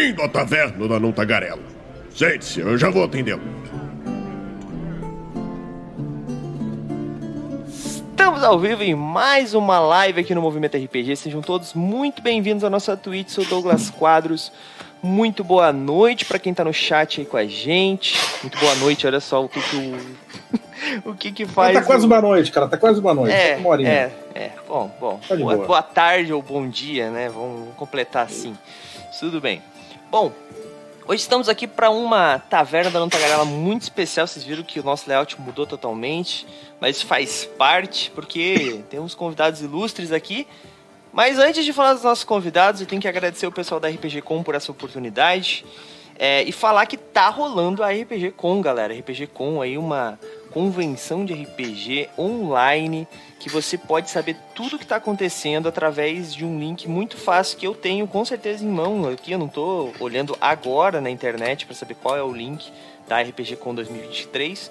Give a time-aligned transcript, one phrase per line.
[0.00, 1.60] Bem-vindo à taverna da Não Tagarela.
[2.08, 3.42] Sente-se, eu já vou atendê-lo.
[7.68, 11.16] Estamos ao vivo em mais uma live aqui no Movimento RPG.
[11.16, 13.28] Sejam todos muito bem-vindos à nossa Twitch.
[13.28, 14.50] Sou Douglas Quadros.
[15.02, 18.18] Muito boa noite para quem tá no chat aí com a gente.
[18.42, 19.06] Muito boa noite.
[19.06, 19.76] Olha só o que, que
[21.04, 21.74] o o que que faz.
[21.74, 22.66] Tá quase uma noite, cara.
[22.66, 23.34] Tá quase uma noite.
[23.34, 23.90] É, uma horinha.
[23.90, 24.50] é, é.
[24.66, 25.20] Bom, bom.
[25.28, 25.58] Tá boa.
[25.58, 27.28] boa tarde ou bom dia, né?
[27.28, 28.56] Vamos completar assim.
[29.20, 29.60] Tudo bem.
[30.10, 30.32] Bom,
[31.06, 34.26] hoje estamos aqui para uma taverna da Nantagarela muito especial.
[34.26, 36.44] Vocês viram que o nosso layout mudou totalmente,
[36.80, 40.48] mas isso faz parte porque temos convidados ilustres aqui.
[41.12, 44.22] Mas antes de falar dos nossos convidados, eu tenho que agradecer o pessoal da RPG
[44.22, 45.64] Com por essa oportunidade.
[46.18, 48.92] É, e falar que tá rolando a RPG Com, galera.
[48.92, 50.18] RPG Com aí, uma
[50.50, 53.06] convenção de RPG online
[53.40, 57.58] que você pode saber tudo o que está acontecendo através de um link muito fácil
[57.58, 59.32] que eu tenho com certeza em mão aqui.
[59.32, 62.70] Eu não estou olhando agora na internet para saber qual é o link
[63.08, 64.70] da RPG Com 2023.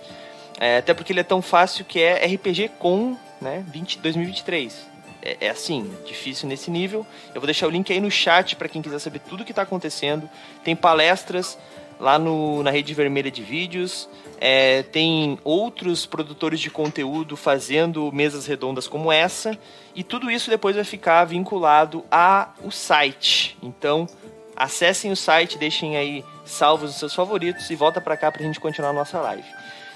[0.60, 4.90] É, até porque ele é tão fácil que é RPG Com né, 20, 2023
[5.22, 7.06] é, é assim, difícil nesse nível.
[7.34, 9.52] Eu vou deixar o link aí no chat para quem quiser saber tudo o que
[9.52, 10.30] está acontecendo.
[10.64, 11.58] Tem palestras
[12.00, 14.08] lá no, na rede vermelha de vídeos.
[14.42, 19.58] É, tem outros produtores de conteúdo fazendo mesas redondas como essa.
[19.94, 23.58] E tudo isso depois vai ficar vinculado ao site.
[23.62, 24.08] Então,
[24.56, 28.46] acessem o site, deixem aí salvos os seus favoritos e volta para cá para a
[28.46, 29.48] gente continuar a nossa live.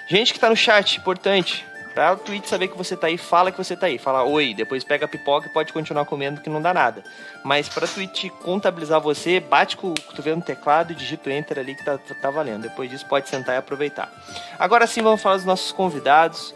[0.09, 3.51] Gente que está no chat, importante, Pra o Twitch saber que você tá aí, fala
[3.51, 3.97] que você tá aí.
[3.97, 7.03] Fala oi, depois pega a pipoca e pode continuar comendo que não dá nada.
[7.43, 11.59] Mas pra Twitch contabilizar você, bate com o cotovelo no teclado e digita o enter
[11.59, 12.63] ali que tá, tá valendo.
[12.63, 14.11] Depois disso pode sentar e aproveitar.
[14.57, 16.53] Agora sim vamos falar dos nossos convidados.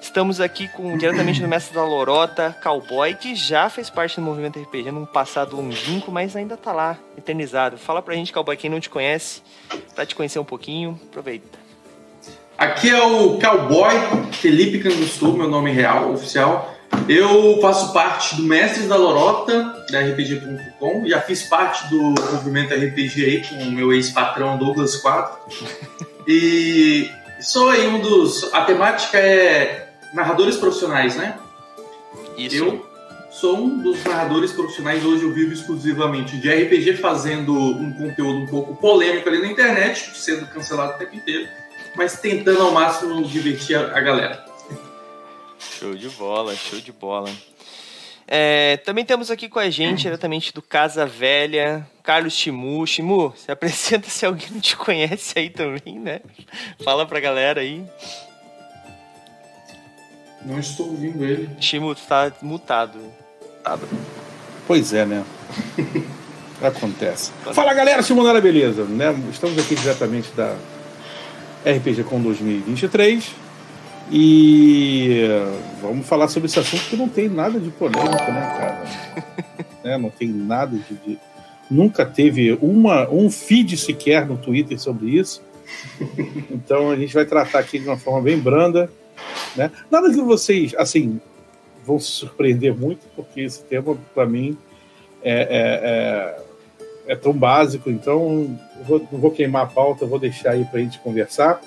[0.00, 4.58] Estamos aqui com diretamente do mestre da Lorota, Cowboy, que já fez parte do movimento
[4.58, 7.76] RPG num passado longínquo, mas ainda tá lá, eternizado.
[7.76, 9.42] Fala pra gente, Cowboy, quem não te conhece,
[9.94, 11.59] pra te conhecer um pouquinho, aproveita.
[12.60, 13.94] Aqui é o Cowboy
[14.32, 16.76] Felipe Cangustu, meu nome real, oficial.
[17.08, 21.08] Eu faço parte do Mestres da Lorota, da RPG.com.
[21.08, 25.38] Já fiz parte do movimento RPG aí com o meu ex-patrão Douglas 4.
[26.28, 27.10] E
[27.40, 28.52] sou aí um dos.
[28.52, 31.38] A temática é narradores profissionais, né?
[32.36, 32.56] Isso.
[32.56, 32.86] Eu
[33.30, 35.02] sou um dos narradores profissionais.
[35.02, 40.10] Hoje eu vivo exclusivamente de RPG, fazendo um conteúdo um pouco polêmico ali na internet,
[40.14, 41.48] sendo cancelado o tempo inteiro
[41.96, 44.44] mas tentando ao máximo divertir a, a galera.
[45.58, 47.30] Show de bola, show de bola.
[48.32, 52.86] É, também temos aqui com a gente, diretamente do Casa Velha, Carlos Chimu.
[52.86, 56.20] Chimu, se apresenta se alguém não te conhece aí também, né?
[56.84, 57.84] Fala pra galera aí.
[60.44, 61.50] Não estou ouvindo ele.
[61.60, 62.98] Chimu, tu tá mutado.
[64.66, 65.24] Pois é, né?
[66.62, 67.32] Acontece.
[67.52, 68.84] Fala galera, Simonera, beleza?
[68.84, 69.12] Né?
[69.32, 70.56] Estamos aqui diretamente da
[71.64, 73.34] RPG Com 2023
[74.12, 75.28] e
[75.80, 78.84] vamos falar sobre esse assunto que não tem nada de polêmico, né, cara?
[79.84, 79.98] né?
[79.98, 81.18] Não tem nada de, de,
[81.70, 85.42] Nunca teve uma, um feed sequer no Twitter sobre isso.
[86.50, 88.90] Então a gente vai tratar aqui de uma forma bem branda.
[89.54, 89.70] Né?
[89.88, 91.20] Nada que vocês, assim,
[91.84, 94.58] vão se surpreender muito, porque esse tema, para mim,
[95.22, 95.46] é, é,
[95.84, 96.42] é,
[97.10, 97.90] é, tão básico.
[97.90, 101.60] Então, vou, não vou queimar a pauta, vou deixar aí para a gente conversar.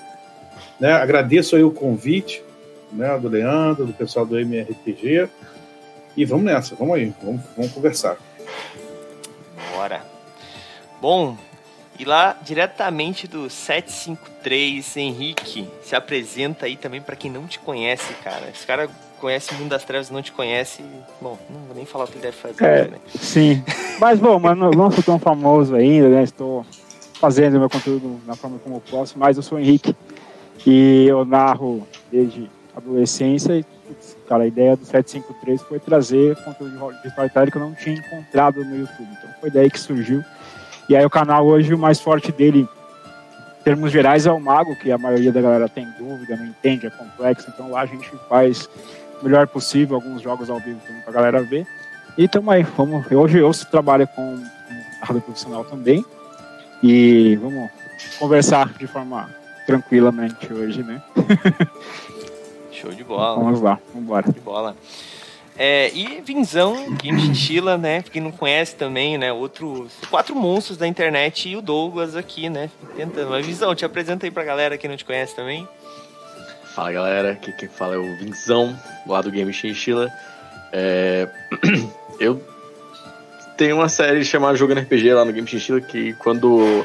[0.80, 0.90] Né?
[0.90, 2.42] Agradeço aí o convite
[2.90, 5.28] né, do Leandro, do pessoal do MRPG.
[6.16, 8.16] E vamos nessa, vamos aí, vamos, vamos conversar.
[9.74, 10.02] Bora.
[11.00, 11.36] Bom,
[11.98, 18.14] e lá diretamente do 753, Henrique, se apresenta aí também para quem não te conhece,
[18.14, 18.48] cara.
[18.48, 18.88] Esse cara
[19.20, 20.82] conhece o mundo das trevas e não te conhece,
[21.20, 22.98] bom, não vou nem falar o que ele deve fazer, é, né?
[23.14, 23.62] Sim.
[23.98, 26.22] Mas bom, mas não, não sou tão famoso ainda, né?
[26.22, 26.64] Estou
[27.14, 29.96] fazendo meu conteúdo na forma como eu posso, mas eu sou o Henrique
[30.66, 33.64] e eu narro desde a adolescência e
[34.26, 38.64] cara, a ideia do 753 foi trazer conteúdo de storytelling que eu não tinha encontrado
[38.64, 39.08] no YouTube.
[39.18, 40.24] Então foi daí que surgiu.
[40.88, 42.68] E aí o canal hoje, o mais forte dele,
[43.60, 46.86] em termos gerais, é o Mago, que a maioria da galera tem dúvida, não entende,
[46.86, 47.50] é complexo.
[47.52, 48.68] Então lá a gente faz
[49.24, 51.66] melhor possível, alguns jogos ao vivo também pra galera ver.
[52.16, 53.10] E tamo aí, vamos.
[53.10, 54.40] Hoje eu trabalho com
[55.00, 56.04] narrador profissional também.
[56.82, 57.70] E vamos
[58.18, 59.28] conversar de forma
[59.66, 61.02] tranquilamente hoje, né?
[62.70, 63.42] Show de bola.
[63.42, 64.30] Vamos lá, vamos embora.
[64.30, 64.76] De bola.
[65.56, 68.02] É, e Vinzão, Game Chinchilla, né?
[68.02, 69.32] Quem não conhece também, né?
[69.32, 69.88] Outro.
[70.10, 72.70] Quatro monstros da internet e o Douglas aqui, né?
[72.96, 73.30] Tentando.
[73.30, 75.66] Mas Vinzão, te apresenta aí pra galera que não te conhece também.
[76.74, 78.76] Fala galera, aqui quem fala é o Vinzão,
[79.06, 80.12] lá do Game Chinchilla.
[80.72, 81.28] É...
[82.18, 82.42] Eu
[83.56, 86.84] tem uma série chamada Jogando RPG lá no Game Chinchilla que quando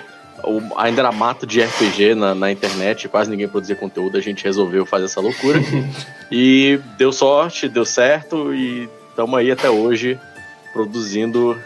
[0.78, 4.86] ainda era mato de RPG na, na internet, quase ninguém produzia conteúdo, a gente resolveu
[4.86, 5.60] fazer essa loucura.
[6.32, 10.20] e deu sorte, deu certo e estamos aí até hoje
[10.72, 11.60] produzindo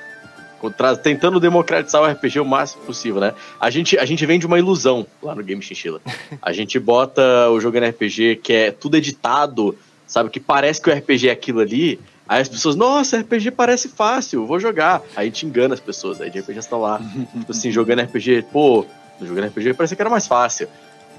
[1.02, 3.34] tentando democratizar o RPG o máximo possível, né?
[3.60, 6.02] A gente, a gente vende uma ilusão lá no Game Chinchilla.
[6.42, 9.78] A gente bota o jogo RPG que é tudo editado,
[10.08, 10.30] sabe?
[10.30, 12.00] Que parece que o RPG é aquilo ali.
[12.28, 15.02] Aí as pessoas, nossa, RPG parece fácil, vou jogar.
[15.16, 17.00] Aí a gente engana as pessoas, aí de RPG estão lá,
[17.38, 18.86] tipo assim, jogando RPG, pô,
[19.22, 20.68] jogando RPG parecia que era mais fácil.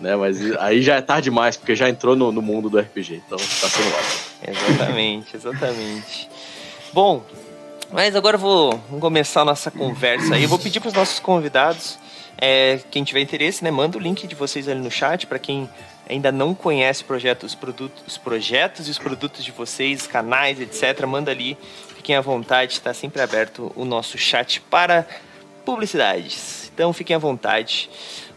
[0.01, 3.23] Né, mas aí já é tarde demais, porque já entrou no, no mundo do RPG,
[3.27, 4.25] então tá sendo ótimo.
[4.49, 6.29] Exatamente, exatamente.
[6.93, 7.25] Bom,
[7.95, 10.43] mas agora vou vamos começar a nossa conversa aí.
[10.43, 11.97] Eu vou pedir para os nossos convidados,
[12.37, 15.71] é, quem tiver interesse, né, manda o link de vocês ali no chat para quem
[16.11, 21.07] ainda não conhece projeto, os, produtos, os projetos e os produtos de vocês, canais, etc.
[21.07, 21.57] Manda ali,
[21.95, 25.07] fiquem à vontade, está sempre aberto o nosso chat para
[25.65, 26.73] publicidades.
[26.75, 27.89] Então fiquem à vontade.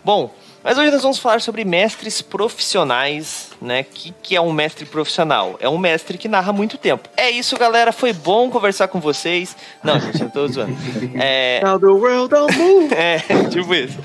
[0.06, 0.32] Bom,
[0.64, 3.82] mas hoje nós vamos falar sobre mestres profissionais, né?
[3.82, 5.56] O que, que é um mestre profissional?
[5.60, 7.08] É um mestre que narra muito tempo.
[7.16, 7.92] É isso, galera.
[7.92, 9.56] Foi bom conversar com vocês.
[9.84, 10.76] Não, gente, eu tô zoando.
[11.20, 11.62] É...
[11.64, 12.94] Now the world don't move.
[12.96, 13.20] é,
[13.50, 13.98] tipo isso.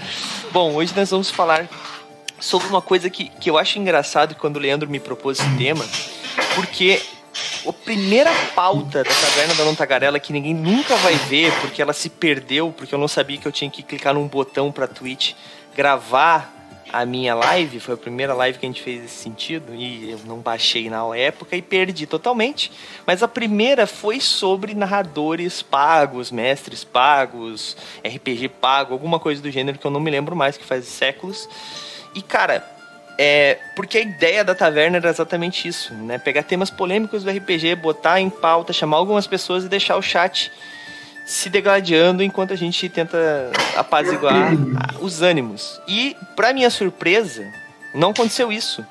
[0.52, 1.68] Bom, hoje nós vamos falar
[2.38, 5.84] sobre uma coisa que, que eu acho engraçado quando o Leandro me propôs esse tema,
[6.54, 7.00] porque
[7.66, 11.92] a primeira pauta da Taverna da Não Tagarela que ninguém nunca vai ver, porque ela
[11.92, 15.32] se perdeu, porque eu não sabia que eu tinha que clicar num botão pra Twitch
[15.74, 16.52] gravar
[16.92, 20.20] a minha live, foi a primeira live que a gente fez nesse sentido, e eu
[20.26, 22.70] não baixei na época e perdi totalmente.
[23.06, 29.78] Mas a primeira foi sobre narradores pagos, mestres pagos, RPG pago, alguma coisa do gênero
[29.78, 31.48] que eu não me lembro mais, que faz séculos.
[32.14, 32.62] E cara,
[33.18, 36.18] é, porque a ideia da taverna era exatamente isso, né?
[36.18, 40.52] Pegar temas polêmicos do RPG, botar em pauta, chamar algumas pessoas e deixar o chat
[41.24, 44.52] se degladiando enquanto a gente tenta apaziguar
[45.00, 45.80] os ânimos.
[45.86, 47.46] E, para minha surpresa,
[47.94, 48.84] não aconteceu isso.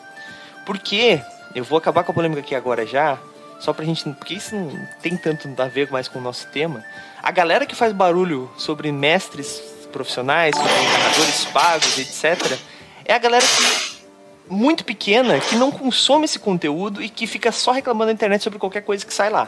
[0.65, 1.21] Porque,
[1.53, 3.17] eu vou acabar com a polêmica aqui agora já,
[3.59, 4.03] só pra gente.
[4.03, 6.83] Porque isso não tem tanto a ver mais com o nosso tema.
[7.21, 9.61] A galera que faz barulho sobre mestres
[9.91, 12.57] profissionais, sobre encanadores pagos, etc.,
[13.05, 14.01] é a galera que
[14.49, 18.59] muito pequena que não consome esse conteúdo e que fica só reclamando na internet sobre
[18.59, 19.47] qualquer coisa que sai lá.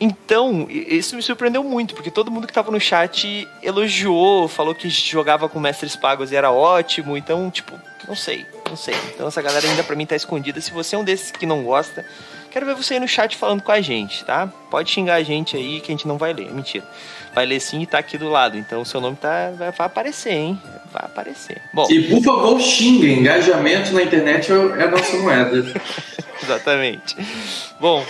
[0.00, 4.90] Então, isso me surpreendeu muito, porque todo mundo que estava no chat elogiou, falou que
[4.90, 7.16] jogava com mestres pagos e era ótimo.
[7.16, 7.72] Então, tipo,
[8.08, 8.96] não sei, não sei.
[9.14, 10.60] Então, essa galera ainda pra mim tá escondida.
[10.60, 12.04] Se você é um desses que não gosta,
[12.50, 14.48] quero ver você aí no chat falando com a gente, tá?
[14.70, 16.50] Pode xingar a gente aí que a gente não vai ler.
[16.52, 16.84] Mentira.
[17.32, 18.58] Vai ler sim e tá aqui do lado.
[18.58, 20.60] Então, o seu nome tá, vai, vai aparecer, hein?
[20.92, 21.60] Vai aparecer.
[21.72, 21.86] Bom.
[21.90, 23.06] E por favor, xinga.
[23.06, 25.64] Engajamento na internet é, é a nossa moeda.
[26.42, 27.16] Exatamente.
[27.80, 28.04] Bom,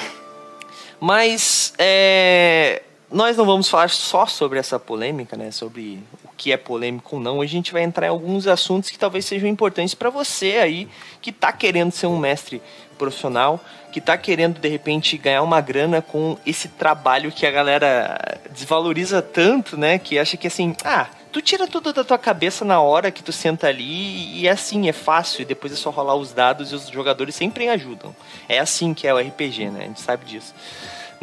[1.01, 5.51] mas é, nós não vamos falar só sobre essa polêmica, né?
[5.51, 7.39] Sobre o que é polêmico ou não.
[7.39, 10.89] Hoje a gente vai entrar em alguns assuntos que talvez sejam importantes para você aí
[11.21, 12.61] que está querendo ser um mestre
[12.99, 13.61] profissional,
[13.93, 19.23] que está querendo de repente ganhar uma grana com esse trabalho que a galera desvaloriza
[19.23, 19.99] tanto, né?
[19.99, 23.33] Que acha que assim, ah, tu tira tudo da tua cabeça na hora que tu
[23.33, 26.75] senta ali e é assim, é fácil, e depois é só rolar os dados e
[26.75, 28.15] os jogadores sempre ajudam.
[28.49, 29.81] É assim que é o RPG, né?
[29.85, 30.55] A gente sabe disso.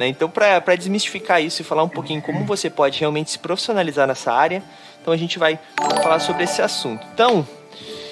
[0.01, 0.07] Né?
[0.07, 4.33] Então, para desmistificar isso e falar um pouquinho como você pode realmente se profissionalizar nessa
[4.33, 4.63] área,
[4.99, 5.59] então a gente vai
[6.01, 7.05] falar sobre esse assunto.
[7.13, 7.47] Então,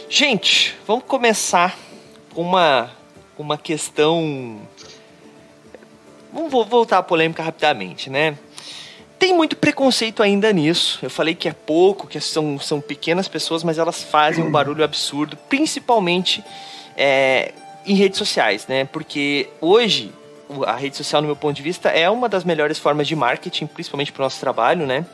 [0.07, 1.75] gente, vamos começar
[2.31, 2.91] com uma,
[3.35, 4.61] uma questão.
[6.31, 8.37] Vamos voltar à polêmica rapidamente, né?
[9.17, 10.99] Tem muito preconceito ainda nisso.
[11.01, 14.83] Eu falei que é pouco, que são, são pequenas pessoas, mas elas fazem um barulho
[14.83, 16.43] absurdo, principalmente
[16.95, 17.51] é,
[17.83, 18.85] em redes sociais, né?
[18.85, 20.13] Porque hoje
[20.65, 23.67] a rede social, no meu ponto de vista, é uma das melhores formas de marketing,
[23.67, 25.05] principalmente para o nosso trabalho, né?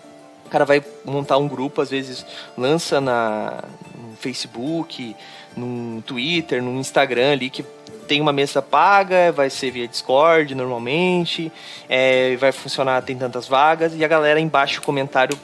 [0.46, 2.26] O cara vai montar um grupo, às vezes
[2.58, 3.64] lança na,
[3.98, 5.16] no Facebook,
[5.58, 7.64] no Twitter, no Instagram ali, que
[8.08, 11.52] tem uma mesa paga, vai ser via Discord normalmente,
[11.90, 15.38] é, vai funcionar, tem tantas vagas, e a galera embaixo comentário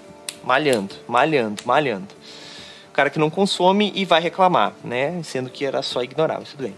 [0.44, 2.08] malhando, malhando, malhando.
[2.90, 5.22] O cara que não consome e vai reclamar, né?
[5.24, 6.76] Sendo que era só ignorar, mas tudo bem.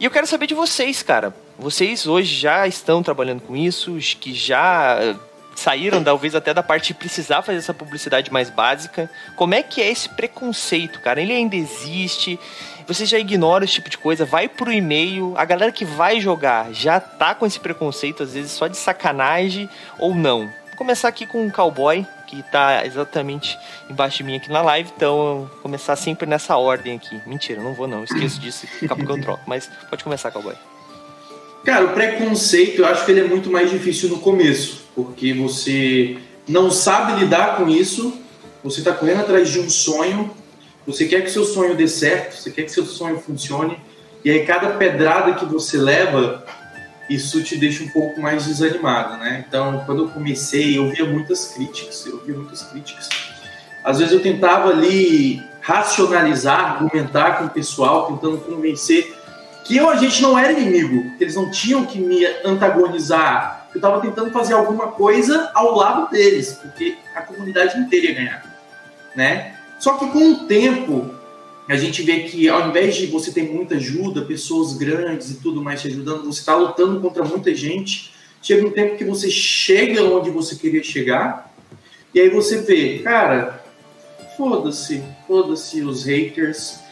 [0.00, 1.34] E eu quero saber de vocês, cara.
[1.58, 5.14] Vocês hoje já estão trabalhando com isso, que já eh,
[5.54, 9.08] saíram talvez até da parte de precisar fazer essa publicidade mais básica.
[9.36, 11.20] Como é que é esse preconceito, cara?
[11.20, 12.38] Ele ainda existe?
[12.86, 14.24] Você já ignora esse tipo de coisa?
[14.24, 15.32] Vai pro e-mail.
[15.36, 19.68] A galera que vai jogar já tá com esse preconceito, às vezes só de sacanagem
[19.98, 20.50] ou não?
[20.68, 23.56] Vou começar aqui com um cowboy que tá exatamente
[23.88, 27.20] embaixo de mim aqui na live, então começar sempre nessa ordem aqui.
[27.26, 30.56] Mentira, não vou não, esqueço disso, daqui a pouco eu troco, mas pode começar, cowboy.
[31.64, 36.18] Cara, o preconceito eu acho que ele é muito mais difícil no começo, porque você
[36.46, 38.20] não sabe lidar com isso,
[38.62, 40.30] você está correndo atrás de um sonho,
[40.86, 43.78] você quer que seu sonho dê certo, você quer que seu sonho funcione,
[44.22, 46.44] e aí cada pedrada que você leva,
[47.08, 49.44] isso te deixa um pouco mais desanimado, né?
[49.48, 53.08] Então, quando eu comecei, eu via muitas críticas, eu via muitas críticas.
[53.82, 59.14] Às vezes eu tentava ali racionalizar, argumentar com o pessoal, tentando convencer
[59.64, 63.68] que eu, a gente não era inimigo, que eles não tinham que me antagonizar.
[63.74, 68.60] Eu estava tentando fazer alguma coisa ao lado deles, porque a comunidade inteira ia ganhar,
[69.16, 69.56] né?
[69.80, 71.14] Só que com o tempo,
[71.68, 75.62] a gente vê que ao invés de você ter muita ajuda, pessoas grandes e tudo
[75.62, 78.12] mais te ajudando, você está lutando contra muita gente.
[78.42, 81.50] Chega um tempo que você chega onde você queria chegar,
[82.14, 83.64] e aí você vê, cara,
[84.36, 86.83] foda-se, foda-se os haters,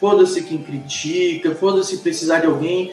[0.00, 2.92] foda-se quem critica, foda-se precisar de alguém.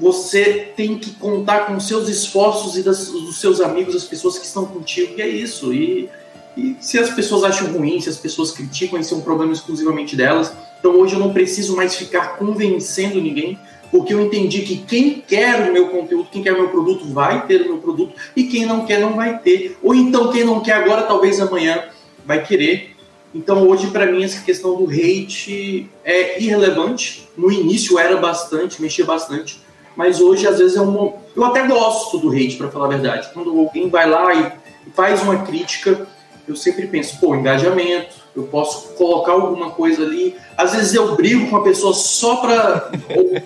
[0.00, 4.46] Você tem que contar com seus esforços e das, dos seus amigos, as pessoas que
[4.46, 5.72] estão contigo, e é isso.
[5.72, 6.10] E
[6.56, 10.14] e se as pessoas acham ruim, se as pessoas criticam, isso é um problema exclusivamente
[10.14, 10.52] delas.
[10.78, 13.58] Então hoje eu não preciso mais ficar convencendo ninguém,
[13.90, 17.46] porque eu entendi que quem quer o meu conteúdo, quem quer o meu produto, vai
[17.46, 19.76] ter o meu produto, e quem não quer, não vai ter.
[19.82, 21.84] Ou então quem não quer agora, talvez amanhã
[22.24, 22.93] vai querer.
[23.34, 27.28] Então hoje, para mim, essa questão do hate é irrelevante.
[27.36, 29.60] No início era bastante, mexia bastante.
[29.96, 31.14] Mas hoje, às vezes, é um.
[31.34, 33.30] Eu até gosto do hate, para falar a verdade.
[33.34, 34.52] Quando alguém vai lá e
[34.92, 36.06] faz uma crítica,
[36.46, 40.36] eu sempre penso, pô, engajamento, eu posso colocar alguma coisa ali.
[40.56, 42.92] Às vezes eu brigo com a pessoa só para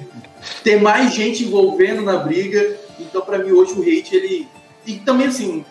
[0.62, 2.76] ter mais gente envolvendo na briga.
[2.98, 4.48] Então, para mim, hoje o hate, ele.
[4.86, 5.64] E também, assim,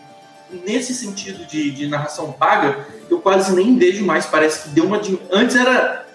[0.50, 4.26] nesse sentido de, de narração paga, eu quase nem vejo mais.
[4.26, 5.00] Parece que deu uma.
[5.30, 6.06] Antes era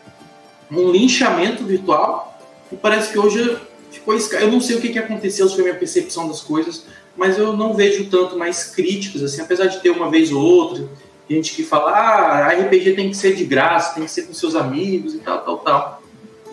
[0.72, 2.40] um linchamento virtual,
[2.72, 3.58] e parece que hoje
[3.92, 4.16] ficou.
[4.40, 6.86] Eu não sei o que, que aconteceu, se foi minha percepção das coisas,
[7.16, 10.88] mas eu não vejo tanto mais críticas, assim, apesar de ter uma vez ou outra,
[11.30, 14.56] gente que fala, ah, RPG tem que ser de graça, tem que ser com seus
[14.56, 16.04] amigos e tal, tal, tal.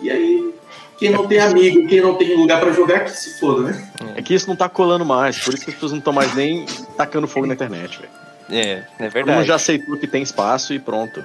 [0.01, 0.53] E aí,
[1.01, 3.91] quem não tem amigo, quem não tem lugar para jogar, que se foda, né?
[4.15, 6.35] É que isso não tá colando mais, por isso que as pessoas não estão mais
[6.35, 6.63] nem
[6.95, 8.11] tacando fogo na internet, velho.
[8.51, 9.25] É, é verdade.
[9.25, 11.23] Todo mundo já aceitou que tem espaço e pronto.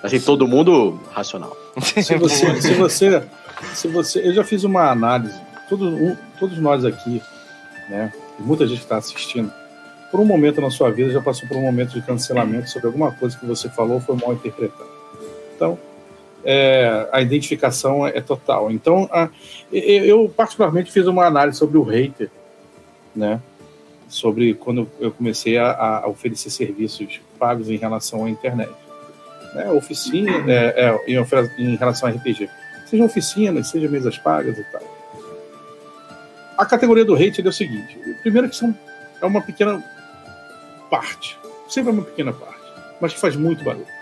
[0.00, 1.56] Assim, todo mundo racional.
[1.82, 3.22] Se você, se você,
[3.74, 7.20] se você, eu já fiz uma análise, todos, um, todos nós aqui,
[7.88, 9.52] né, muita gente está assistindo,
[10.08, 13.10] por um momento na sua vida já passou por um momento de cancelamento sobre alguma
[13.10, 14.88] coisa que você falou foi mal interpretado.
[15.56, 15.76] Então,
[16.48, 18.70] é, a identificação é total.
[18.70, 19.28] Então, a,
[19.72, 22.30] eu particularmente fiz uma análise sobre o hater,
[23.14, 23.40] né?
[24.08, 28.70] Sobre quando eu comecei a, a oferecer serviços pagos em relação à internet.
[29.52, 29.68] Né?
[29.72, 31.16] Oficina, é, é, em,
[31.58, 32.48] em relação a RPG.
[32.86, 34.82] Seja oficinas, seja mesas pagas e tal.
[36.56, 38.72] A categoria do hater é o seguinte: primeiro que são,
[39.20, 39.82] é uma pequena
[40.88, 41.36] parte.
[41.68, 42.62] Sempre é uma pequena parte.
[43.00, 43.95] Mas que faz muito barulho.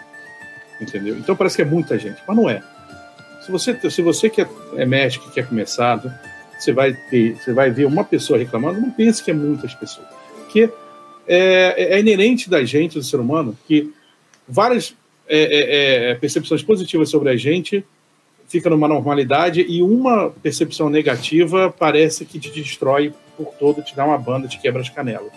[0.80, 1.16] Entendeu?
[1.16, 2.62] Então parece que é muita gente, mas não é.
[3.44, 6.00] Se você, se você que é, é médico, que quer começar,
[6.58, 10.08] você vai, ter, você vai ver uma pessoa reclamando, não pense que é muitas pessoas.
[10.36, 10.70] Porque
[11.26, 13.92] é, é inerente da gente, do ser humano, que
[14.48, 14.94] várias
[15.28, 17.84] é, é, é percepções positivas sobre a gente
[18.48, 24.04] fica numa normalidade e uma percepção negativa parece que te destrói por todo, te dá
[24.04, 25.32] uma banda, te quebra as canelas.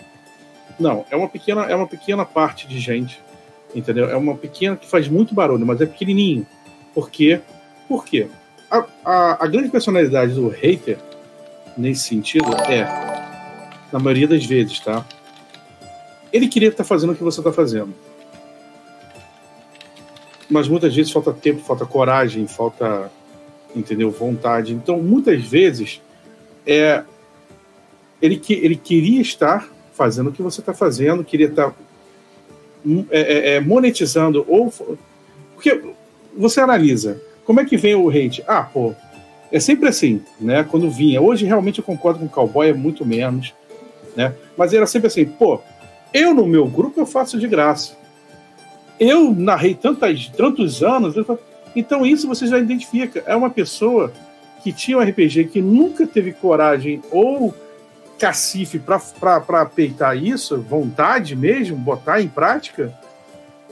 [0.78, 3.20] Não, é uma pequena, é uma pequena parte de gente,
[3.74, 4.08] entendeu?
[4.10, 6.46] É uma pequena que faz muito barulho, mas é pequenininho.
[6.94, 7.40] Por quê?
[7.88, 8.28] Por quê?
[8.70, 10.98] A, a, a grande personalidade do hater,
[11.76, 12.84] nesse sentido, é,
[13.92, 15.04] na maioria das vezes, tá?
[16.32, 17.94] Ele queria estar fazendo o que você está fazendo.
[20.50, 23.10] Mas muitas vezes falta tempo, falta coragem, falta,
[23.74, 24.72] entendeu, vontade.
[24.72, 26.00] Então, muitas vezes,
[26.66, 27.02] é,
[28.20, 31.76] ele, que, ele queria estar fazendo o que você está fazendo, queria estar tá,
[33.10, 34.72] é, é, é, monetizando, ou.
[35.54, 35.82] Porque
[36.36, 38.44] você analisa, como é que vem o hate?
[38.46, 38.94] Ah, pô,
[39.50, 40.64] é sempre assim, né?
[40.64, 41.20] Quando vinha.
[41.20, 43.54] Hoje realmente eu concordo com o cowboy, é muito menos,
[44.14, 44.34] né?
[44.56, 45.60] Mas era sempre assim, pô,
[46.12, 47.96] eu no meu grupo eu faço de graça.
[48.98, 51.14] Eu narrei tantas, tantos anos,
[51.74, 53.22] então isso você já identifica.
[53.26, 54.12] É uma pessoa
[54.62, 57.54] que tinha um RPG que nunca teve coragem ou
[58.18, 62.92] cacife para peitar isso, vontade mesmo, botar em prática,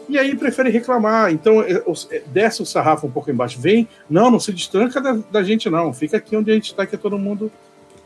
[0.09, 1.33] e aí prefere reclamar.
[1.33, 5.19] Então, é, é, desce o sarrafo um pouco embaixo, vem, não, não se destranca da,
[5.31, 7.51] da gente, não, fica aqui onde a gente está, que é todo mundo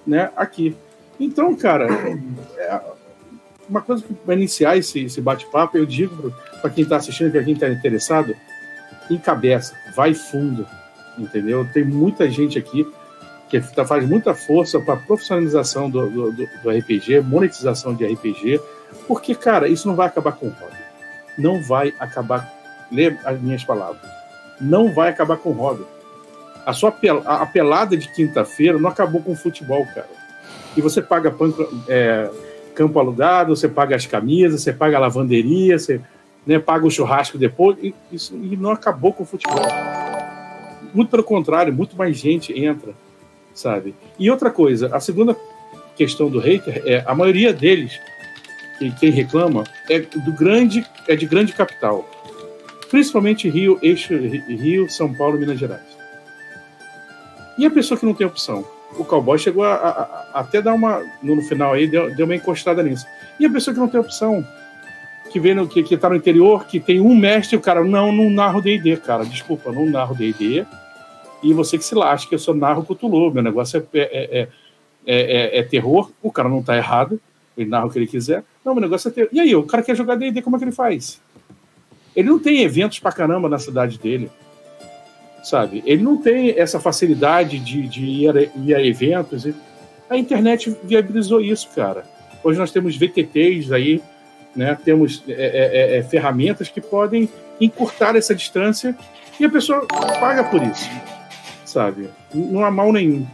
[0.07, 0.75] né, aqui.
[1.19, 1.87] Então, cara,
[2.57, 2.81] é
[3.69, 7.45] uma coisa que vai iniciar esse, esse bate-papo, eu digo para quem está assistindo, para
[7.45, 8.35] quem está interessado,
[9.11, 10.67] encabeça, vai fundo,
[11.19, 11.69] entendeu?
[11.73, 12.87] Tem muita gente aqui
[13.51, 18.61] que tá, faz muita força para profissionalização do, do, do, RPG, monetização de RPG,
[19.09, 20.77] Porque, cara, isso não vai acabar com o hobby.
[21.37, 22.49] Não vai acabar.
[22.93, 24.01] Lê as minhas palavras.
[24.61, 25.85] Não vai acabar com o hobby.
[26.65, 30.09] A sua a pelada de quinta-feira não acabou com o futebol, cara.
[30.77, 31.35] E você paga
[31.89, 32.31] é,
[32.75, 36.01] campo alugado, você paga as camisas, você paga a lavanderia, você
[36.47, 37.77] né, paga o churrasco depois.
[37.83, 39.67] E, isso, e não acabou com o futebol.
[40.95, 42.93] Muito pelo contrário, muito mais gente entra,
[43.55, 43.95] sabe?
[44.19, 45.37] E outra coisa, a segunda
[45.97, 48.01] questão do hater é a maioria deles,
[48.79, 52.09] que, quem reclama, é do grande, é de grande capital,
[52.91, 56.01] principalmente Rio, eixo Rio, São Paulo, Minas Gerais.
[57.59, 58.65] E a pessoa que não tem opção?
[58.99, 59.89] O cowboy chegou a, a,
[60.33, 61.03] a até dar uma.
[61.23, 63.07] No final aí, deu, deu uma encostada nisso.
[63.39, 64.45] E a pessoa que não tem opção?
[65.31, 68.11] Que vem no, que, que tá no interior, que tem um mestre, o cara, não,
[68.11, 69.25] não narro DD, cara.
[69.25, 70.67] Desculpa, não narro DD.
[71.43, 73.33] E você que se lasca, eu só narro Cthulhu.
[73.33, 74.49] Meu negócio é, é,
[75.07, 76.11] é, é, terror.
[76.23, 77.21] O cara não tá errado.
[77.57, 78.45] Ele narra o que ele quiser.
[78.65, 79.31] Não, meu negócio é terror.
[79.33, 81.21] E aí, o cara quer jogar DD, como é que ele faz?
[82.15, 84.31] Ele não tem eventos pra caramba na cidade dele
[85.43, 85.83] sabe?
[85.87, 89.47] Ele não tem essa facilidade de, de ir, a, ir a eventos.
[90.09, 92.05] A internet viabilizou isso, cara.
[92.43, 94.03] Hoje nós temos VTTs aí,
[94.55, 94.77] né?
[94.85, 97.29] temos é, é, é, é, ferramentas que podem
[97.61, 98.97] encurtar essa distância
[99.39, 100.89] e a pessoa paga por isso,
[101.71, 102.11] sabe?
[102.35, 103.27] Não há mal nenhum,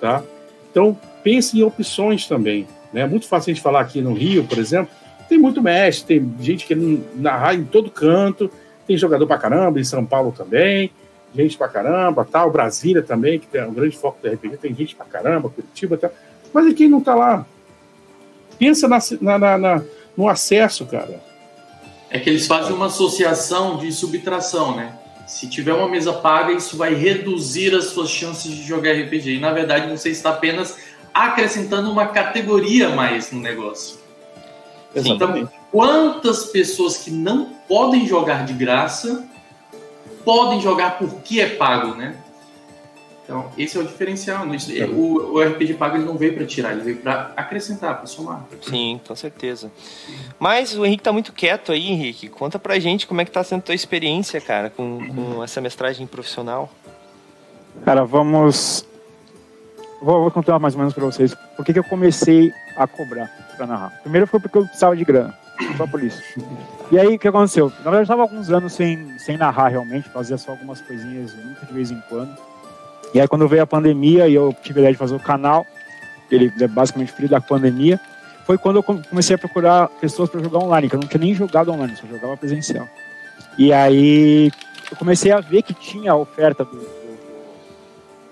[0.00, 0.22] tá?
[0.70, 2.66] Então, pense em opções também.
[2.92, 3.02] Né?
[3.02, 4.90] É muito fácil a gente falar aqui no Rio, por exemplo,
[5.28, 6.74] tem muito mestre, tem gente que
[7.14, 8.50] narrar em todo canto,
[8.86, 10.90] tem jogador pra caramba, em São Paulo também,
[11.34, 14.96] gente pra caramba, tal, Brasília também, que tem um grande foco do RPG, tem gente
[14.96, 16.10] pra caramba, Curitiba, tal.
[16.52, 17.46] Mas e quem não tá lá?
[18.58, 18.98] Pensa na,
[19.38, 19.82] na, na,
[20.16, 21.20] no acesso, cara.
[22.10, 24.98] É que eles fazem uma associação de subtração, né?
[25.30, 29.36] Se tiver uma mesa paga, isso vai reduzir as suas chances de jogar RPG.
[29.36, 30.76] E na verdade você está apenas
[31.14, 33.98] acrescentando uma categoria mais no negócio.
[34.92, 35.44] Exatamente.
[35.44, 39.24] Então, quantas pessoas que não podem jogar de graça
[40.24, 42.16] podem jogar porque é pago, né?
[43.30, 44.44] Então, esse é o diferencial.
[44.44, 44.56] Né?
[44.76, 44.84] É.
[44.86, 48.44] O, o RPG pago ele não veio para tirar, ele veio para acrescentar, para somar.
[48.60, 49.70] Sim, com certeza.
[50.36, 52.28] Mas o Henrique tá muito quieto aí, Henrique.
[52.28, 55.60] Conta pra gente como é que tá sendo a tua experiência, cara, com, com essa
[55.60, 56.68] mestragem profissional.
[57.84, 58.84] Cara, vamos.
[60.02, 63.28] Vou, vou contar mais ou menos pra vocês por que, que eu comecei a cobrar
[63.56, 64.00] pra narrar.
[64.02, 65.38] Primeiro foi porque eu precisava de grana.
[65.76, 66.20] Só por isso.
[66.90, 67.68] E aí, o que aconteceu?
[67.68, 71.64] Na verdade, eu estava alguns anos sem, sem narrar realmente, fazia só algumas coisinhas muito
[71.66, 72.34] de vez em quando.
[73.12, 75.66] E aí, quando veio a pandemia e eu tive a ideia de fazer o canal,
[76.30, 78.00] ele é basicamente filho da pandemia,
[78.46, 81.34] foi quando eu comecei a procurar pessoas para jogar online, que eu não tinha nem
[81.34, 82.86] jogado online, só jogava presencial.
[83.58, 84.50] E aí,
[84.90, 87.18] eu comecei a ver que tinha a oferta do, do,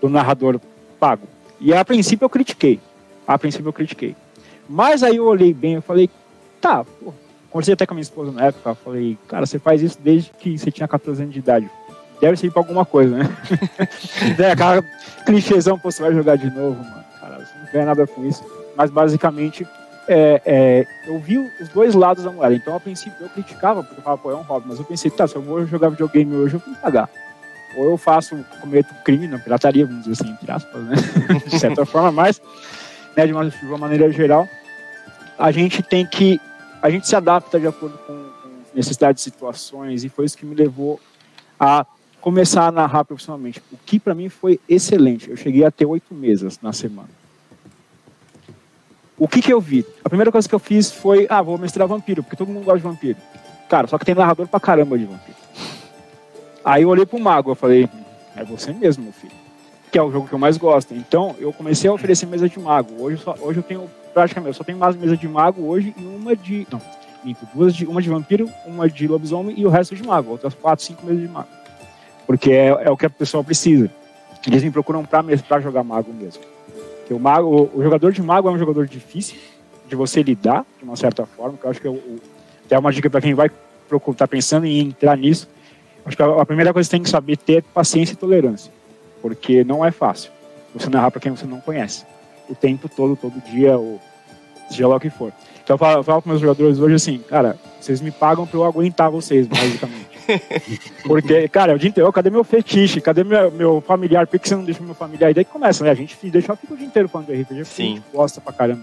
[0.03, 0.61] do narrador
[0.99, 1.27] pago.
[1.61, 2.81] E a princípio eu critiquei.
[3.27, 4.17] A princípio eu critiquei.
[4.69, 6.11] Mas aí eu olhei bem, eu falei,
[6.61, 7.13] tá, pô,
[7.51, 10.59] conversei até com a minha esposa na época, falei, cara, você faz isso desde que
[10.59, 11.71] você tinha 14 anos de idade.
[12.21, 13.25] Deve ser pra alguma coisa, né?
[14.39, 14.83] é, aquela
[15.25, 17.05] clichêzão, pô, você vai jogar de novo, mano.
[17.21, 18.45] Cara, você não ganha nada com isso.
[18.77, 19.67] Mas basicamente,
[20.09, 22.55] é, é, eu vi os dois lados da moeda.
[22.55, 24.67] Então, a princípio, eu criticava, porque eu falava, pô, é um hobby.
[24.69, 27.09] Mas eu pensei, tá, se eu vou jogar videogame hoje, eu vou pagar.
[27.77, 30.97] Ou eu faço, cometo crime, não, pirataria, vamos dizer assim, entre aspas, né?
[31.47, 32.41] de certa forma, mas,
[33.17, 34.49] né, de uma, de uma maneira geral,
[35.39, 36.41] a gente tem que
[36.81, 40.55] a gente se adapta de acordo com, com necessidades situações, e foi isso que me
[40.55, 41.01] levou
[41.59, 41.85] a
[42.29, 45.31] começar a narrar profissionalmente, o que para mim foi excelente.
[45.31, 47.09] Eu cheguei a ter oito mesas na semana.
[49.17, 49.83] O que, que eu vi?
[50.05, 52.81] A primeira coisa que eu fiz foi, ah, vou mestrar vampiro, porque todo mundo gosta
[52.81, 53.17] de vampiro.
[53.67, 55.39] Cara, só que tem narrador pra caramba de vampiro.
[56.63, 57.89] Aí eu olhei pro mago, eu falei,
[58.37, 59.33] é você mesmo, meu filho.
[59.91, 60.93] Que é o jogo que eu mais gosto.
[60.93, 63.03] Então, eu comecei a oferecer mesa de mago.
[63.03, 66.05] Hoje, só, hoje eu tenho praticamente, eu só tenho mais mesa de mago hoje e
[66.05, 66.67] uma de.
[66.71, 66.83] Não,
[67.55, 67.87] duas de.
[67.87, 70.33] Uma de vampiro, uma de lobisomem e o resto de mago.
[70.33, 71.58] Outras quatro, cinco mesas de mago.
[72.29, 73.91] Porque é, é o que a pessoa precisa.
[74.47, 76.43] Eles me procuram pra jogar mago mesmo.
[76.99, 79.39] Porque o, mago, o, jogador de mago é um jogador difícil
[79.89, 82.21] de você lidar, de uma certa forma, que eu acho que é, o,
[82.69, 83.51] é uma dica para quem vai
[84.15, 85.49] tá pensando em entrar nisso.
[86.05, 88.17] Acho que a, a primeira coisa que você tem que saber ter é paciência e
[88.17, 88.71] tolerância.
[89.23, 90.31] Porque não é fácil
[90.75, 92.05] você narrar para quem você não conhece.
[92.47, 93.99] O tempo todo, todo dia, ou
[94.69, 95.33] seja lá o que for.
[95.65, 98.59] Então eu falo, eu falo com meus jogadores hoje assim, cara, vocês me pagam pra
[98.59, 99.98] eu aguentar vocês, basicamente.
[101.05, 103.01] Porque, cara, o dia inteiro, cadê meu fetiche?
[103.01, 104.27] Cadê meu, meu familiar?
[104.27, 105.31] Por que você não deixa meu familiar?
[105.31, 105.91] E daí começa, né?
[105.91, 107.83] A gente deixa, fica o dia inteiro falando de RPG, Sim.
[107.83, 108.83] a gente gosta pra caramba.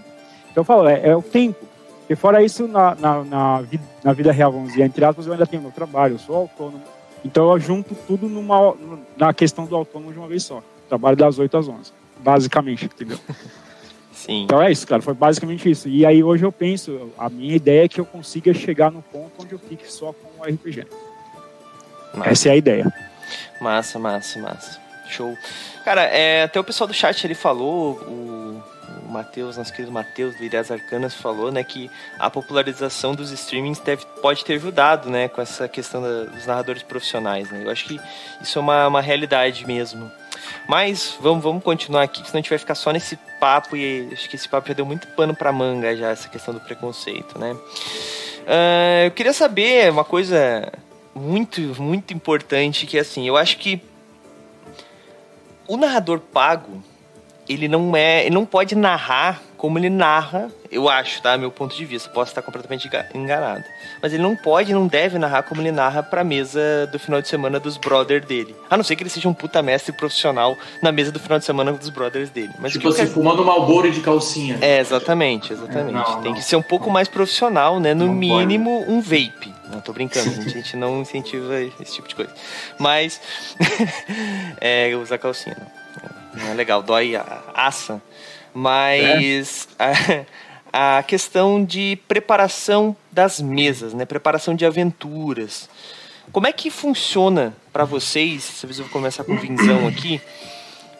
[0.50, 1.64] Então eu falo, é, é o tempo.
[2.08, 5.32] E fora isso, na, na, na, vida, na vida real, vamos dizer, entre aspas, eu
[5.32, 6.82] ainda tenho meu trabalho, eu sou autônomo.
[7.24, 8.74] Então eu junto tudo numa,
[9.16, 10.62] na questão do autônomo de uma vez só.
[10.88, 13.18] Trabalho das 8 às 11, basicamente, entendeu?
[14.12, 14.44] Sim.
[14.44, 15.02] Então é isso, cara.
[15.02, 15.88] Foi basicamente isso.
[15.88, 19.32] E aí hoje eu penso, a minha ideia é que eu consiga chegar no ponto
[19.40, 20.86] onde eu fique só com o RPG.
[22.16, 22.30] Massa.
[22.30, 22.92] Essa é a ideia.
[23.60, 24.80] Massa, massa, massa.
[25.08, 25.36] Show.
[25.84, 28.62] Cara, é, até o pessoal do chat ele falou, o,
[29.06, 33.78] o Matheus, nosso querido Matheus do Ideias Arcanas falou, né, que a popularização dos streamings
[33.78, 37.62] deve, pode ter ajudado, né, com essa questão da, dos narradores profissionais, né.
[37.64, 38.00] Eu acho que
[38.40, 40.10] isso é uma, uma realidade mesmo.
[40.68, 44.28] Mas vamos, vamos continuar aqui, senão a gente vai ficar só nesse papo e acho
[44.28, 47.56] que esse papo já deu muito pano pra manga já, essa questão do preconceito, né.
[48.46, 50.72] Ah, eu queria saber uma coisa
[51.16, 53.80] muito, muito importante, que assim, eu acho que
[55.66, 56.82] o narrador pago,
[57.48, 61.36] ele não é, ele não pode narrar como ele narra, eu acho, tá?
[61.38, 63.64] Meu ponto de vista, posso estar completamente enga- enganado.
[64.02, 67.28] Mas ele não pode, não deve narrar como ele narra pra mesa do final de
[67.28, 68.54] semana dos brothers dele.
[68.68, 71.44] A não ser que ele seja um puta mestre profissional na mesa do final de
[71.46, 72.52] semana dos brothers dele.
[72.58, 74.58] Mas Tipo assim, quero- fumando Malboro de calcinha.
[74.60, 75.88] é, exatamente, exatamente.
[75.96, 76.38] É, não, Tem não.
[76.38, 77.94] que ser um pouco mais profissional, né?
[77.94, 79.54] No Não mínimo, um vape.
[79.70, 80.28] Não, tô brincando.
[80.40, 82.34] A gente não incentiva esse tipo de coisa.
[82.78, 83.20] Mas.
[84.60, 86.50] é, usar calcinha, não.
[86.50, 88.00] É legal, dói a aça.
[88.54, 89.68] Mas.
[89.78, 94.04] A, a questão de preparação das mesas, né?
[94.04, 95.68] Preparação de aventuras.
[96.32, 98.58] Como é que funciona pra vocês?
[98.60, 100.20] Talvez eu vou começar com o Vinzão aqui.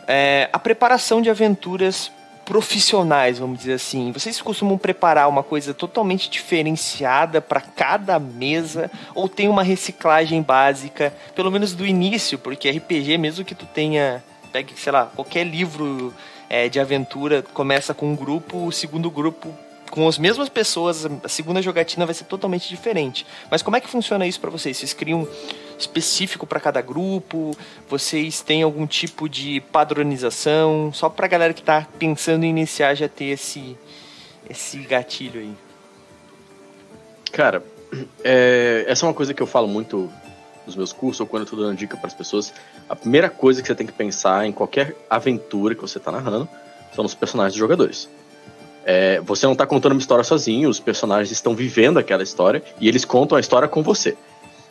[0.08, 2.10] É, a preparação de aventuras
[2.46, 4.12] profissionais, vamos dizer assim.
[4.12, 11.12] Vocês costumam preparar uma coisa totalmente diferenciada para cada mesa ou tem uma reciclagem básica,
[11.34, 16.14] pelo menos do início, porque RPG, mesmo que tu tenha, pegue, sei lá, qualquer livro
[16.48, 19.52] é, de aventura, começa com um grupo, o segundo grupo
[19.90, 23.26] com as mesmas pessoas, a segunda jogatina vai ser totalmente diferente.
[23.50, 24.76] Mas como é que funciona isso para vocês?
[24.76, 25.26] Vocês criam
[25.78, 27.56] específico para cada grupo?
[27.88, 30.92] Vocês têm algum tipo de padronização?
[30.92, 33.76] Só pra galera que tá pensando em iniciar já ter esse
[34.48, 35.52] esse gatilho aí.
[37.32, 37.62] Cara,
[38.22, 40.10] é, essa é uma coisa que eu falo muito
[40.66, 42.52] nos meus cursos ou quando eu tô dando dica para as pessoas.
[42.88, 46.48] A primeira coisa que você tem que pensar em qualquer aventura que você tá narrando
[46.94, 48.08] são os personagens dos jogadores.
[48.84, 52.88] É, você não tá contando uma história sozinho, os personagens estão vivendo aquela história e
[52.88, 54.16] eles contam a história com você.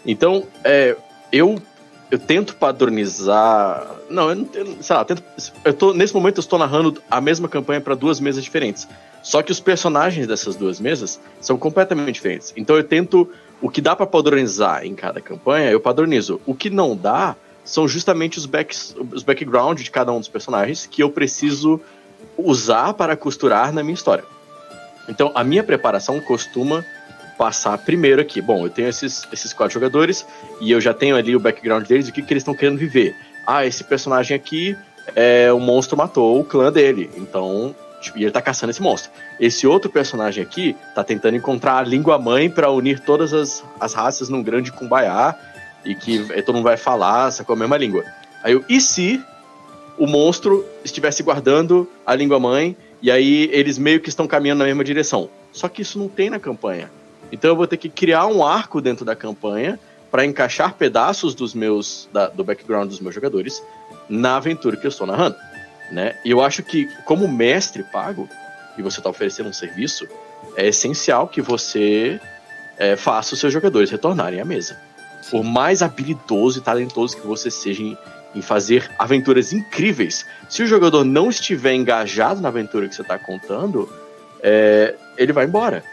[0.06, 0.96] Então, é,
[1.32, 1.62] eu
[2.10, 3.96] eu tento padronizar.
[4.10, 5.24] Não, eu não eu, sei lá, eu tento,
[5.64, 8.88] eu tô, nesse momento eu estou narrando a mesma campanha para duas mesas diferentes.
[9.24, 12.54] Só que os personagens dessas duas mesas são completamente diferentes.
[12.56, 13.30] Então eu tento.
[13.62, 16.42] O que dá para padronizar em cada campanha, eu padronizo.
[16.46, 20.86] O que não dá são justamente os, backs, os background de cada um dos personagens
[20.86, 21.80] que eu preciso
[22.38, 24.26] usar para costurar na minha história.
[25.08, 26.86] Então a minha preparação costuma
[27.38, 28.42] passar primeiro aqui.
[28.42, 30.26] Bom, eu tenho esses, esses quatro jogadores
[30.60, 33.16] e eu já tenho ali o background deles, o que, que eles estão querendo viver.
[33.46, 34.76] Ah, esse personagem aqui
[35.16, 39.12] é o monstro matou o clã dele, então tipo, e ele tá caçando esse monstro.
[39.40, 43.94] Esse outro personagem aqui tá tentando encontrar a língua mãe para unir todas as, as
[43.94, 45.36] raças num grande kumbaya
[45.84, 48.04] e que todo mundo vai falar com a mesma língua.
[48.44, 49.22] Aí eu, e se
[49.98, 54.66] o monstro estivesse guardando a língua mãe e aí eles meio que estão caminhando na
[54.66, 55.30] mesma direção?
[55.52, 56.92] Só que isso não tem na campanha.
[57.32, 59.80] Então eu vou ter que criar um arco dentro da campanha
[60.12, 63.62] para encaixar pedaços dos meus da, do background dos meus jogadores
[64.08, 65.36] na aventura que eu estou narrando,
[65.92, 66.16] né?
[66.24, 68.30] E eu acho que como mestre pago
[68.78, 70.08] e você está oferecendo um serviço,
[70.56, 72.20] é essencial que você
[72.78, 74.78] é, faça os seus jogadores retornarem à mesa.
[75.32, 77.98] Por mais habilidoso e talentoso que você seja em,
[78.36, 83.18] em fazer aventuras incríveis, se o jogador não estiver engajado na aventura que você está
[83.18, 83.90] contando,
[84.42, 85.84] é, ele vai embora.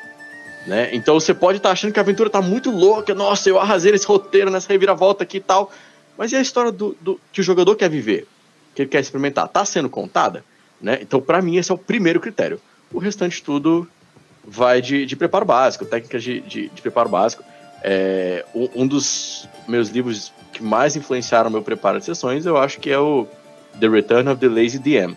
[0.67, 0.91] Né?
[0.93, 4.07] Então você pode estar achando que a aventura está muito louca, nossa, eu arrasei nesse
[4.07, 5.73] roteiro, nessa reviravolta aqui e tal.
[6.17, 8.27] Mas e a história do, do, que o jogador quer viver?
[8.75, 9.47] Que ele quer experimentar?
[9.47, 10.45] Está sendo contada?
[10.81, 10.99] Né?
[11.01, 12.61] Então, para mim, esse é o primeiro critério.
[12.93, 13.89] O restante tudo
[14.45, 17.43] vai de, de preparo básico, técnicas de, de, de preparo básico.
[17.83, 22.91] É, um dos meus livros que mais influenciaram meu preparo de sessões, eu acho que
[22.91, 23.27] é o
[23.81, 25.17] The Return of the Lazy DM.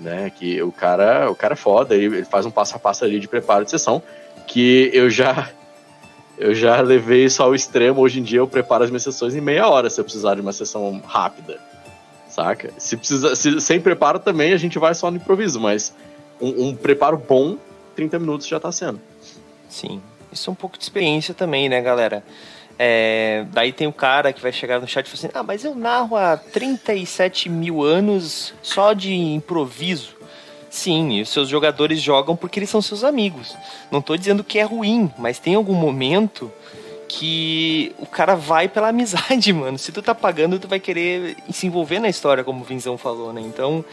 [0.00, 0.30] Né?
[0.30, 3.20] Que o cara, o cara é foda, ele, ele faz um passo a passo ali
[3.20, 4.02] de preparo de sessão
[4.48, 5.50] que eu já
[6.38, 8.00] eu já levei isso ao extremo.
[8.00, 10.40] Hoje em dia eu preparo as minhas sessões em meia hora se eu precisar de
[10.40, 11.60] uma sessão rápida,
[12.28, 12.72] saca?
[12.78, 15.94] Se precisa, se, sem preparo também a gente vai só no improviso, mas
[16.40, 17.56] um, um preparo bom,
[17.94, 19.00] 30 minutos já tá sendo.
[19.68, 20.00] Sim,
[20.32, 22.24] isso é um pouco de experiência também, né, galera?
[22.78, 25.64] É, daí tem o cara que vai chegar no chat e falar assim: Ah, mas
[25.64, 30.17] eu narro há 37 mil anos só de improviso.
[30.70, 33.56] Sim, e os seus jogadores jogam porque eles são seus amigos.
[33.90, 36.52] Não tô dizendo que é ruim, mas tem algum momento
[37.08, 39.78] que o cara vai pela amizade, mano.
[39.78, 43.32] Se tu tá pagando, tu vai querer se envolver na história, como o Vinzão falou,
[43.32, 43.40] né?
[43.40, 43.84] Então,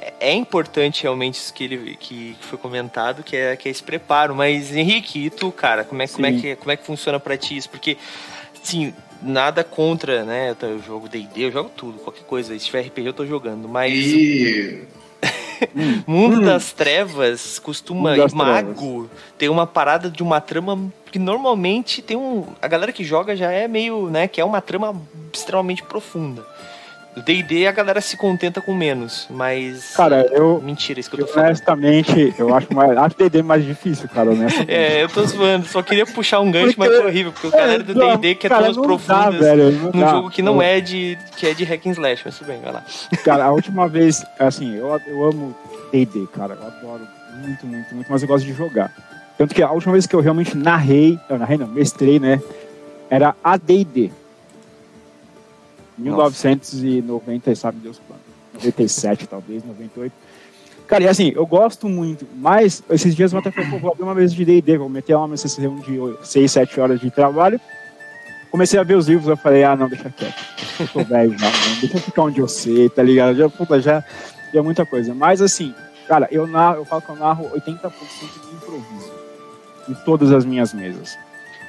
[0.00, 3.82] é, é importante realmente isso que, ele, que, foi comentado, que é, que é esse
[3.82, 4.34] preparo.
[4.34, 7.36] Mas, Henrique, e tu, cara, como é, como é, que, como é que funciona pra
[7.36, 7.70] ti isso?
[7.70, 7.96] Porque,
[8.62, 10.54] sim, nada contra, né?
[10.60, 12.58] Eu jogo D&D, eu jogo tudo, qualquer coisa.
[12.58, 13.94] Se tiver RPG eu tô jogando, mas...
[13.94, 14.82] E...
[16.06, 16.44] Mundo hum.
[16.44, 22.46] das Trevas costuma das mago tem uma parada de uma trama que normalmente tem um
[22.60, 24.94] a galera que joga já é meio, né, que é uma trama
[25.32, 26.44] extremamente profunda.
[27.22, 29.94] D&D a galera se contenta com menos, mas...
[29.96, 30.60] Cara, eu...
[30.62, 31.46] Mentira, isso que eu tô falando.
[31.46, 32.96] Honestamente, eu acho mais...
[32.96, 34.48] acho D&D mais difícil, cara, né?
[34.68, 35.66] é, eu tô zoando.
[35.66, 36.90] Só queria puxar um gancho, porque...
[36.90, 37.32] mas foi horrível.
[37.32, 40.10] Porque o galera do D&D quer cara, todas profundas dá, velho, num dá.
[40.10, 41.16] jogo que não é de...
[41.36, 42.84] que é de hack and slash, mas tudo bem, vai lá.
[43.24, 45.56] Cara, a última vez, assim, eu, eu amo
[45.90, 46.54] D&D, cara.
[46.54, 47.08] Eu adoro
[47.42, 48.92] muito, muito, muito, mas eu gosto de jogar.
[49.38, 51.18] Tanto que a última vez que eu realmente narrei...
[51.28, 52.40] Eu narrei não, mestrei, né?
[53.10, 54.10] Era a D&D
[55.98, 58.20] 1990, sabe Deus quando.
[58.54, 60.12] 97, talvez, 98.
[60.86, 64.14] Cara, e assim, eu gosto muito, mas esses dias eu até falei, vou abrir uma
[64.14, 67.60] mesa de D&D, vou meter uma sessão de 6, 7 horas de trabalho.
[68.52, 70.44] Comecei a ver os livros, eu falei, ah, não, deixa quieto.
[70.78, 73.36] Eu tô velho já, não, deixa eu ficar onde eu sei, tá ligado?
[73.36, 74.04] Já, puta, já,
[74.52, 75.12] já é muita coisa.
[75.12, 75.74] Mas assim,
[76.06, 77.90] cara, eu, narro, eu falo que eu narro 80%
[78.48, 79.12] de improviso
[79.88, 81.18] em todas as minhas mesas.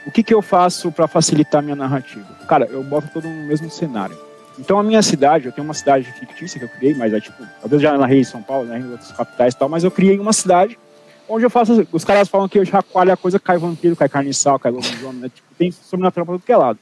[0.08, 2.26] O que, que eu faço para facilitar minha narrativa?
[2.48, 4.18] Cara, eu boto todo no mesmo cenário.
[4.58, 7.46] Então a minha cidade, eu tenho uma cidade fictícia que eu criei, mas é tipo,
[7.60, 10.18] talvez já narrei em São Paulo, né, em outras capitais e tal, mas eu criei
[10.18, 10.80] uma cidade
[11.28, 14.58] onde eu faço, os caras falam que eu chacoalho a coisa, cai vampiro, cai carniçal,
[14.58, 16.80] cai lobisomem, né, tipo, tem sobrenatural pra todo que é lado.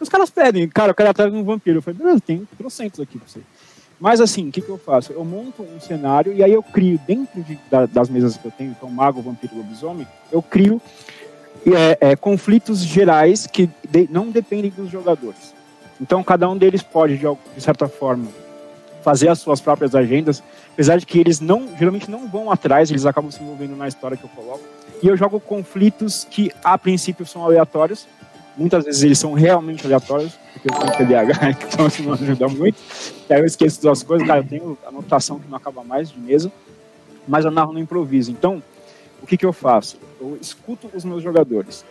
[0.00, 1.78] Os caras pedem, cara, eu quero atrás de um vampiro.
[1.78, 3.40] Eu falei, beleza, tem trocentos aqui pra você.
[4.00, 5.12] Mas assim, o que, que eu faço?
[5.12, 8.50] Eu monto um cenário e aí eu crio, dentro de, da, das mesas que eu
[8.50, 10.82] tenho, então mago, vampiro, lobisomem, eu crio
[11.66, 15.54] é, é, conflitos gerais que de, não dependem dos jogadores.
[16.00, 18.28] Então, cada um deles pode, de, de, certa forma,
[19.02, 23.06] fazer as suas próprias agendas, apesar de que eles não, geralmente não vão atrás, eles
[23.06, 24.64] acabam se envolvendo na história que eu coloco.
[25.02, 28.06] E eu jogo conflitos que, a princípio, são aleatórios.
[28.56, 32.78] Muitas vezes eles são realmente aleatórios, porque eu tenho TDAH, então isso não ajuda muito.
[33.28, 36.18] E aí eu esqueço das coisas, cara, eu tenho anotação que não acaba mais de
[36.18, 36.52] mesa,
[37.26, 38.30] mas eu narro no improviso.
[38.30, 38.62] Então,
[39.22, 39.96] o que, que eu faço?
[40.22, 41.84] Eu escuto os meus jogadores.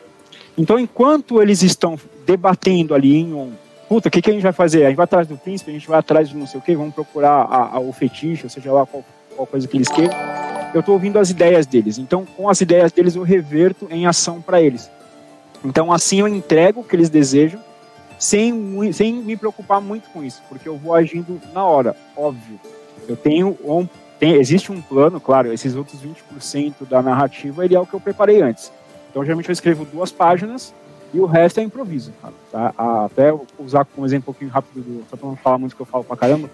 [0.58, 3.52] Então, enquanto eles estão debatendo ali em um,
[3.90, 4.86] puta, o que, que a gente vai fazer?
[4.86, 6.74] A gente vai atrás do príncipe, a gente vai atrás de não sei o que,
[6.76, 9.04] vamos procurar a, a, o fetiche, ou seja lá qual,
[9.36, 10.16] qual coisa que eles queiram.
[10.74, 11.98] Eu estou ouvindo as ideias deles.
[11.98, 14.90] Então, com as ideias deles, eu reverto em ação para eles.
[15.64, 17.60] Então, assim eu entrego o que eles desejam,
[18.18, 22.60] sem, sem me preocupar muito com isso, porque eu vou agindo na hora, óbvio.
[23.08, 23.88] Eu tenho um
[24.22, 28.00] tem, existe um plano, claro, esses outros 20% da narrativa, ele é o que eu
[28.00, 28.72] preparei antes.
[29.10, 30.76] Então, geralmente eu escrevo duas páginas
[31.12, 32.14] e o resto é improviso.
[32.52, 32.72] Tá?
[32.78, 35.88] Até usar como exemplo um pouquinho rápido, do, só para não falar muito que eu
[35.88, 36.52] falo pra caramba,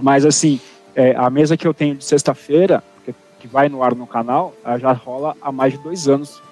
[0.00, 0.58] mas assim,
[0.96, 4.54] é, a mesa que eu tenho de sexta-feira, que, que, vai no ar no canal,
[4.80, 6.42] já rola há mais de dois anos.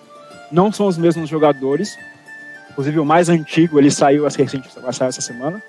[0.52, 1.96] Não são os mesmos jogadores,
[2.70, 5.62] inclusive o mais antigo, ele saiu, recente, vai sair essa semana,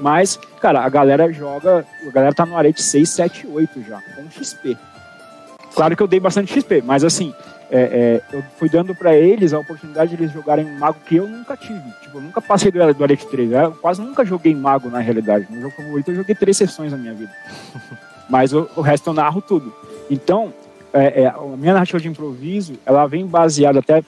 [0.00, 1.84] mas, cara, a galera joga.
[2.06, 4.76] A galera tá no arete 6, 7, 8 já, com XP.
[5.74, 7.32] Claro que eu dei bastante XP, mas assim,
[7.70, 11.16] é, é, eu fui dando para eles a oportunidade de eles jogarem um mago que
[11.16, 11.88] eu nunca tive.
[12.02, 13.52] Tipo, eu nunca passei do, do Arete 3.
[13.52, 15.46] Eu quase nunca joguei mago na realidade.
[15.48, 17.30] No jogo favorito eu joguei três sessões na minha vida.
[18.28, 19.72] Mas o, o resto eu narro tudo.
[20.10, 20.52] Então,
[20.92, 24.02] é, é, a minha narrativa de improviso, ela vem baseada até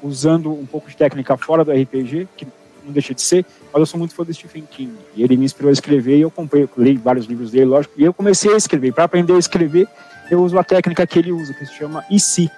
[0.00, 2.46] usando um pouco de técnica fora do RPG, que
[2.84, 4.92] não deixa de ser, mas eu sou muito fã do Stephen King.
[5.14, 7.94] E ele me inspirou a escrever e eu comprei, eu li vários livros dele, lógico,
[7.96, 8.92] e eu comecei a escrever.
[8.92, 9.86] Para aprender a escrever,
[10.30, 12.50] eu uso a técnica que ele usa, que se chama e se.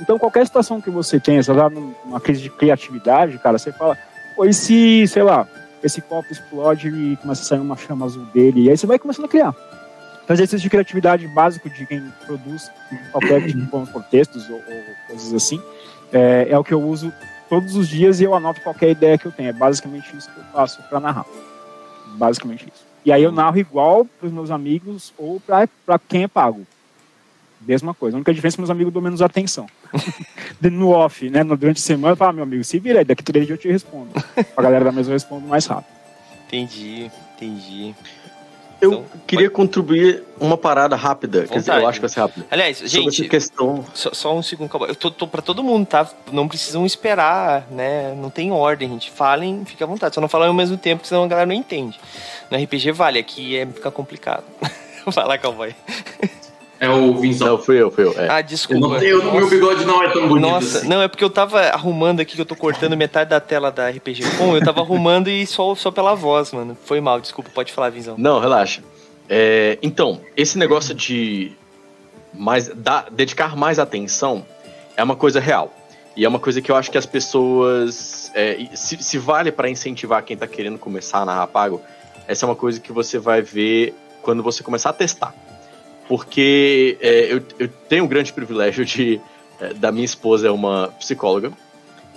[0.00, 3.96] Então, qualquer situação que você tenha, você tá numa crise de criatividade, cara, você fala,
[4.34, 5.48] pô, e se, sei lá,
[5.82, 8.98] esse copo explode e começa a sair uma chama azul dele, e aí você vai
[8.98, 9.54] começando a criar.
[10.22, 12.70] Então, exercício de criatividade básico de quem produz
[13.12, 15.62] qualquer tipo de textos ou, ou coisas assim,
[16.12, 17.12] é, é o que eu uso
[17.48, 19.50] todos os dias e eu anoto qualquer ideia que eu tenho.
[19.50, 21.26] É basicamente isso que eu faço para narrar.
[22.16, 22.84] Basicamente isso.
[23.04, 26.66] E aí eu narro igual para os meus amigos ou para quem é pago.
[27.60, 28.16] Mesma coisa.
[28.16, 29.66] A única diferença é que meus amigos dão menos atenção.
[30.60, 31.42] no off, né?
[31.44, 33.62] Durante a semana, eu falo, ah, meu amigo, se vira aí, daqui três dias eu
[33.62, 34.10] te respondo.
[34.56, 35.94] A galera da mesa eu respondo mais rápido.
[36.46, 37.94] Entendi, entendi.
[38.80, 39.56] Eu então, queria pode...
[39.56, 41.40] contribuir uma parada rápida.
[41.42, 41.52] Vontade.
[41.52, 42.46] Quer dizer, eu acho que vai ser rápido.
[42.50, 43.84] Aliás, gente, questão...
[43.94, 46.08] Só, só, um segundo, eu tô, tô pra todo mundo, tá?
[46.30, 48.14] Não precisam esperar, né?
[48.14, 49.10] Não tem ordem, gente.
[49.10, 50.14] Falem, fica à vontade.
[50.14, 51.98] Só não falem ao mesmo tempo, senão a galera não entende.
[52.50, 54.44] No RPG vale, aqui é, fica complicado.
[55.06, 55.74] Vai lá, cowboy.
[56.78, 57.48] É o Vinzão.
[57.48, 58.14] Não, fui eu, fui eu.
[58.18, 58.28] É.
[58.28, 59.02] Ah, desculpa.
[59.02, 60.88] Eu não, meu bigode não é tão bonito Nossa, assim.
[60.88, 63.88] não, é porque eu tava arrumando aqui, que eu tô cortando metade da tela da
[63.88, 66.76] RPG Com, eu tava arrumando e só, só pela voz, mano.
[66.84, 68.14] Foi mal, desculpa, pode falar, Vinzão.
[68.18, 68.82] Não, relaxa.
[69.28, 71.52] É, então, esse negócio de
[72.32, 74.44] mais, da, dedicar mais atenção
[74.96, 75.72] é uma coisa real.
[76.14, 78.30] E é uma coisa que eu acho que as pessoas.
[78.34, 81.80] É, se, se, vale para incentivar quem está querendo começar a narrar pago,
[82.26, 85.34] essa é uma coisa que você vai ver quando você começar a testar.
[86.08, 89.20] Porque é, eu, eu, tenho o grande privilégio de.
[89.60, 91.52] É, da minha esposa é uma psicóloga.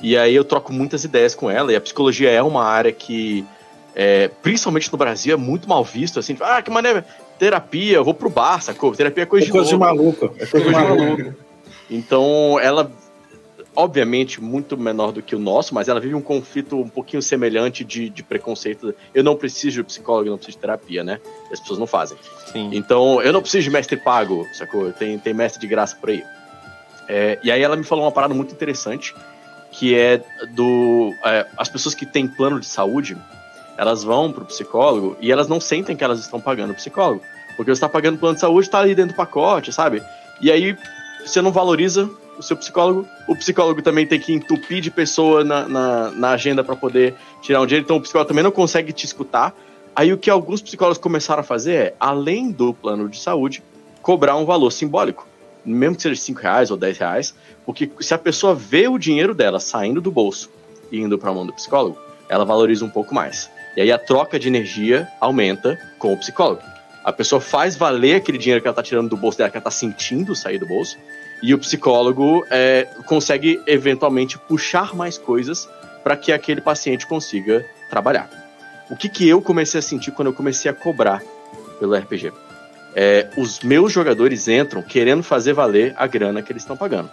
[0.01, 1.71] E aí eu troco muitas ideias com ela.
[1.71, 3.45] E a psicologia é uma área que,
[3.95, 6.19] é, principalmente no Brasil, é muito mal visto.
[6.19, 7.05] Assim, ah, que maneira
[7.37, 8.93] terapia, eu vou pro bar, sacou?
[8.93, 10.33] Terapia é coisa, é de, coisa de maluco.
[10.37, 11.33] É coisa de maluco.
[11.89, 12.91] Então, ela
[13.75, 17.83] obviamente muito menor do que o nosso, mas ela vive um conflito um pouquinho semelhante
[17.83, 18.93] de, de preconceito.
[19.13, 21.19] Eu não preciso de psicólogo, eu não preciso de terapia, né?
[21.51, 22.17] As pessoas não fazem.
[22.51, 22.69] Sim.
[22.73, 24.91] Então, eu não preciso de mestre pago, sacou?
[24.91, 26.23] Tem, tem mestre de graça por aí.
[27.07, 29.15] É, e aí ela me falou uma parada muito interessante,
[29.71, 31.13] que é do...
[31.25, 33.17] É, as pessoas que têm plano de saúde,
[33.77, 37.21] elas vão pro psicólogo e elas não sentem que elas estão pagando o psicólogo.
[37.55, 40.01] Porque você está pagando plano de saúde, está ali dentro do pacote, sabe?
[40.41, 40.77] E aí
[41.25, 45.67] você não valoriza o seu psicólogo, o psicólogo também tem que entupir de pessoa na,
[45.67, 49.05] na, na agenda para poder tirar um dinheiro, então o psicólogo também não consegue te
[49.05, 49.53] escutar.
[49.95, 53.61] Aí o que alguns psicólogos começaram a fazer é, além do plano de saúde,
[54.01, 55.27] cobrar um valor simbólico,
[55.65, 59.35] mesmo que seja 5 reais ou 10 reais, porque se a pessoa vê o dinheiro
[59.35, 60.49] dela saindo do bolso
[60.89, 61.97] e indo para a mão do psicólogo,
[62.29, 63.51] ela valoriza um pouco mais.
[63.75, 66.61] E aí a troca de energia aumenta com o psicólogo.
[67.09, 69.61] A pessoa faz valer aquele dinheiro que ela está tirando do bolso dela, que ela
[69.61, 70.95] está sentindo sair do bolso,
[71.41, 75.67] e o psicólogo é, consegue eventualmente puxar mais coisas
[76.03, 78.29] para que aquele paciente consiga trabalhar.
[78.91, 81.23] O que, que eu comecei a sentir quando eu comecei a cobrar
[81.79, 82.31] pelo RPG?
[82.95, 87.09] É, os meus jogadores entram querendo fazer valer a grana que eles estão pagando.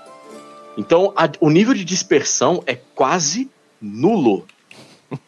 [0.76, 3.48] Então, a, o nível de dispersão é quase
[3.80, 4.46] nulo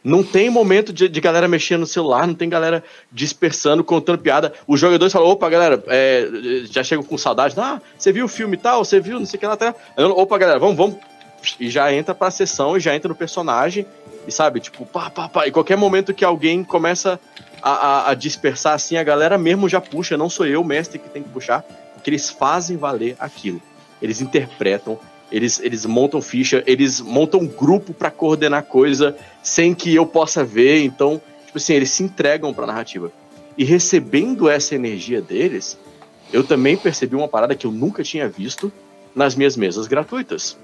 [0.03, 4.53] não tem momento de, de, galera mexendo no celular, não tem galera dispersando, contando piada.
[4.67, 6.29] Os jogadores falam: opa, galera, é,
[6.71, 7.55] já chegam com saudade.
[7.59, 8.85] Ah, você viu o filme tal?
[8.85, 9.19] Você viu?
[9.19, 9.57] Não sei o que lá.
[9.57, 9.75] Tá.
[9.97, 10.97] Opa, galera, vamos, vamos.
[11.61, 13.87] E já entra pra sessão e já entra no personagem.
[14.27, 15.47] E sabe, tipo, pá, pá, pá.
[15.47, 17.19] E qualquer momento que alguém começa
[17.63, 20.17] a, a, a dispersar assim, a galera mesmo já puxa.
[20.17, 21.63] Não sou eu, mestre, que tem que puxar.
[21.95, 23.63] Porque eles fazem valer aquilo.
[24.01, 24.99] Eles interpretam,
[25.31, 30.83] eles, eles montam ficha, eles montam grupo para coordenar coisa sem que eu possa ver.
[30.85, 33.13] Então, tipo assim, eles se entregam pra narrativa.
[33.57, 35.79] E recebendo essa energia deles,
[36.33, 38.73] eu também percebi uma parada que eu nunca tinha visto
[39.15, 40.57] nas minhas mesas gratuitas.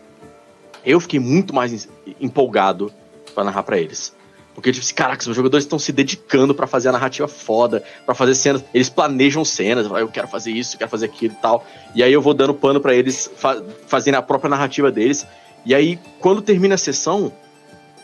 [0.85, 1.89] Eu fiquei muito mais
[2.21, 2.93] empolgado
[3.35, 4.15] para narrar para eles.
[4.55, 8.15] Porque, tipo assim, caraca, os jogadores estão se dedicando para fazer a narrativa foda, para
[8.15, 8.65] fazer cenas.
[8.73, 11.67] Eles planejam cenas, eu quero fazer isso, eu quero fazer aquilo e tal.
[11.95, 15.27] E aí eu vou dando pano para eles fa fazendo a própria narrativa deles.
[15.67, 17.33] E aí, quando termina a sessão,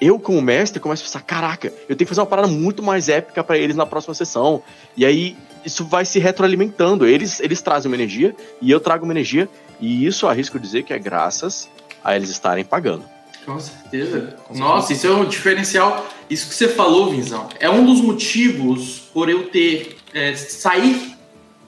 [0.00, 3.08] eu, como mestre, começo a pensar: caraca, eu tenho que fazer uma parada muito mais
[3.08, 4.62] épica para eles na próxima sessão.
[4.96, 7.06] E aí, isso vai se retroalimentando.
[7.06, 9.48] Eles, eles trazem uma energia e eu trago uma energia.
[9.78, 11.68] E isso arrisco dizer que é graças
[12.02, 13.04] a eles estarem pagando.
[13.44, 14.36] Com certeza.
[14.54, 16.06] Nossa, isso é um diferencial.
[16.28, 21.16] Isso que você falou, Vinzão, é um dos motivos por eu ter é, sair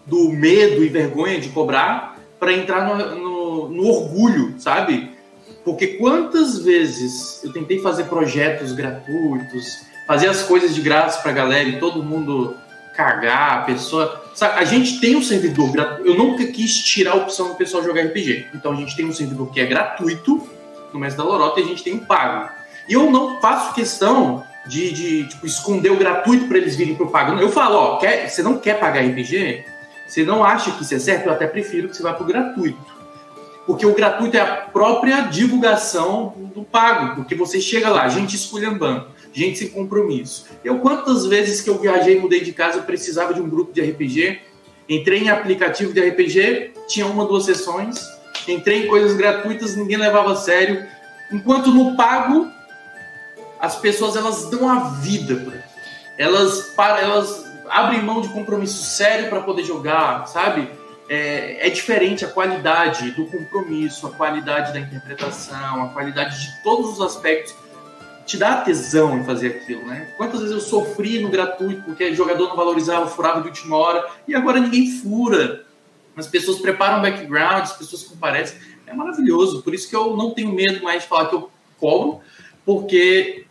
[0.07, 5.13] do medo e vergonha de cobrar para entrar no, no, no, orgulho, sabe?
[5.65, 9.65] Porque quantas vezes eu tentei fazer projetos gratuitos,
[10.07, 12.57] fazer as coisas de graça pra galera e todo mundo
[12.95, 14.23] cagar, a pessoa.
[14.35, 16.09] Sabe, a gente tem um servidor gratuito.
[16.09, 18.49] Eu nunca quis tirar a opção do pessoal jogar RPG.
[18.55, 20.49] Então a gente tem um servidor que é gratuito
[20.92, 22.50] no Mestre da Lorota e a gente tem um pago.
[22.88, 27.11] E eu não faço questão de, de tipo, esconder o gratuito para eles virem pro
[27.11, 27.40] pagando.
[27.40, 29.64] Eu falo, ó, quer, você não quer pagar RPG?
[30.07, 31.26] Você não acha que isso é certo?
[31.26, 33.02] Eu até prefiro que você vá pro gratuito.
[33.66, 37.14] Porque o gratuito é a própria divulgação do pago.
[37.14, 40.46] Porque você chega lá, gente esculhambando, gente sem compromisso.
[40.64, 44.40] Eu, quantas vezes que eu viajei, mudei de casa, precisava de um grupo de RPG,
[44.88, 48.05] entrei em aplicativo de RPG, tinha uma, duas sessões,
[48.50, 50.87] entrei em coisas gratuitas, ninguém levava a sério.
[51.31, 52.50] Enquanto no pago,
[53.61, 55.62] as pessoas elas dão a vida por aqui.
[56.18, 60.68] Elas, para, elas abrem mão de compromisso sério para poder jogar, sabe?
[61.09, 66.93] É, é, diferente a qualidade do compromisso, a qualidade da interpretação, a qualidade de todos
[66.93, 67.55] os aspectos.
[68.24, 70.14] Te dá tesão em fazer aquilo, né?
[70.16, 74.07] Quantas vezes eu sofri no gratuito porque o jogador não valorizava, furava de última hora
[74.28, 75.64] e agora ninguém fura
[76.17, 78.59] as pessoas preparam background, as pessoas comparecem.
[78.87, 79.63] É maravilhoso.
[79.63, 82.21] Por isso que eu não tenho medo mais de falar que eu cobro,
[82.65, 83.47] porque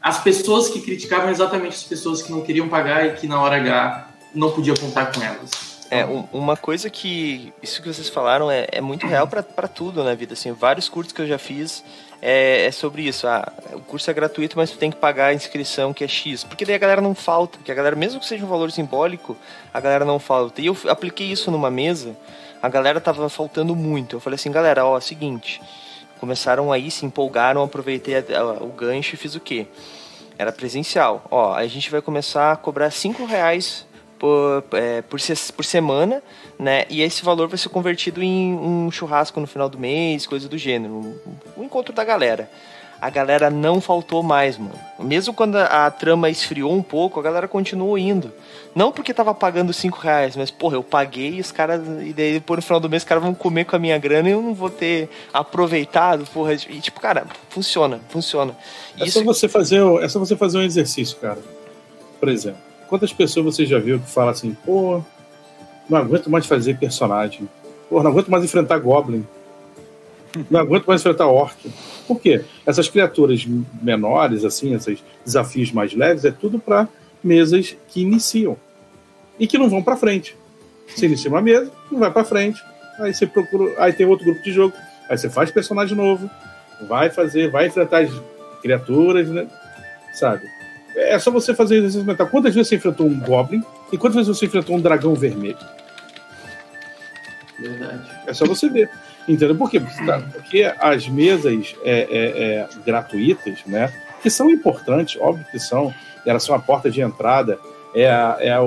[0.00, 3.56] as pessoas que criticavam exatamente as pessoas que não queriam pagar e que na hora
[3.56, 5.71] H não podia contar com elas.
[5.92, 7.52] É, um, uma coisa que.
[7.62, 10.32] Isso que vocês falaram é, é muito real para tudo na vida.
[10.32, 11.84] Assim, vários cursos que eu já fiz
[12.22, 13.28] é, é, sobre isso.
[13.28, 16.44] Ah, o curso é gratuito, mas tu tem que pagar a inscrição que é X.
[16.44, 17.58] Porque daí a galera não falta.
[17.58, 19.36] Porque a galera, mesmo que seja um valor simbólico,
[19.72, 20.62] a galera não falta.
[20.62, 22.16] E eu apliquei isso numa mesa,
[22.62, 24.16] a galera tava faltando muito.
[24.16, 25.60] Eu falei assim, galera, ó, seguinte.
[26.18, 29.66] Começaram aí, se empolgaram, aproveitei a, a, o gancho e fiz o quê?
[30.38, 31.26] Era presencial.
[31.30, 33.84] Ó, a gente vai começar a cobrar 5 reais
[34.22, 35.18] por, é, por,
[35.56, 36.22] por, semana,
[36.56, 36.84] né?
[36.88, 40.56] E esse valor vai ser convertido em um churrasco no final do mês, coisa do
[40.56, 40.94] gênero.
[40.94, 41.18] Um,
[41.56, 42.48] um encontro da galera.
[43.00, 44.78] A galera não faltou mais, mano.
[45.00, 48.32] Mesmo quando a, a, trama esfriou um pouco, a galera continuou indo.
[48.76, 51.82] Não porque tava pagando 5 reais, mas, porra, eu paguei e os caras.
[52.00, 54.28] E daí, por no final do mês, os caras vão comer com a minha grana
[54.28, 56.52] e eu não vou ter aproveitado, porra.
[56.52, 58.56] E, tipo, cara, funciona, funciona.
[59.00, 59.18] É, Isso...
[59.18, 61.40] só você fazer, é só você fazer um exercício, cara.
[62.20, 65.02] Por exemplo Quantas pessoas você já viu que fala assim, pô,
[65.88, 67.48] não aguento mais fazer personagem.
[67.88, 69.26] Pô, não aguento mais enfrentar Goblin.
[70.50, 71.56] Não aguento mais enfrentar Orc.
[72.06, 72.44] Por quê?
[72.66, 73.46] Essas criaturas
[73.80, 76.86] menores, assim, esses desafios mais leves, é tudo para
[77.24, 78.58] mesas que iniciam
[79.38, 80.36] e que não vão para frente.
[80.86, 82.62] Você inicia uma mesa, não vai para frente.
[82.98, 84.74] Aí você procura, aí tem outro grupo de jogo,
[85.08, 86.28] aí você faz personagem novo,
[86.86, 88.10] vai fazer, vai enfrentar as
[88.60, 89.48] criaturas, né?
[90.12, 90.42] Sabe?
[90.94, 92.26] É só você fazer exercício mental.
[92.28, 93.62] Quantas vezes você enfrentou um Goblin
[93.92, 95.58] e quantas vezes você enfrentou um dragão vermelho?
[97.58, 98.10] Verdade.
[98.26, 98.90] É só você ver.
[99.26, 99.56] Entendeu?
[99.56, 99.80] Por quê?
[100.32, 103.92] Porque as mesas é, é, é, gratuitas, né?
[104.20, 105.94] Que são importantes, óbvio que são,
[106.26, 107.58] elas são a porta de entrada,
[107.94, 108.60] é a, é a,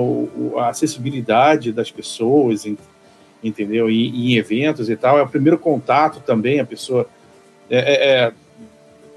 [0.60, 2.64] a acessibilidade das pessoas,
[3.42, 3.90] entendeu?
[3.90, 7.06] E, em eventos e tal, é o primeiro contato também, a pessoa.
[7.68, 8.32] É, é, é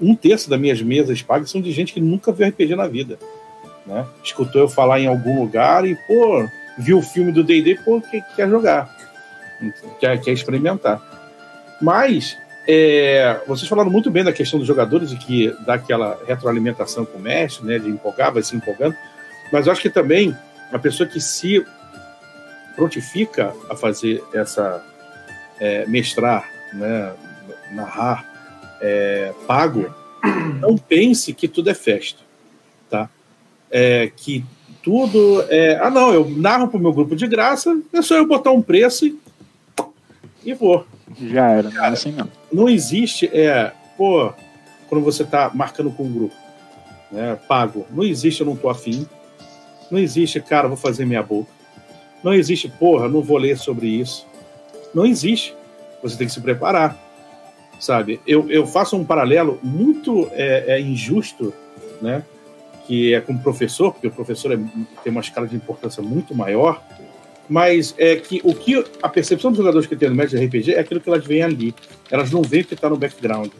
[0.00, 3.18] um terço das minhas mesas pagas são de gente que nunca viu RPG na vida.
[3.86, 4.06] Né?
[4.22, 6.46] Escutou eu falar em algum lugar e, pô,
[6.78, 8.94] viu o filme do D&D, pô, quer, quer jogar,
[9.98, 11.00] quer, quer experimentar.
[11.80, 12.36] Mas,
[12.66, 17.18] é, vocês falaram muito bem da questão dos jogadores e que dá aquela retroalimentação com
[17.18, 18.94] o mestre, né, de empolgar, vai se empolgando,
[19.52, 20.36] mas eu acho que também
[20.72, 21.64] a pessoa que se
[22.76, 24.84] prontifica a fazer essa,
[25.58, 27.12] é, mestrar, né,
[27.72, 28.29] narrar,
[28.80, 29.92] é, pago,
[30.60, 32.20] não pense que tudo é festa,
[32.88, 33.08] tá?
[33.70, 34.44] É, que
[34.82, 35.78] tudo é.
[35.82, 38.62] Ah, não, eu narro para o meu grupo de graça, é só eu botar um
[38.62, 39.18] preço e,
[40.44, 40.86] e vou.
[41.20, 42.28] Já era, Cara, não é assim não.
[42.52, 44.32] Não existe, é, pô,
[44.88, 46.34] quando você está marcando com um grupo,
[47.10, 49.06] né, pago, não existe eu não tô afim,
[49.90, 51.50] não existe, cara, vou fazer minha boca,
[52.22, 54.26] não existe, porra, não vou ler sobre isso,
[54.94, 55.54] não existe.
[56.02, 56.98] Você tem que se preparar
[57.80, 58.20] sabe?
[58.26, 61.52] Eu, eu faço um paralelo muito é, é injusto,
[62.00, 62.22] né?
[62.86, 64.56] Que é com o professor, porque o professor é,
[65.02, 66.82] tem uma escala de importância muito maior,
[67.48, 70.74] mas é que o que a percepção dos jogadores que tem no médio de RPG
[70.74, 71.74] é aquilo que elas veem ali.
[72.10, 73.50] Elas não veem o que está no background,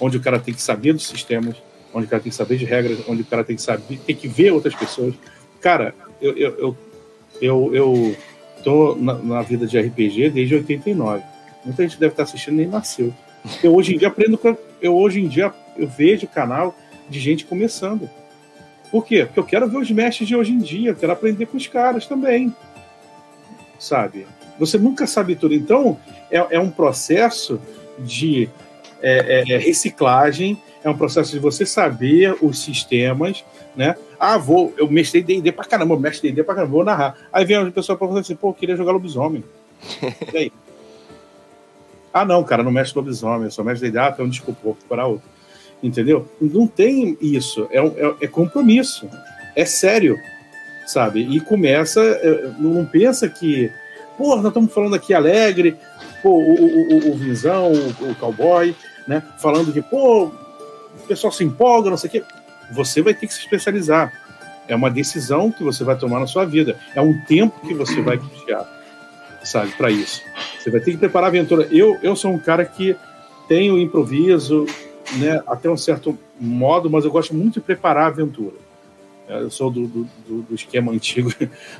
[0.00, 1.56] onde o cara tem que saber dos sistemas,
[1.92, 4.14] onde o cara tem que saber de regras, onde o cara tem que saber, tem
[4.14, 5.14] que ver outras pessoas.
[5.60, 6.76] Cara, eu, eu, eu,
[7.42, 8.16] eu, eu
[8.62, 11.22] tô na, na vida de RPG desde 89.
[11.64, 13.12] Muita gente deve estar assistindo nem nasceu.
[13.62, 14.38] Eu hoje em dia aprendo,
[14.80, 16.74] eu hoje em dia eu vejo canal
[17.08, 18.08] de gente começando.
[18.90, 19.24] Por quê?
[19.24, 21.66] Porque eu quero ver os mestres de hoje em dia, eu quero aprender com os
[21.66, 22.54] caras também.
[23.78, 24.26] Sabe?
[24.58, 25.54] Você nunca sabe tudo.
[25.54, 25.98] Então,
[26.30, 27.60] é, é um processo
[27.98, 28.48] de
[29.02, 33.44] é, é, é reciclagem, é um processo de você saber os sistemas,
[33.74, 33.96] né?
[34.18, 37.16] Ah, vou, eu mestrei D&D pra caramba, eu mestre D&D pra caramba, vou narrar.
[37.32, 39.44] Aí vem uma pessoa pra você assim, pô, eu queria jogar lobisomem.
[40.32, 40.52] e aí?
[42.16, 45.04] Ah, não, cara, não mexe lobisomem, eu só mexe de ah, então desculpa, vou procurar
[45.04, 45.28] outro.
[45.82, 46.26] Entendeu?
[46.40, 49.06] Não tem isso, é, é, é compromisso,
[49.54, 50.16] é sério,
[50.86, 51.20] sabe?
[51.20, 53.70] E começa, é, não pensa que,
[54.16, 55.76] pô, nós estamos falando aqui alegre,
[56.22, 58.74] pô, o, o, o, o o, o cowboy,
[59.06, 62.24] né, falando que, pô, o pessoal se empolga, não sei o quê.
[62.72, 64.10] Você vai ter que se especializar.
[64.66, 66.78] É uma decisão que você vai tomar na sua vida.
[66.94, 68.75] É um tempo que você vai criar
[69.46, 70.22] sabe, para isso.
[70.58, 71.68] Você vai ter que preparar a aventura.
[71.70, 72.96] Eu, eu sou um cara que
[73.48, 74.66] tenho improviso,
[75.18, 78.56] né, até um certo modo, mas eu gosto muito de preparar a aventura.
[79.28, 80.08] É, eu sou do, do,
[80.42, 81.32] do, esquema antigo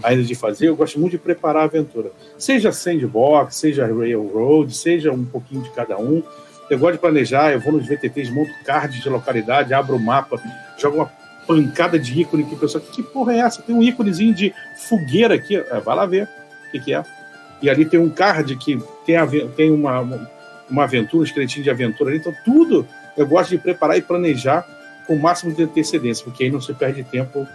[0.03, 2.11] ainda de fazer, eu gosto muito de preparar a aventura.
[2.39, 6.23] Seja sandbox, seja railroad, seja um pouquinho de cada um.
[6.69, 10.41] Eu gosto de planejar, eu vou nos VTTs, monto cards de localidade, abro o mapa,
[10.77, 11.13] jogo uma
[11.47, 13.63] pancada de ícone que o pessoal, que porra é essa?
[13.63, 14.53] Tem um íconezinho de
[14.89, 16.29] fogueira aqui, é, vai lá ver
[16.69, 17.05] o que, que é
[17.63, 19.17] e ali tem um card que tem,
[19.57, 20.01] tem uma,
[20.69, 22.19] uma aventura, um esqueletinho de aventura ali.
[22.19, 22.87] Então, tudo
[23.17, 24.67] eu gosto de preparar e planejar
[25.07, 27.47] com o máximo de antecedência, porque aí não se perde tempo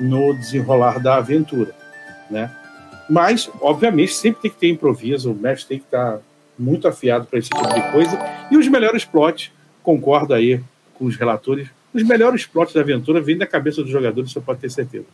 [0.00, 1.72] no desenrolar da aventura,
[2.30, 2.50] né?
[3.10, 6.20] Mas, obviamente, sempre tem que ter improviso, o mestre tem que estar
[6.58, 8.18] muito afiado para esse tipo de coisa.
[8.50, 9.50] E os melhores plots,
[9.82, 10.62] concordo aí
[10.94, 14.60] com os relatores, os melhores plots da aventura vêm da cabeça dos jogadores, você pode
[14.60, 15.04] ter certeza.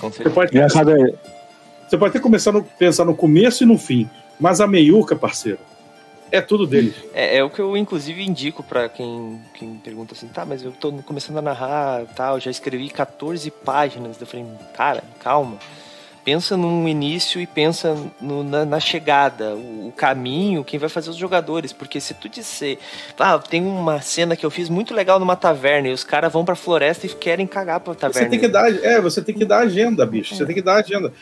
[0.00, 0.70] Você pode, ter,
[1.86, 4.08] você pode até começar a pensar no começo e no fim,
[4.38, 5.58] mas a meiuca, parceiro,
[6.30, 6.94] é tudo deles.
[7.14, 10.72] É, é o que eu, inclusive, indico para quem, quem pergunta assim, tá, mas eu
[10.72, 14.20] tô começando a narrar tal, já escrevi 14 páginas.
[14.20, 15.56] Eu falei, cara, calma
[16.26, 21.08] pensa num início e pensa no, na, na, chegada, o, o, caminho, quem vai fazer
[21.08, 21.72] os jogadores.
[21.72, 22.78] Porque se tu disser,
[23.16, 26.44] ah, tem uma cena que eu fiz muito legal numa taverna e os caras vão
[26.44, 28.28] pra floresta e querem cagar pra taverna.
[28.28, 30.34] Você tem que dar, é, você tem que dar agenda, bicho.
[30.34, 30.36] É.
[30.36, 31.12] Você tem que dar agenda.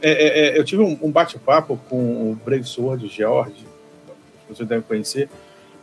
[0.00, 3.66] É, é, é eu tive um, um bate-papo com o Brave Sword, o George,
[4.48, 5.28] você deve conhecer,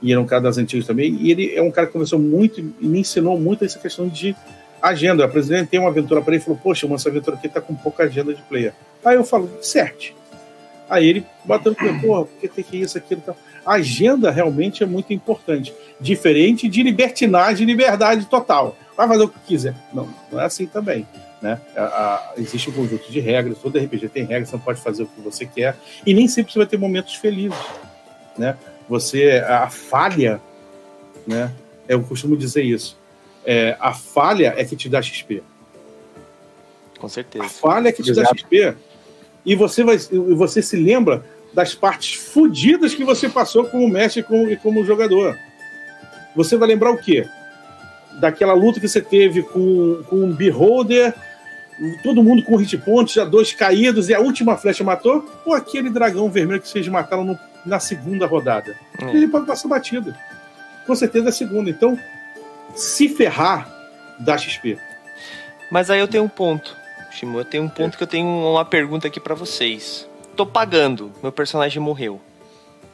[0.02, 2.60] e era um cara das antigas também, e ele é um cara que conversou muito
[2.60, 4.36] e me ensinou muito essa questão de
[4.82, 5.26] agenda.
[5.26, 7.62] A presidente tem uma aventura para ele e falou: Poxa, mas essa aventura aqui tá
[7.62, 8.74] com pouca agenda de player.
[9.04, 10.14] Aí eu falo: Certo.
[10.90, 13.24] Aí ele batendo com porra, porque tem que isso, aquilo.
[13.66, 15.74] A agenda realmente é muito importante.
[16.00, 18.78] Diferente de libertinagem e liberdade total.
[18.96, 19.76] Vai fazer o que quiser.
[19.92, 21.08] Não, não é assim também.
[21.46, 21.62] Né?
[21.78, 25.04] A, a, existe um conjunto de regras, todo RPG tem regras, você não pode fazer
[25.04, 27.60] o que você quer, e nem sempre você vai ter momentos felizes.
[28.36, 28.58] Né?
[28.90, 30.42] Você, a falha,
[31.28, 31.52] né?
[31.88, 32.98] eu costumo dizer isso,
[33.46, 35.44] é, a falha é que te dá XP.
[36.98, 37.46] Com certeza.
[37.46, 38.34] A falha é que te Exato.
[38.34, 38.76] dá XP.
[39.46, 41.24] E você, vai, você se lembra
[41.54, 45.38] das partes fodidas que você passou como mestre e como, como jogador.
[46.36, 47.24] Você vai lembrar o quê?
[48.20, 51.14] Daquela luta que você teve com, com um Beholder,
[52.04, 55.30] todo mundo com hit points, já dois caídos e a última flecha matou?
[55.46, 58.76] Ou aquele dragão vermelho que vocês mataram no, na segunda rodada?
[59.02, 59.10] Hum.
[59.10, 60.16] Ele pode passar batido.
[60.86, 61.70] Com certeza é a segunda.
[61.70, 62.00] Então,
[62.76, 63.70] se ferrar,
[64.20, 64.78] dá XP.
[65.72, 66.76] Mas aí eu tenho um ponto,
[67.12, 67.40] Shimo.
[67.40, 67.98] Eu tenho um ponto é.
[67.98, 70.08] que eu tenho uma pergunta aqui para vocês.
[70.36, 72.22] Tô pagando, meu personagem morreu.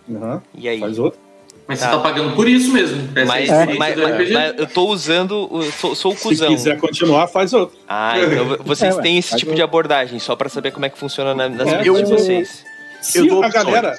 [0.07, 0.41] Uhum.
[0.55, 0.79] E aí?
[0.79, 1.19] Faz outro.
[1.68, 1.86] Mas tá.
[1.86, 3.09] você tá pagando por isso mesmo.
[3.26, 3.66] Mas, é.
[3.66, 5.49] mas, mas, mas, eu tô usando.
[5.80, 6.49] Sou, sou o cuzão.
[6.49, 7.78] Se quiser continuar, faz outro.
[7.88, 10.97] Ah, então vocês é, têm esse tipo de abordagem, só para saber como é que
[10.97, 12.64] funciona nas é, de vocês.
[13.01, 13.97] Se eu dou a galera.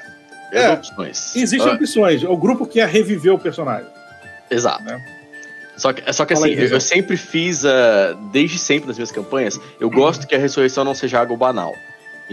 [0.51, 1.35] É, opções.
[1.35, 1.73] Existem ah.
[1.73, 2.23] opções.
[2.23, 3.87] O grupo quer reviver o personagem.
[4.51, 4.83] Exato.
[4.83, 5.03] Né?
[5.75, 9.59] Só que, só que assim, eu, eu, sempre fiz, uh, desde sempre nas minhas campanhas,
[9.79, 11.73] eu gosto que a ressurreição não seja algo banal.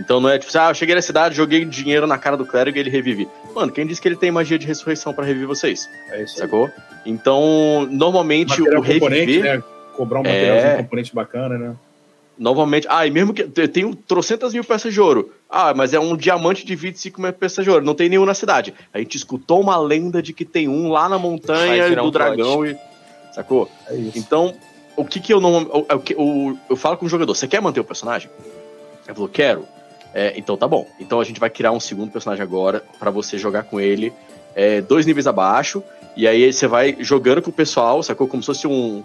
[0.01, 2.77] Então não é tipo, ah, eu cheguei na cidade, joguei dinheiro na cara do clérigo
[2.79, 3.29] e ele revive.
[3.55, 5.89] Mano, quem disse que ele tem magia de ressurreição para reviver vocês?
[6.09, 6.39] É isso.
[6.39, 6.67] Sacou?
[6.67, 6.73] Aí.
[7.05, 9.59] Então, normalmente material o reviver.
[9.59, 9.63] Né?
[9.95, 10.75] Cobrar um material é...
[10.75, 11.77] um componente bacana, né?
[12.39, 15.31] Novamente, ah, e mesmo que eu tenho trocentas mil peças de ouro.
[15.49, 18.33] Ah, mas é um diamante de 25 mil peças de ouro, não tem nenhum na
[18.33, 18.73] cidade.
[18.95, 22.65] A gente escutou uma lenda de que tem um lá na montanha do um dragão
[22.65, 22.75] e
[23.33, 23.71] Sacou?
[23.87, 24.55] É então,
[24.97, 25.63] o que que eu não.
[25.63, 25.87] O,
[26.17, 28.31] o, eu falo com o jogador: você quer manter o personagem?
[29.07, 29.67] Ele falou: quero.
[30.15, 30.87] É, então tá bom.
[30.99, 34.13] Então a gente vai criar um segundo personagem agora para você jogar com ele
[34.55, 35.83] é, dois níveis abaixo.
[36.17, 38.27] E aí você vai jogando com o pessoal, sacou?
[38.27, 39.03] Como se fosse um,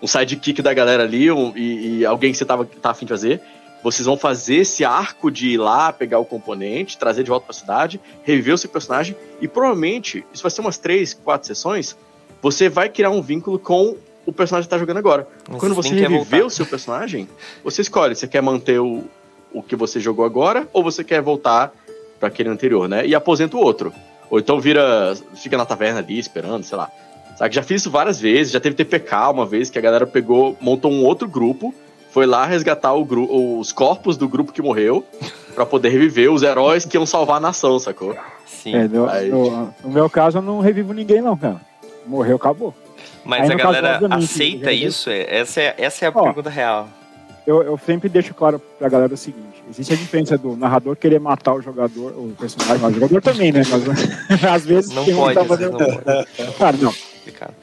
[0.00, 3.10] um sidekick da galera ali um, e, e, alguém que você tava, tá afim de
[3.10, 3.40] fazer.
[3.82, 7.54] Vocês vão fazer esse arco de ir lá, pegar o componente, trazer de volta pra
[7.54, 9.14] cidade, reviver o seu personagem.
[9.40, 11.96] E provavelmente, isso vai ser umas três, quatro sessões
[12.44, 13.96] você vai criar um vínculo com
[14.26, 15.26] o personagem que está jogando agora.
[15.48, 17.26] Mas Quando você reviver o seu personagem,
[17.64, 19.04] você escolhe se quer manter o,
[19.54, 21.72] o que você jogou agora ou você quer voltar
[22.18, 23.06] para aquele anterior, né?
[23.06, 23.92] E aposenta o outro.
[24.30, 25.14] Ou então vira.
[25.34, 26.90] fica na taverna ali esperando, sei lá.
[27.36, 27.54] Sabe?
[27.54, 30.90] Já fiz isso várias vezes, já teve TPK uma vez que a galera pegou, montou
[30.90, 31.74] um outro grupo,
[32.10, 35.04] foi lá resgatar o os corpos do grupo que morreu
[35.54, 38.16] para poder reviver os heróis que iam salvar a nação, sacou?
[38.46, 38.74] Sim.
[38.74, 39.30] É, no, Aí...
[39.30, 41.60] no, no meu caso, eu não revivo ninguém, não, cara
[42.06, 42.74] morreu, acabou.
[43.24, 45.10] Mas Aí, a galera caso, aceita isso?
[45.10, 46.88] Essa é, essa é a Ó, pergunta real.
[47.46, 51.20] Eu, eu sempre deixo claro pra galera o seguinte: existe a diferença do narrador querer
[51.20, 53.62] matar o jogador, o personagem, mas o jogador também, né?
[53.70, 55.78] Mas, às vezes não pode, tá fazendo...
[55.78, 56.52] não pode.
[56.58, 56.94] Cara, não.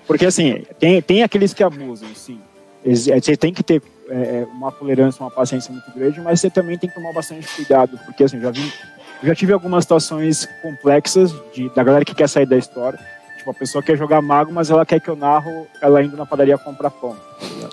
[0.07, 2.39] Porque assim, tem, tem aqueles que abusam, sim.
[2.83, 6.77] Você tem que ter é, é, uma tolerância, uma paciência muito grande, mas você também
[6.77, 8.73] tem que tomar bastante cuidado, porque assim, já vi,
[9.23, 12.99] já tive algumas situações complexas de, da galera que quer sair da história
[13.41, 16.27] Tipo, a pessoa quer jogar mago, mas ela quer que eu narro ela indo na
[16.27, 17.15] padaria comprar pão.
[17.59, 17.69] Tá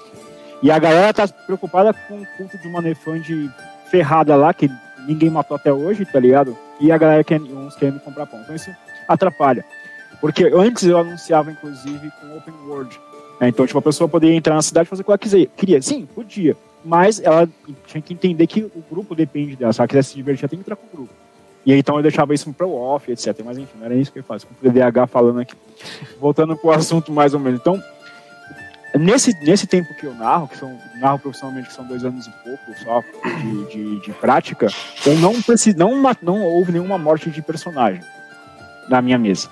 [0.62, 3.50] e a galera tá preocupada com o culto de uma Nefand
[3.90, 4.70] ferrada lá, que
[5.06, 6.56] ninguém matou até hoje, tá ligado?
[6.80, 8.40] E a galera quer, uns querendo comprar pão.
[8.40, 8.70] Então isso
[9.06, 9.64] atrapalha.
[10.20, 13.00] Porque antes eu anunciava, inclusive, com Open World.
[13.40, 13.48] Né?
[13.48, 15.46] Então, tipo, a pessoa poderia entrar na cidade e fazer o que ela quiser.
[15.56, 16.56] Queria, sim, podia.
[16.84, 17.48] Mas ela
[17.86, 19.72] tinha que entender que o grupo depende dela.
[19.72, 21.12] Se ela quiser se divertir, ela tem que entrar com o grupo.
[21.64, 23.36] E aí, então eu deixava isso para o off, etc.
[23.44, 24.46] Mas enfim, não era isso que eu faço.
[24.46, 25.54] Com o DDH falando aqui.
[26.18, 27.60] Voltando para o assunto mais ou menos.
[27.60, 27.82] Então,
[28.94, 32.30] Nesse, nesse tempo que eu narro, que são, narro profissionalmente, que são dois anos e
[32.42, 33.04] pouco só
[33.42, 34.68] de, de, de prática,
[35.04, 38.00] eu não preciso, não, não houve nenhuma morte de personagem
[38.88, 39.48] na minha mesa.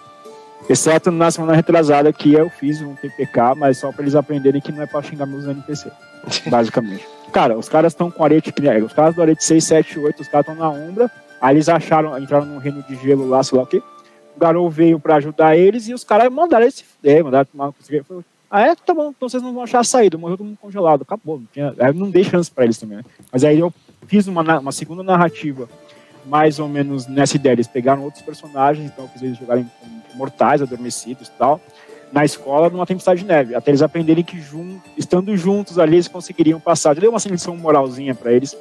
[0.69, 4.73] Exceto na semana retrasada que eu fiz um TPK, mas só para eles aprenderem que
[4.73, 5.91] não é para xingar meus NPC,
[6.49, 7.07] basicamente.
[7.31, 8.53] Cara, os caras estão com arete,
[8.85, 11.11] os caras do arete 6, 7, 8, os caras estão na Umbra,
[11.41, 13.83] aí eles acharam, entraram num reino de gelo lá, sei lá o quê.
[14.35, 17.73] O Garou veio para ajudar eles e os caras mandaram eles se fuder, mandaram tomar
[18.51, 18.75] ah, é?
[18.75, 21.39] Tá bom, então vocês não vão achar a saída, morreu todo mundo congelado, acabou.
[21.39, 22.99] Não, tinha, não dei chance para eles também.
[22.99, 23.05] Né?
[23.33, 23.73] Mas aí eu
[24.07, 25.69] fiz uma, uma segunda narrativa,
[26.25, 27.55] mais ou menos nessa ideia.
[27.55, 29.69] Eles pegaram outros personagens, então eu fiz eles jogarem
[30.15, 31.61] mortais, adormecidos e tal,
[32.13, 36.09] na escola, numa tempestade de neve, até eles aprenderem que, jun, estando juntos ali, eles
[36.09, 36.97] conseguiriam passar.
[36.97, 38.57] Eu dei uma lição moralzinha para eles,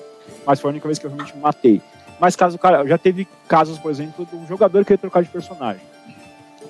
[0.46, 1.82] mas foi a única vez que eu realmente matei.
[2.20, 5.30] Mas caso cara, já teve casos, por exemplo, de um jogador que queria trocar de
[5.30, 5.82] personagem.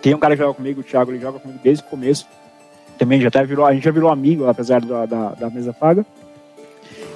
[0.01, 2.27] Tem um cara que joga comigo, o Thiago, ele joga comigo desde o começo
[2.97, 6.05] também já até virou, a gente já virou amigo, apesar da, da, da mesa paga.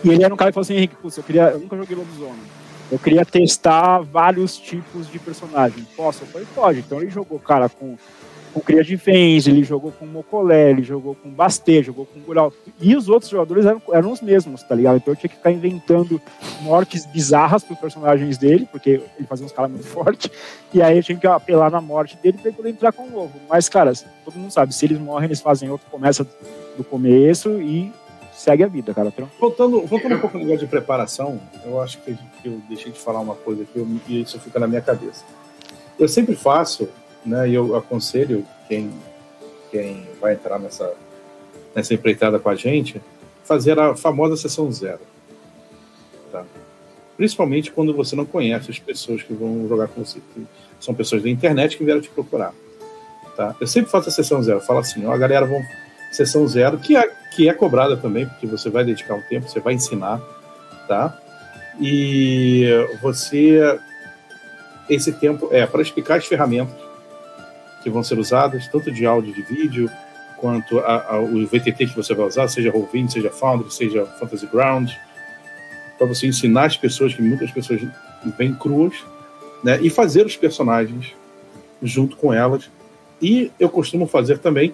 [0.04, 2.60] E ele era um cara que falou assim, Henrique, eu, queria, eu nunca joguei lobisomem.
[2.92, 5.86] Eu queria testar vários tipos de personagem.
[5.96, 6.24] Posso?
[6.24, 6.80] Eu falei, pode.
[6.80, 7.98] Então ele jogou, cara, com
[8.54, 12.52] com Cria de Vens, ele jogou com Mocolé, ele jogou com Basté, jogou com Gural.
[12.82, 14.98] E os outros jogadores eram, eram os mesmos, tá ligado?
[14.98, 16.22] Então eu tinha que ficar inventando
[16.62, 20.32] mortes bizarras para os personagens dele, porque ele fazia uns caras muito fortes,
[20.74, 23.34] e aí eu tinha que apelar na morte dele para poder entrar com o novo.
[23.50, 23.94] Mas, cara,
[24.26, 26.26] todo mundo sabe, se eles morrem, eles fazem outro, começa
[26.78, 27.92] do começo e
[28.34, 29.14] segue a vida, cara.
[29.40, 33.20] Voltando, voltando um pouco no negócio de preparação, eu acho que eu deixei de falar
[33.20, 35.24] uma coisa aqui e isso fica na minha cabeça.
[36.00, 36.88] Eu sempre faço
[37.26, 37.50] né?
[37.50, 38.92] E eu aconselho quem,
[39.72, 40.94] quem vai entrar nessa,
[41.76, 43.02] nessa empreitada com a gente
[43.44, 45.00] fazer a famosa sessão zero.
[46.32, 46.46] Tá?
[47.18, 50.20] Principalmente quando você não conhece as pessoas que vão jogar com você.
[50.80, 52.54] São pessoas da internet que vieram te procurar.
[53.36, 53.56] Tá?
[53.60, 54.62] Eu sempre faço a sessão zero.
[54.62, 55.62] Falo assim, ó, a galera vão
[56.12, 59.60] sessão zero, que é, que é cobrada também, porque você vai dedicar um tempo, você
[59.60, 60.20] vai ensinar,
[60.88, 61.20] tá?
[61.80, 62.68] E
[63.02, 63.80] você
[64.90, 66.89] esse tempo é para explicar as ferramentas
[67.84, 69.90] que vão ser usadas, tanto de áudio de vídeo,
[70.38, 74.48] quanto a, a, o VTT que você vai usar, seja Roll20, seja Foundry, seja Fantasy
[74.48, 74.92] Ground,
[75.98, 77.82] para você ensinar as pessoas, que muitas pessoas
[78.38, 78.94] vêm cruas,
[79.64, 81.14] né, e fazer os personagens
[81.84, 82.70] junto com elas.
[83.22, 84.74] E eu costumo fazer também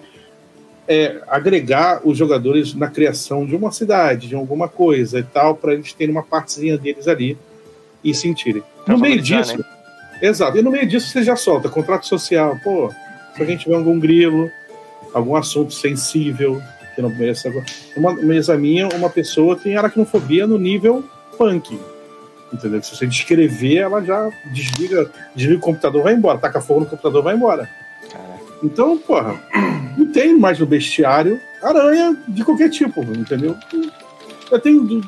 [0.86, 5.74] é, agregar os jogadores na criação de uma cidade, de alguma coisa e tal, para
[5.74, 7.36] eles terem uma partezinha deles ali
[8.04, 8.62] e sentirem.
[8.86, 9.64] No meio disso, né?
[10.20, 10.58] Exato.
[10.58, 12.58] E no meio disso você já solta contrato social.
[12.62, 12.92] Pô,
[13.34, 14.50] se alguém tiver algum grilo,
[15.12, 16.62] algum assunto sensível,
[16.94, 17.52] que não mereça.
[17.96, 21.04] Uma mesa minha, uma pessoa tem aracnofobia no nível
[21.36, 21.78] punk.
[22.52, 22.82] Entendeu?
[22.82, 26.38] Se você descrever, ela já desliga, desliga o computador, vai embora.
[26.38, 27.68] Taca fogo no computador, vai embora.
[28.62, 29.38] Então, porra,
[29.98, 33.56] não tem mais no bestiário aranha de qualquer tipo, entendeu?
[34.50, 35.02] Eu tenho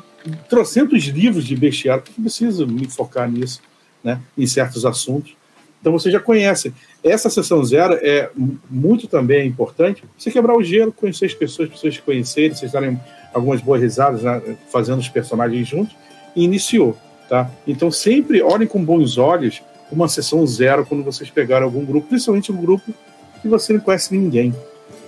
[0.47, 3.61] trocentos livros de bestiário, que preciso me focar nisso
[4.03, 5.35] né, em certos assuntos.
[5.79, 6.73] Então você já conhece.
[7.03, 8.29] Essa sessão zero é
[8.69, 12.99] muito também importante você quebrar o gelo, conhecer as pessoas, pessoas se conhecerem, vocês darem
[13.33, 14.41] algumas boas risadas né,
[14.71, 15.95] fazendo os personagens juntos,
[16.35, 16.97] e iniciou.
[17.29, 17.49] Tá?
[17.65, 22.51] Então sempre olhem com bons olhos uma sessão zero quando vocês pegarem algum grupo, principalmente
[22.51, 22.93] um grupo
[23.41, 24.53] que você não conhece ninguém,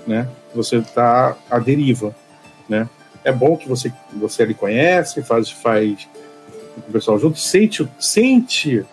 [0.08, 0.28] né?
[0.56, 2.16] Você está à deriva,
[2.68, 2.90] né?
[3.24, 6.08] É bom que você você ali conhece, faz faz
[6.78, 8.86] o pessoal junto, sente, sente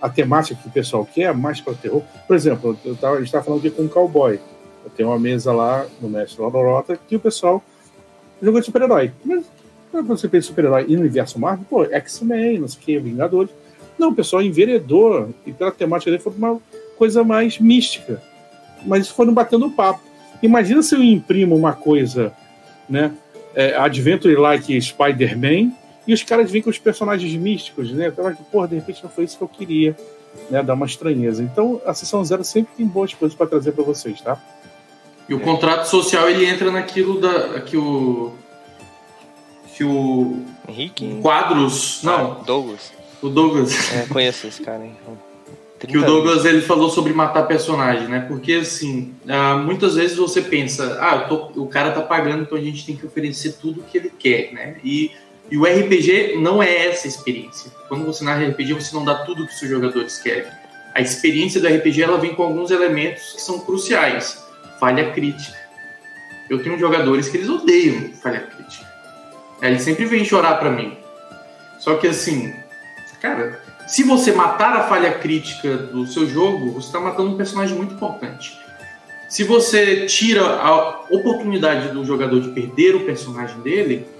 [0.00, 2.02] a temática que o pessoal quer, mais para terror.
[2.26, 4.38] Por exemplo, eu tava, a gente estava falando aqui com um cowboy.
[4.84, 7.62] Eu tenho uma mesa lá no Mestre Lorota que o pessoal
[8.42, 9.12] joga de super-herói.
[9.24, 9.46] Mas
[9.90, 13.50] quando você pensa super-herói e no universo Marvel, pô, X-Men, não sei o que, Vingadores.
[13.98, 16.60] Não, o pessoal enveredou e pela temática dele foi uma
[16.98, 18.20] coisa mais mística.
[18.84, 20.00] Mas foram batendo papo.
[20.42, 22.32] Imagina se eu imprimo uma coisa,
[22.88, 23.12] né?
[23.54, 25.72] É, Adventure like Spider-Man
[26.06, 28.08] e os caras vêm com os personagens místicos, né?
[28.08, 29.96] Então, porra, de repente não foi isso que eu queria,
[30.50, 30.62] né?
[30.62, 31.42] Dar uma estranheza.
[31.42, 34.40] Então, a sessão zero sempre tem boas coisas para trazer para vocês, tá?
[35.28, 35.40] E o é.
[35.40, 38.32] contrato social ele entra naquilo da que o
[39.74, 44.94] que o Henrique quadros não ah, Douglas o Douglas é, conheço esse cara hein?
[45.86, 48.20] que o Douglas ele falou sobre matar personagem, né?
[48.20, 52.60] Porque assim, uh, muitas vezes você pensa, ah, tô, o cara tá pagando, então a
[52.60, 54.76] gente tem que oferecer tudo que ele quer, né?
[54.82, 55.10] E
[55.54, 57.70] e o RPG não é essa experiência.
[57.86, 60.50] Quando você narra RPG, você não dá tudo que os seus jogadores querem.
[60.92, 64.44] A experiência do RPG ela vem com alguns elementos que são cruciais.
[64.80, 65.56] Falha crítica.
[66.50, 68.84] Eu tenho jogadores que eles odeiam falha crítica.
[69.62, 70.98] Eles sempre vêm chorar para mim.
[71.78, 72.52] Só que assim,
[73.22, 77.76] cara, se você matar a falha crítica do seu jogo, você está matando um personagem
[77.76, 78.58] muito importante.
[79.28, 84.13] Se você tira a oportunidade do jogador de perder o personagem dele,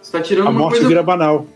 [0.00, 0.88] você está tirando A uma morte coisa.
[0.88, 1.46] vira banal.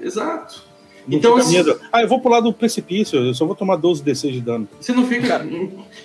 [0.00, 0.62] Exato.
[1.06, 1.80] Não Então, assim- medo.
[1.92, 4.68] Ah, eu vou pular do precipício, eu só vou tomar 12 D6 de dano.
[4.80, 5.44] Você não fica.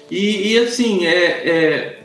[0.09, 1.15] E, e, assim, é,
[1.49, 1.99] é,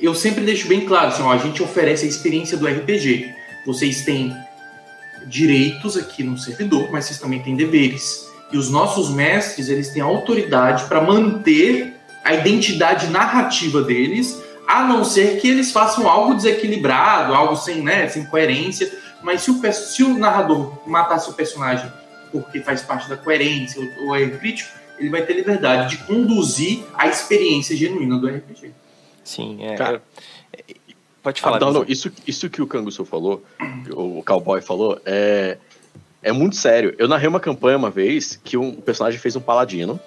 [0.00, 3.28] eu sempre deixo bem claro: assim, ó, a gente oferece a experiência do RPG.
[3.66, 4.34] Vocês têm
[5.26, 8.28] direitos aqui no servidor, mas vocês também têm deveres.
[8.52, 11.94] E os nossos mestres, eles têm autoridade para manter
[12.24, 14.40] a identidade narrativa deles,
[14.70, 18.88] a não ser que eles façam algo desequilibrado, algo sem, né, sem coerência.
[19.20, 21.90] Mas se o, se o narrador matasse o personagem
[22.30, 26.84] porque faz parte da coerência ou, ou é crítico, ele vai ter liberdade de conduzir
[26.94, 28.70] a experiência genuína do RPG.
[29.24, 29.74] Sim, é.
[29.74, 30.02] Cara.
[30.52, 30.62] é-
[31.20, 31.56] Pode falar.
[31.56, 33.44] Ah, não, isso, isso que o Canguçu falou,
[33.90, 35.58] o cowboy falou, é,
[36.22, 36.94] é muito sério.
[36.96, 40.00] Eu narrei uma campanha uma vez que um personagem fez um paladino,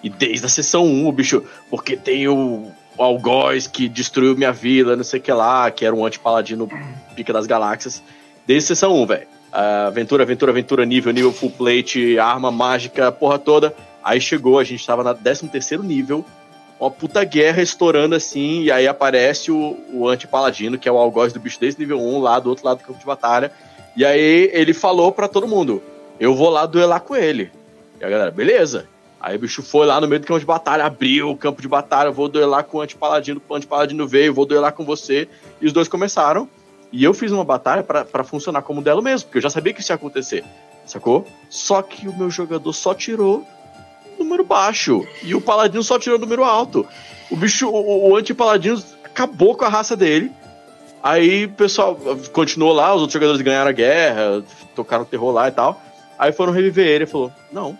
[0.00, 4.52] e desde a sessão 1 o bicho, porque tem o, o algoz que destruiu minha
[4.52, 6.68] vila, não sei o que lá, que era um anti-paladino
[7.14, 8.02] pica das galáxias,
[8.46, 9.26] desde sessão 1, velho.
[9.52, 13.74] Ah, Aventura, aventura, aventura, nível, nível full plate, arma mágica, porra toda.
[14.02, 16.24] Aí chegou, a gente tava na 13 terceiro nível,
[16.78, 21.32] uma puta guerra estourando assim, e aí aparece o, o anti-paladino, que é o algoz
[21.32, 23.52] do bicho desse nível 1, lá do outro lado do campo de batalha.
[23.96, 25.82] E aí ele falou pra todo mundo:
[26.18, 27.52] Eu vou lá duelar com ele.
[28.00, 28.86] E a galera, beleza.
[29.20, 31.68] Aí o bicho foi lá no meio do campo de batalha, abriu o campo de
[31.68, 35.28] batalha, vou duelar com o anti-paladino, o anti-paladino veio, vou duelar com você.
[35.60, 36.48] E os dois começaram.
[36.90, 39.80] E eu fiz uma batalha pra funcionar como dela mesmo, porque eu já sabia que
[39.80, 40.42] isso ia acontecer.
[40.86, 41.26] Sacou?
[41.48, 43.46] Só que o meu jogador só tirou
[44.18, 45.06] número baixo.
[45.22, 46.86] E o paladino só tirou número alto.
[47.30, 50.32] O bicho, o, o anti-paladino acabou com a raça dele.
[51.02, 51.96] Aí o pessoal
[52.32, 54.42] continuou lá, os outros jogadores ganharam a guerra,
[54.74, 55.80] tocaram terror lá e tal.
[56.18, 57.78] Aí foram reviver ele e falou: Não.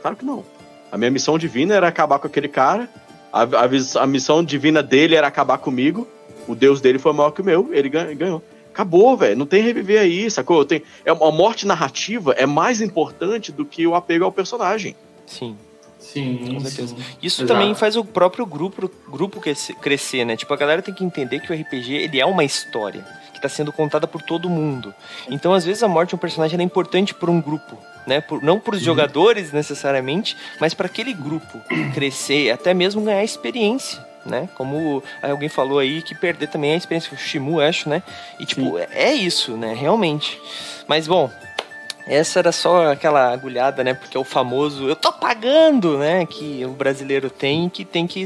[0.00, 0.44] Claro que não.
[0.90, 2.88] A minha missão divina era acabar com aquele cara.
[3.32, 6.08] A, a a missão divina dele era acabar comigo.
[6.46, 8.42] O deus dele foi maior que o meu, ele gan- ganhou.
[8.72, 9.36] Acabou, velho.
[9.36, 10.64] Não tem reviver aí, sacou?
[10.64, 14.94] Tem, é, a morte narrativa é mais importante do que o apego ao personagem.
[15.26, 15.56] Sim.
[15.98, 16.94] Sim, Com certeza.
[16.96, 17.02] sim.
[17.22, 17.58] Isso Exato.
[17.58, 19.40] também faz o próprio grupo, grupo
[19.80, 20.36] crescer- né?
[20.36, 23.48] Tipo, a galera tem que entender que o RPG ele é uma história que está
[23.48, 24.94] sendo contada por todo mundo.
[25.28, 27.76] Então, às vezes, a morte de um personagem é importante para um grupo,
[28.06, 28.20] né?
[28.20, 31.60] Por, não para os jogadores necessariamente, mas para aquele grupo
[31.94, 34.06] crescer, até mesmo ganhar experiência.
[34.26, 34.46] Né?
[34.56, 38.02] Como alguém falou aí, que perder também é a experiência, o Shimu, acho, né?
[38.38, 39.72] E tipo, é é isso, né?
[39.72, 40.38] Realmente.
[40.86, 41.30] Mas bom,
[42.08, 43.94] essa era só aquela agulhada, né?
[43.94, 46.24] Porque é o famoso eu tô pagando, né?
[46.26, 48.24] Que o brasileiro tem que tem que,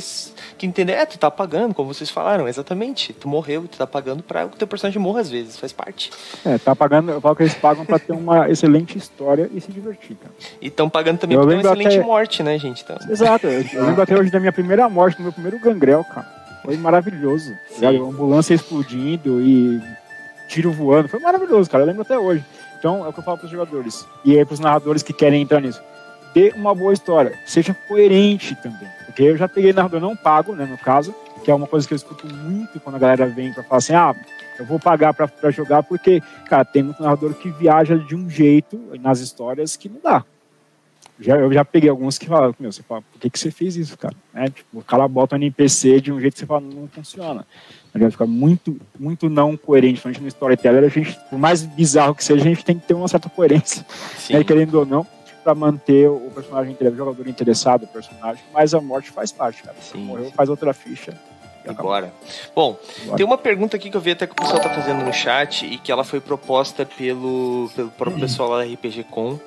[0.56, 0.92] que entender.
[0.92, 3.12] É, tu tá pagando, como vocês falaram, exatamente.
[3.12, 6.10] Tu morreu, tu tá pagando pra que o teu personagem morra às vezes, faz parte.
[6.44, 9.72] É, tá pagando, eu falo que eles pagam pra ter uma excelente história e se
[9.72, 10.34] divertir, cara.
[10.60, 12.82] E estão pagando também Eu por uma lembro excelente até- morte, né, gente?
[12.82, 16.26] Então, Exato, eu, lembro até hoje da minha primeira morte, do meu primeiro gangrel, cara.
[16.64, 17.50] Foi maravilhoso.
[17.80, 18.04] tá ligado?
[18.08, 19.80] Ambulância explodindo e
[20.48, 21.08] tiro voando.
[21.08, 21.82] Foi maravilhoso, cara.
[21.82, 22.44] Eu lembro até hoje.
[22.82, 24.04] Então, é o que eu falo pros jogadores.
[24.24, 25.80] E aí pros narradores que querem entrar nisso.
[26.34, 27.38] Dê uma boa história.
[27.46, 28.88] Seja coerente também.
[29.06, 31.14] Porque eu já peguei narrador não pago, né, no caso,
[31.44, 33.94] que é uma coisa que eu escuto muito quando a galera vem pra falar assim,
[33.94, 34.16] ah,
[34.58, 38.76] eu vou pagar pra jogar porque, cara, tem muito narrador que viaja de um jeito
[39.00, 40.24] nas histórias que não dá.
[41.20, 43.76] Já, eu já peguei alguns que falam, meu, você fala, por que, que você fez
[43.76, 44.16] isso, cara?
[44.34, 44.46] Né?
[44.46, 47.46] Tipo, o cara bota um NPC de um jeito que você fala, não funciona.
[47.94, 50.00] Ele vai ficar muito, muito não coerente.
[50.04, 52.86] A gente no storyteller, a gente, por mais bizarro que seja, a gente tem que
[52.86, 53.84] ter uma certa coerência,
[54.30, 55.06] né, querendo ou não,
[55.44, 59.76] para manter o personagem, o jogador interessado, o personagem, mas a morte faz parte, cara.
[59.80, 60.32] Sim, Morreu, sim.
[60.32, 61.12] faz outra ficha.
[61.66, 62.12] Agora.
[62.54, 63.16] Bom, Bora.
[63.16, 65.64] tem uma pergunta aqui que eu vi até que o pessoal tá fazendo no chat
[65.64, 69.38] e que ela foi proposta pelo, pelo próprio pessoal lá da RPG Com.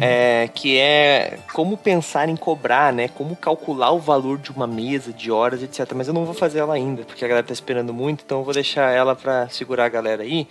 [0.00, 3.08] É, que é como pensar em cobrar, né?
[3.08, 5.92] Como calcular o valor de uma mesa, de horas, etc.
[5.94, 8.44] Mas eu não vou fazer ela ainda, porque a galera tá esperando muito, então eu
[8.44, 10.48] vou deixar ela para segurar a galera aí.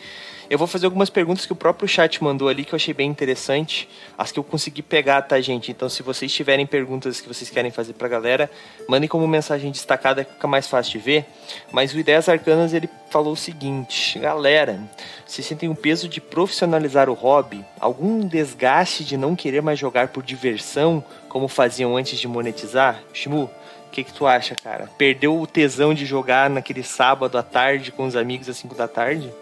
[0.49, 3.09] Eu vou fazer algumas perguntas que o próprio chat mandou ali que eu achei bem
[3.09, 5.71] interessante, as que eu consegui pegar, tá, gente?
[5.71, 8.49] Então, se vocês tiverem perguntas que vocês querem fazer pra galera,
[8.87, 11.25] mandem como mensagem destacada que fica mais fácil de ver.
[11.71, 14.79] Mas o Ideias Arcanas ele falou o seguinte: galera,
[15.25, 17.65] vocês sentem o peso de profissionalizar o hobby?
[17.79, 23.01] Algum desgaste de não querer mais jogar por diversão, como faziam antes de monetizar?
[23.13, 23.49] Shimu,
[23.87, 24.89] o que, que tu acha, cara?
[24.97, 28.87] Perdeu o tesão de jogar naquele sábado à tarde com os amigos às 5 da
[28.87, 29.33] tarde?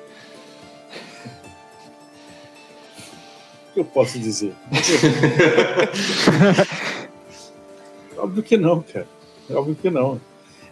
[3.74, 4.54] Que eu posso dizer?
[8.18, 9.08] Óbvio que não, cara.
[9.52, 10.20] Óbvio que não.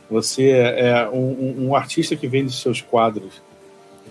[0.09, 3.41] Você é um, um- um artista que vende seus quadros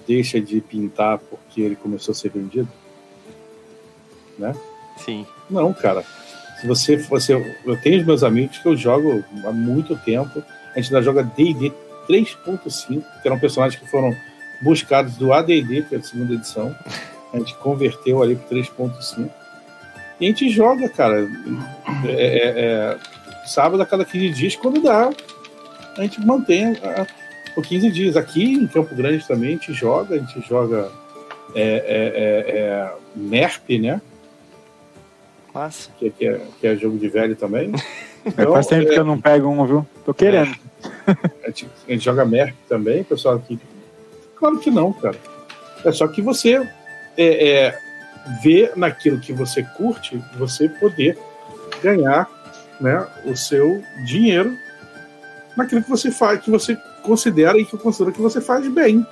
[0.07, 2.69] deixa de pintar porque ele começou a ser vendido?
[4.39, 4.55] Né?
[5.05, 5.27] Sim.
[5.49, 6.03] Não, cara.
[6.61, 7.35] Se você, você.
[7.65, 10.43] Eu tenho os meus amigos que eu jogo há muito tempo.
[10.75, 11.73] A gente ainda joga DD
[12.09, 14.15] 3.5, que eram personagens que foram
[14.63, 16.75] buscados do ADD, que é a segunda edição.
[17.33, 19.31] A gente converteu ali para 3.5.
[20.21, 21.29] E a gente joga, cara.
[22.05, 22.99] É, é, é,
[23.47, 25.11] sábado a cada 15 dias, quando dá,
[25.97, 27.07] a gente mantém a,
[27.55, 28.17] por 15 dias.
[28.17, 30.91] Aqui em Campo Grande também a gente joga, a gente joga
[31.55, 34.01] é, é, é, é MERP, né?
[35.55, 35.91] Massa.
[35.99, 37.73] Que, que, é, que é jogo de velho também.
[38.23, 39.87] Então, faz tempo que eu não pego um, viu?
[40.05, 40.55] Tô querendo.
[41.43, 43.59] A gente, a, gente, joga MERP também, pessoal aqui.
[44.37, 45.17] Claro que não, cara.
[45.87, 46.69] É só que você
[47.17, 47.79] é, é,
[48.43, 51.19] vê naquilo que você curte, você poder
[51.83, 52.29] ganhar
[52.81, 54.57] né, o seu dinheiro
[55.57, 59.07] naquilo que você faz, que você considera e que considera que você faz bem.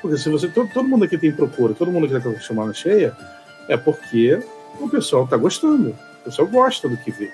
[0.00, 0.48] Porque se você.
[0.48, 3.16] Todo, todo mundo aqui tem procura, todo mundo aqui está chamando cheia,
[3.68, 4.42] é porque
[4.80, 5.90] o pessoal está gostando.
[6.20, 7.30] O pessoal gosta do que vê.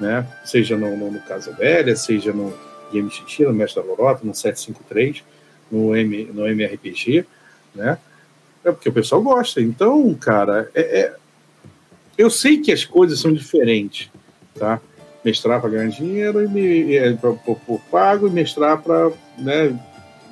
[0.00, 0.26] Né?
[0.44, 2.54] Seja no, no, no Casa Velha, seja no
[2.92, 5.22] Game Xixi, no Mestre da Lorota, no 753,
[5.70, 7.26] no, M, no MRPG,
[7.74, 7.98] né?
[8.64, 9.60] É porque o pessoal gosta.
[9.60, 11.14] Então, cara, é, é...
[12.16, 14.10] eu sei que as coisas são diferentes,
[14.58, 14.80] tá?
[15.24, 19.78] Mestrar para ganhar dinheiro e me, é, por pago e mestrar para né,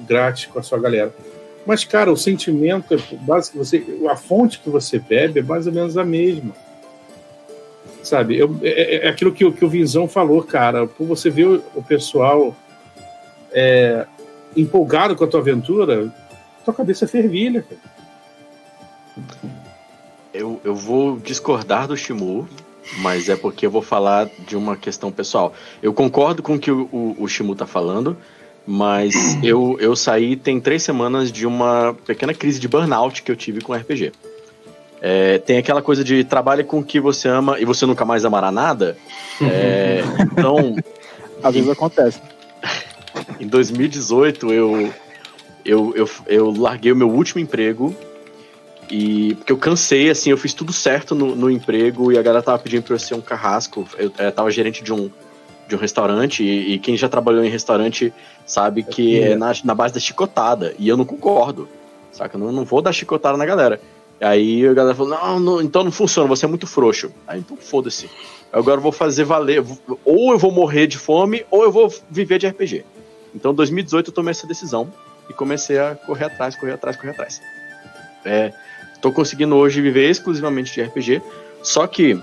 [0.01, 1.15] grátis com a sua galera.
[1.67, 5.73] Mas, cara, o sentimento, é básico, você, a fonte que você bebe é mais ou
[5.73, 6.55] menos a mesma.
[8.03, 8.37] Sabe?
[8.37, 10.87] Eu, é, é, é aquilo que, que o Vinzão falou, cara.
[10.87, 12.55] Por você ver o, o pessoal
[13.53, 14.07] é,
[14.57, 16.13] empolgado com a tua aventura,
[16.65, 17.93] tua cabeça fervilha, cara.
[20.33, 22.49] Eu, eu vou discordar do Shimu,
[22.99, 25.53] mas é porque eu vou falar de uma questão pessoal.
[25.83, 28.17] Eu concordo com o que o, o, o Shimu tá falando,
[28.67, 33.37] mas eu, eu saí tem três semanas de uma pequena crise de burnout que eu
[33.37, 34.13] tive com RPG.
[35.05, 38.25] É, tem aquela coisa de trabalhe com o que você ama e você nunca mais
[38.25, 38.97] amará nada.
[39.41, 40.77] É, então.
[41.43, 42.21] Às vezes acontece.
[43.41, 44.93] Em 2018, eu,
[45.65, 47.93] eu, eu, eu larguei o meu último emprego.
[48.91, 52.43] E porque eu cansei, assim, eu fiz tudo certo no, no emprego e a galera
[52.43, 53.87] tava pedindo pra eu ser um carrasco.
[53.97, 55.11] Eu, eu tava gerente de um,
[55.69, 58.13] de um restaurante e, e, quem já trabalhou em restaurante
[58.45, 60.75] sabe que é, é na, na, base da chicotada.
[60.79, 61.69] E eu não concordo,
[62.11, 62.37] saca?
[62.37, 63.81] Eu não, não vou dar chicotada na galera.
[64.21, 67.11] Aí a galera falou: não, não, então não funciona, você é muito frouxo.
[67.27, 68.11] Aí então foda-se.
[68.53, 69.65] Agora eu vou fazer valer.
[70.05, 72.85] Ou eu vou morrer de fome, ou eu vou viver de RPG.
[73.35, 74.93] Então, em 2018, eu tomei essa decisão
[75.29, 77.41] e comecei a correr atrás, correr atrás, correr atrás.
[78.25, 78.53] É,
[79.03, 81.21] tô conseguindo hoje viver exclusivamente de RPG,
[81.63, 82.19] só que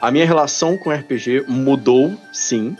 [0.00, 2.76] a minha relação com RPG mudou, sim,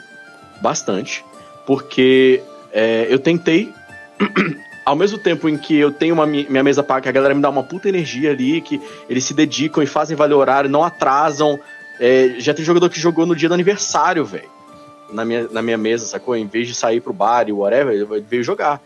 [0.63, 1.25] bastante,
[1.67, 2.41] porque
[2.73, 3.73] é, eu tentei,
[4.87, 7.43] ao mesmo tempo em que eu tenho uma minha mesa paga, que a galera me
[7.43, 11.59] dá uma puta energia ali, que eles se dedicam e fazem valer horário, não atrasam.
[11.99, 14.49] É, já tem jogador que jogou no dia do aniversário, velho.
[15.11, 16.37] Na minha, na minha mesa, sacou?
[16.37, 18.81] Em vez de sair pro bar e whatever, ele veio jogar.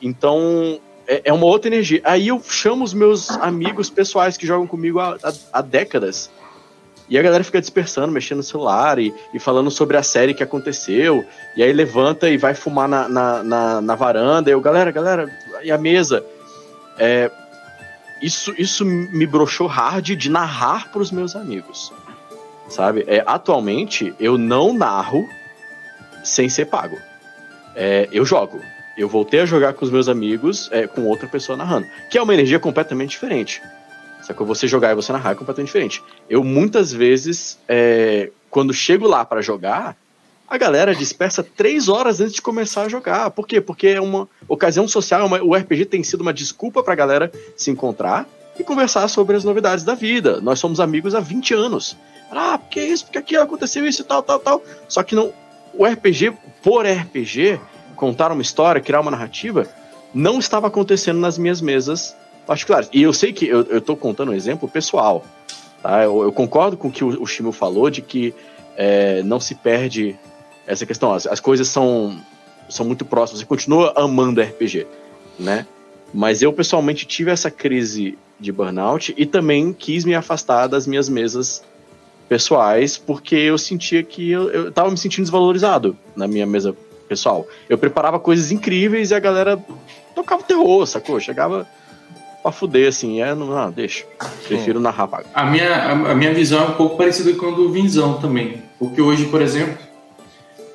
[0.00, 2.00] Então, é, é, uma outra energia.
[2.04, 6.30] Aí eu chamo os meus amigos pessoais que jogam comigo há, há, há décadas
[7.08, 10.42] e a galera fica dispersando, mexendo no celular e, e, falando sobre a série que
[10.42, 11.24] aconteceu.
[11.56, 14.48] E aí levanta e vai fumar na, na, na, na varanda.
[14.48, 15.30] E eu, galera, galera,
[15.62, 16.24] e a mesa?
[16.98, 17.30] É,
[18.22, 21.92] isso, isso me broxou hard de narrar para os meus amigos.
[22.68, 23.04] Sabe?
[23.06, 25.28] É, atualmente, eu não narro
[26.22, 26.96] sem ser pago.
[27.76, 28.60] É, eu jogo.
[28.96, 31.86] Eu voltei a jogar com os meus amigos, é, com outra pessoa narrando.
[32.10, 33.60] Que é uma energia completamente diferente.
[34.22, 34.46] Sacou?
[34.46, 36.02] Você jogar e você narrar é completamente diferente.
[36.30, 39.96] Eu muitas vezes, é, quando chego lá para jogar,
[40.48, 43.30] a galera dispersa três horas antes de começar a jogar.
[43.30, 43.60] Por quê?
[43.60, 47.70] Porque é uma ocasião social, uma, o RPG tem sido uma desculpa pra galera se
[47.70, 48.26] encontrar
[48.58, 50.40] e conversar sobre as novidades da vida.
[50.40, 51.96] Nós somos amigos há 20 anos.
[52.30, 54.62] Ah, porque isso, porque aquilo aconteceu isso e tal, tal, tal.
[54.88, 55.32] Só que não,
[55.72, 56.32] o RPG,
[56.62, 57.60] por RPG,
[57.94, 59.66] contar uma história, criar uma narrativa,
[60.12, 62.16] não estava acontecendo nas minhas mesas
[62.46, 62.88] particulares.
[62.92, 65.24] E eu sei que eu, tô contando um exemplo pessoal.
[65.82, 66.04] Tá?
[66.04, 68.34] Eu, eu concordo com o que o, o falou de que
[68.76, 70.16] é, não se perde
[70.66, 71.12] essa questão.
[71.12, 72.18] As, as coisas são,
[72.68, 73.40] são muito próximas.
[73.40, 74.86] Você continua amando RPG,
[75.38, 75.66] né?
[76.12, 81.08] Mas eu pessoalmente tive essa crise de burnout e também quis me afastar das minhas
[81.08, 81.62] mesas
[82.28, 86.74] pessoais porque eu sentia que eu, eu tava me sentindo desvalorizado na minha mesa
[87.08, 87.46] pessoal.
[87.68, 89.62] Eu preparava coisas incríveis e a galera
[90.14, 91.18] tocava terror, sacou?
[91.20, 91.66] Chegava
[92.42, 93.22] pra fuder, assim.
[93.22, 94.04] É, não, não deixa.
[94.46, 95.28] Prefiro narrar pago.
[95.34, 98.62] A minha, a, a, minha visão é um pouco parecida com a do Vinzão também.
[98.78, 99.78] Porque hoje, por exemplo,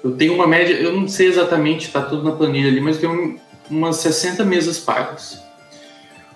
[0.04, 3.10] eu tenho uma média, eu não sei exatamente, tá tudo na planilha ali, mas eu
[3.10, 5.42] tenho umas 60 mesas pagas.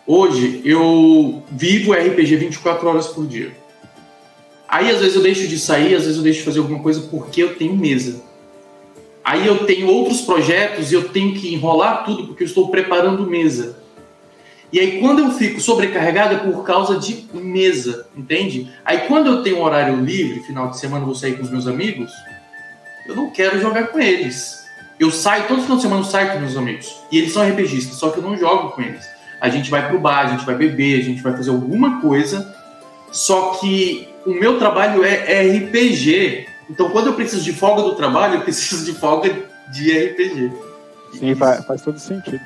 [0.05, 3.51] Hoje eu vivo RPG 24 horas por dia.
[4.67, 7.01] Aí às vezes eu deixo de sair, às vezes eu deixo de fazer alguma coisa
[7.09, 8.21] porque eu tenho mesa.
[9.23, 13.25] Aí eu tenho outros projetos e eu tenho que enrolar tudo porque eu estou preparando
[13.25, 13.77] mesa.
[14.71, 18.71] E aí quando eu fico sobrecarregado é por causa de mesa, entende?
[18.83, 21.67] Aí quando eu tenho um horário livre, final de semana vou sair com os meus
[21.67, 22.11] amigos,
[23.07, 24.63] eu não quero jogar com eles.
[24.99, 26.95] Eu saio, todo final de semana eu saio com meus amigos.
[27.11, 29.05] E eles são RPGistas, só que eu não jogo com eles.
[29.39, 32.55] A gente vai pro bar, a gente vai beber, a gente vai fazer alguma coisa.
[33.11, 36.47] Só que o meu trabalho é RPG.
[36.69, 39.29] Então quando eu preciso de folga do trabalho, eu preciso de folga
[39.71, 40.51] de RPG.
[41.13, 42.41] Sim, faz, faz todo sentido.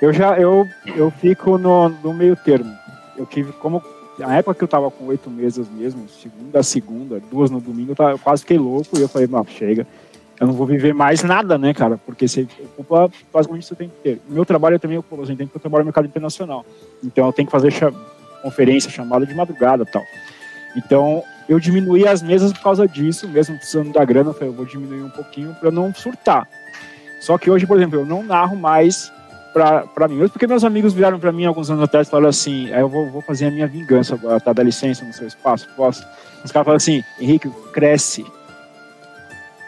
[0.00, 2.72] Eu já eu, eu fico no, no meio termo.
[3.16, 3.82] Eu tive como
[4.18, 7.92] na época que eu tava com oito mesas mesmo, segunda a segunda, duas no domingo,
[7.92, 9.86] eu, tava, eu quase fiquei louco e eu falei, não, chega
[10.40, 11.98] eu não vou viver mais nada, né, cara?
[11.98, 12.46] Porque você
[12.76, 14.20] ocupa basicamente você tem que ter.
[14.28, 16.64] O meu trabalho eu também ocupo, assim, tem que eu trabalho no mercado internacional.
[17.02, 17.72] Então eu tenho que fazer
[18.42, 20.02] conferência, chamada de madrugada tal.
[20.76, 24.52] Então eu diminuí as mesas por causa disso, mesmo precisando da grana, eu falei, eu
[24.54, 26.48] vou diminuir um pouquinho para não surtar.
[27.20, 29.12] Só que hoje, por exemplo, eu não narro mais
[29.52, 32.88] para mim, porque meus amigos viraram para mim alguns anos atrás e falaram assim: eu
[32.88, 34.52] vou, vou fazer a minha vingança agora, tá?
[34.52, 36.04] Dá licença no seu espaço, posso?
[36.44, 38.26] Os caras falaram assim: Henrique, cresce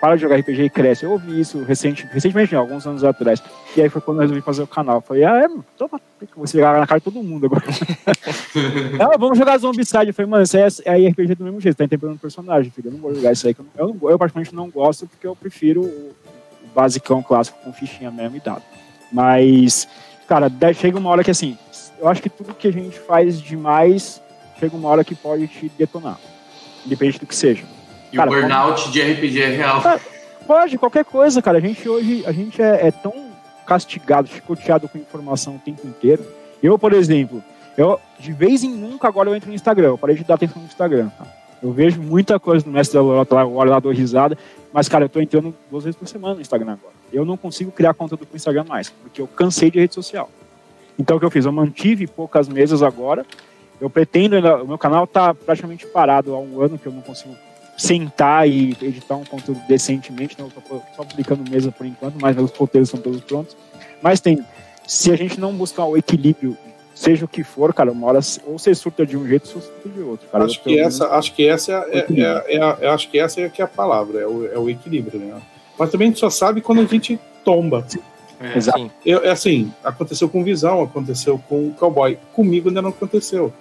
[0.07, 1.05] para de jogar RPG e cresce.
[1.05, 3.43] Eu ouvi isso recente, recentemente, alguns anos atrás.
[3.77, 4.97] E aí foi quando eu resolvi fazer o canal.
[4.97, 6.01] Eu falei, ah, é, toma,
[6.37, 7.65] você jogar na cara de todo mundo agora.
[9.03, 10.09] ah, vamos jogar Zombicide.
[10.09, 12.89] Eu falei, mano, isso é, é RPG do mesmo jeito, tá interpretando personagem, filho.
[12.89, 13.57] Eu não vou jogar isso aí.
[13.77, 16.15] Eu, não, eu particularmente não gosto porque eu prefiro o,
[16.63, 18.63] o basicão clássico com fichinha mesmo e dado.
[19.11, 19.89] Mas,
[20.29, 21.59] cara, chega uma hora que assim,
[21.99, 24.23] eu acho que tudo que a gente faz demais
[24.61, 26.19] chega uma hora que pode te detonar.
[26.85, 27.76] Independente do que seja.
[28.13, 28.93] E cara, o burnout como...
[28.93, 29.83] de RPG é real.
[30.47, 31.59] pode, qualquer coisa, cara.
[31.59, 33.31] A gente hoje a gente é, é, tão
[33.67, 36.25] castigado, chicoteado com informação o tempo inteiro.
[36.63, 37.43] Eu, por exemplo,
[37.77, 39.89] eu de vez em nunca agora eu entro no Instagram.
[39.89, 41.09] Eu parei de dar atenção no Instagram.
[41.11, 41.27] Tá?
[41.63, 44.37] Eu vejo muita coisa no Mestre da Lorota lá, agora lá dou risada.
[44.73, 46.95] Mas, cara, eu tô entrando duas vezes por semana no Instagram agora.
[47.13, 50.31] Eu não consigo criar conteúdo pro Instagram mais, porque eu cansei de rede social.
[50.99, 51.45] Então, o que eu fiz?
[51.45, 53.25] Eu mantive poucas mesas agora.
[53.81, 57.35] Eu pretendo, o meu canal tá praticamente parado há um ano que eu não consigo
[57.77, 60.53] sentar e editar um conteúdo decentemente, não né?
[60.57, 63.57] estou só publicando mesa por enquanto, mas meus roteiros são todos prontos.
[64.01, 64.43] Mas tem,
[64.87, 66.57] se a gente não buscar o equilíbrio,
[66.95, 69.67] seja o que for, cara, uma hora ou você surta de um jeito, ou você
[69.67, 70.29] surta de outro.
[70.29, 70.45] Cara.
[70.45, 73.61] Acho, que essa, acho que essa é, é, é, é, acho que essa é que
[73.61, 75.41] é a palavra, é o, é o equilíbrio, né?
[75.79, 77.87] Mas também a gente só sabe quando a gente tomba.
[78.41, 78.91] É, Exato.
[79.05, 82.19] Eu, é assim, aconteceu com Visão, aconteceu com Cowboy.
[82.33, 83.53] Comigo ainda não aconteceu.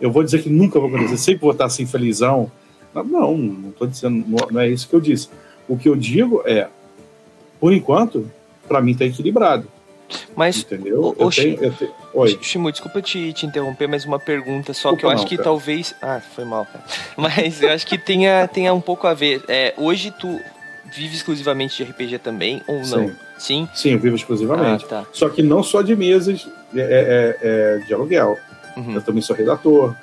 [0.00, 1.16] Eu vou dizer que nunca vou acontecer.
[1.16, 2.50] Sempre vou estar assim, felizão,
[2.94, 5.28] não, não estou dizendo, não é isso que eu disse.
[5.68, 6.68] O que eu digo é,
[7.60, 8.30] por enquanto,
[8.66, 9.66] para mim está equilibrado.
[10.34, 11.14] Mas, entendeu?
[11.16, 11.92] O, tenho, tenho...
[12.14, 12.38] Oi.
[12.42, 15.44] Shimu, desculpa te, te interromper, mas uma pergunta só que eu não, acho que cara.
[15.44, 15.94] talvez.
[16.02, 16.84] Ah, foi mal, cara.
[17.16, 19.44] Mas eu acho que tenha, tenha um pouco a ver.
[19.46, 20.40] É, hoje tu
[20.92, 22.84] vive exclusivamente de RPG também, ou não?
[22.84, 23.14] Sim.
[23.38, 24.84] Sim, Sim eu vivo exclusivamente.
[24.86, 25.06] Ah, tá.
[25.12, 28.36] Só que não só de mesas é, é, é de aluguel.
[28.76, 28.94] Uhum.
[28.94, 29.94] Eu também sou redator,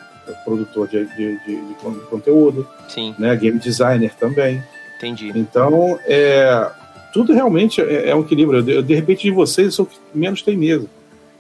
[0.43, 1.75] produtor de, de, de, de,
[2.09, 3.15] conteúdo, Sim.
[3.17, 3.35] né?
[3.35, 4.63] Game designer também.
[4.97, 5.31] Entendi.
[5.35, 6.69] Então, é,
[7.13, 8.67] tudo realmente é, é um equilíbrio.
[8.69, 10.87] Eu, de repente, de vocês, eu sou que menos tem mesa.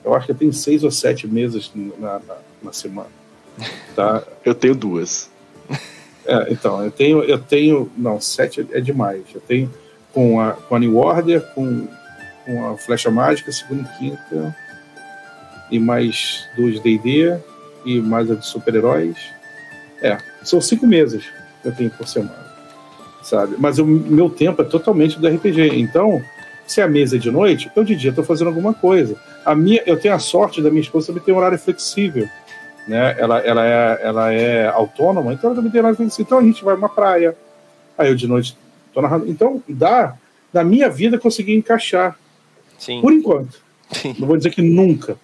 [0.03, 3.09] Eu acho que eu tenho seis ou sete mesas na, na, na semana.
[3.95, 4.23] Tá?
[4.45, 5.29] eu tenho duas.
[6.25, 7.91] É, então, eu tenho, eu tenho.
[7.97, 9.23] Não, sete é demais.
[9.33, 9.71] Eu tenho
[10.13, 11.87] com a, com a New Order, com,
[12.45, 14.55] com a Flecha Mágica, segunda e quinta,
[15.69, 17.37] e mais duas DD,
[17.87, 19.17] e mais a de super-heróis.
[20.01, 21.23] É, são cinco meses
[21.61, 22.45] que eu tenho por semana,
[23.23, 23.55] sabe?
[23.57, 25.79] Mas o meu tempo é totalmente do RPG.
[25.79, 26.21] Então,
[26.67, 29.15] se a mesa é de noite, eu de dia estou fazendo alguma coisa.
[29.45, 32.27] A minha, eu tenho a sorte da minha esposa também ter um horário flexível.
[32.85, 33.15] Né?
[33.17, 36.25] Ela, ela, é, ela é autônoma, então ela também tem horário flexível.
[36.25, 37.35] Então a gente vai uma praia,
[37.97, 38.57] aí eu de noite
[38.87, 39.29] estou narrando.
[39.29, 40.15] Então dá,
[40.51, 42.19] da minha vida, conseguir encaixar.
[42.77, 43.01] Sim.
[43.01, 43.61] Por enquanto.
[43.91, 44.15] Sim.
[44.19, 45.17] Não vou dizer que nunca.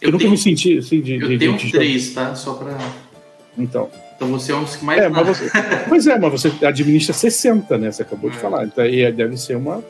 [0.00, 1.14] Eu, eu nunca tenho, me senti assim de.
[1.14, 2.34] Eu de, tenho de, três, tá?
[2.34, 2.76] Só pra.
[3.56, 3.88] Então.
[4.16, 5.00] Então você é um dos que mais.
[5.00, 5.50] É, mas você,
[5.88, 7.92] pois é, mas você administra 60, né?
[7.92, 8.32] Você acabou é.
[8.32, 8.64] de falar.
[8.64, 9.82] Então aí deve ser uma.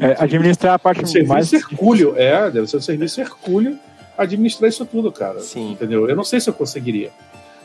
[0.00, 1.52] É, administrar a parte um mais.
[1.52, 3.78] Hercúleo, é, deve ser um serviço Hercúleo
[4.18, 5.40] administrar isso tudo, cara.
[5.40, 5.72] Sim.
[5.72, 6.08] Entendeu?
[6.08, 7.10] Eu não sei se eu conseguiria.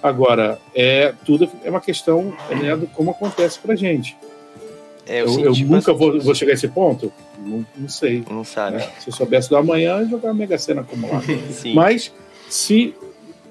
[0.02, 4.16] Agora, é tudo é uma questão né, do como acontece pra gente.
[5.08, 7.12] É, eu, eu, eu nunca vou, vou, chegar a esse ponto?
[7.38, 8.24] Não, não sei.
[8.30, 8.78] Não sabe.
[8.78, 8.90] Né?
[9.00, 11.26] Se eu soubesse do amanhã, jogar a Mega Sena acumulada.
[11.76, 12.12] Mas,
[12.50, 12.94] se,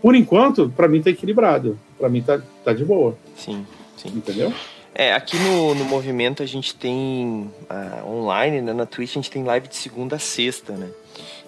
[0.00, 1.78] por enquanto, para mim tá equilibrado.
[1.98, 3.16] Para mim tá, tá de boa.
[3.36, 4.08] Sim, sim.
[4.08, 4.52] Entendeu?
[4.94, 9.30] É, aqui no, no movimento a gente tem uh, online, né, na Twitch a gente
[9.30, 10.90] tem live de segunda a sexta, né?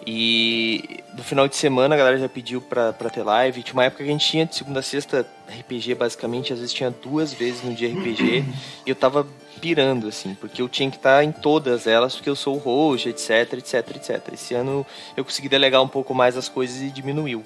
[0.07, 3.63] E no final de semana a galera já pediu pra, pra ter live.
[3.63, 6.75] Tinha uma época que a gente tinha de segunda a sexta RPG, basicamente, às vezes
[6.75, 8.45] tinha duas vezes no dia RPG.
[8.87, 9.27] e eu tava
[9.65, 13.55] pirando, assim, porque eu tinha que estar em todas elas, porque eu sou o etc,
[13.55, 14.35] etc, etc.
[14.35, 14.85] Esse ano
[15.17, 17.43] eu consegui delegar um pouco mais as coisas e diminuiu.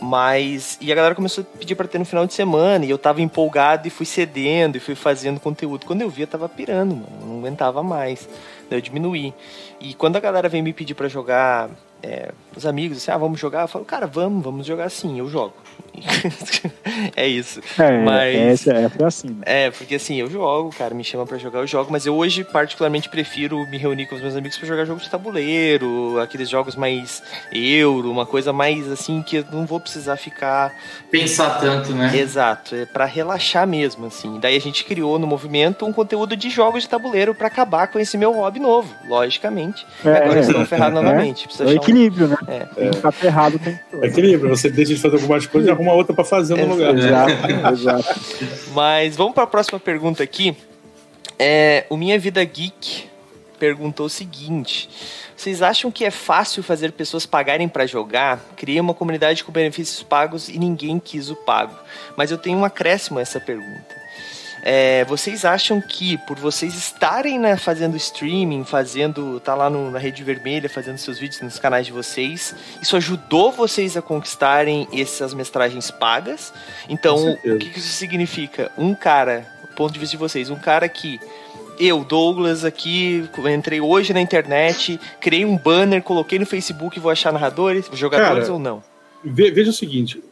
[0.00, 0.76] Mas.
[0.80, 2.84] E a galera começou a pedir pra ter no final de semana.
[2.84, 5.86] E eu tava empolgado e fui cedendo e fui fazendo conteúdo.
[5.86, 7.26] Quando eu vi, eu tava pirando, mano.
[7.26, 8.28] Não aguentava mais.
[8.68, 9.32] Daí eu diminuí.
[9.78, 11.70] E quando a galera vem me pedir para jogar
[12.02, 13.62] é, os amigos, assim, ah, vamos jogar?
[13.62, 15.54] Eu falo, cara, vamos, vamos jogar sim, eu jogo.
[17.14, 17.60] é isso.
[17.78, 19.28] É, mas, é, é assim.
[19.28, 19.42] Né?
[19.44, 22.44] É, porque assim, eu jogo, cara, me chama para jogar, eu jogo, mas eu hoje
[22.44, 26.74] particularmente prefiro me reunir com os meus amigos para jogar jogos de tabuleiro, aqueles jogos
[26.76, 27.22] mais
[27.52, 30.72] euro, uma coisa mais assim que eu não vou precisar ficar
[31.10, 32.16] pensar tanto, né?
[32.16, 34.38] Exato, é para relaxar mesmo assim.
[34.40, 37.98] Daí a gente criou no movimento um conteúdo de jogos de tabuleiro para acabar com
[37.98, 39.86] esse meu hobby novo, logicamente.
[40.04, 41.46] É, Agora eles estão ferrados é, novamente.
[41.46, 42.36] Precisa é equilíbrio, né?
[42.48, 42.58] É.
[42.60, 44.04] Tem que estar ferrado o tempo todo.
[44.04, 46.96] É equilíbrio, você deixa de fazer algumas coisas e arruma outra para fazer no lugar.
[46.96, 47.32] Exato,
[47.72, 48.20] exato.
[48.74, 50.56] Mas vamos para a próxima pergunta aqui.
[51.38, 53.06] É, o Minha Vida Geek
[53.58, 54.88] perguntou o seguinte:
[55.36, 58.40] Vocês acham que é fácil fazer pessoas pagarem para jogar?
[58.56, 61.76] Criei uma comunidade com benefícios pagos e ninguém quis o pago.
[62.16, 63.91] Mas eu tenho um acréscimo a essa pergunta.
[64.64, 69.98] É, vocês acham que por vocês estarem né, fazendo streaming, fazendo, tá lá no, na
[69.98, 75.34] rede vermelha, fazendo seus vídeos nos canais de vocês, isso ajudou vocês a conquistarem essas
[75.34, 76.52] mestragens pagas?
[76.88, 78.70] Então, o que, que isso significa?
[78.78, 79.44] Um cara,
[79.74, 81.18] ponto de vista de vocês, um cara que
[81.80, 87.32] eu, Douglas, aqui, entrei hoje na internet, criei um banner, coloquei no Facebook, vou achar
[87.32, 88.84] narradores, jogadores Cara, ou não?
[89.24, 90.22] Veja o seguinte: o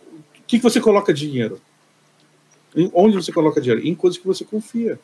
[0.46, 1.60] que, que você coloca dinheiro?
[2.94, 3.86] Onde você coloca dinheiro?
[3.86, 4.98] Em coisas que você confia.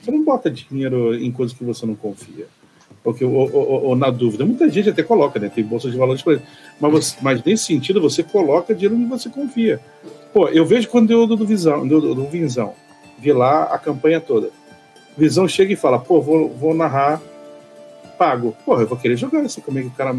[0.00, 2.46] Você não bota dinheiro em coisas que você não confia.
[3.02, 5.50] Porque, ou, ou, ou na dúvida, muita gente até coloca, né?
[5.54, 6.22] Tem bolsa de valores
[6.80, 9.80] mas, você, mas nesse sentido, você coloca dinheiro onde você confia.
[10.32, 12.74] Pô, eu vejo quando eu do, do Visão, do, do Vinzão,
[13.18, 14.50] vi lá a campanha toda.
[15.16, 17.20] Visão chega e fala, pô, vou, vou narrar
[18.18, 18.56] pago.
[18.64, 19.60] Pô, eu vou querer jogar isso.
[19.60, 20.16] Como é que o cara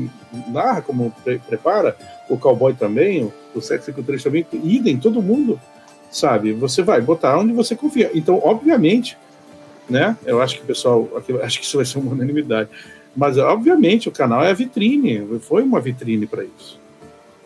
[0.47, 1.97] narra, como pre prepara,
[2.29, 5.59] o cowboy também, o, o sexo 3 também, idem, todo mundo
[6.15, 6.53] sabe?
[6.53, 8.09] Você vai botar onde você confia.
[8.13, 9.17] Então, obviamente,
[9.89, 10.17] né?
[10.25, 11.09] Eu acho que o pessoal,
[11.43, 12.69] acho que isso vai ser uma unanimidade.
[13.15, 15.39] Mas, obviamente, o canal é a vitrine.
[15.41, 16.79] Foi uma vitrine para isso.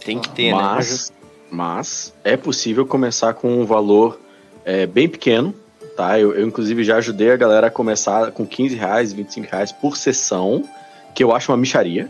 [0.03, 1.15] Tem que ter, mas, né?
[1.51, 4.19] Mas é possível começar com um valor
[4.63, 5.53] é, bem pequeno,
[5.97, 6.19] tá?
[6.19, 9.97] Eu, eu, inclusive, já ajudei a galera a começar com 15 reais, 25 reais por
[9.97, 10.63] sessão,
[11.15, 12.09] que eu acho uma micharia.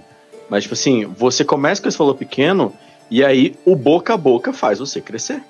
[0.49, 2.73] Mas, tipo assim, você começa com esse valor pequeno
[3.09, 5.41] e aí o boca a boca faz você crescer.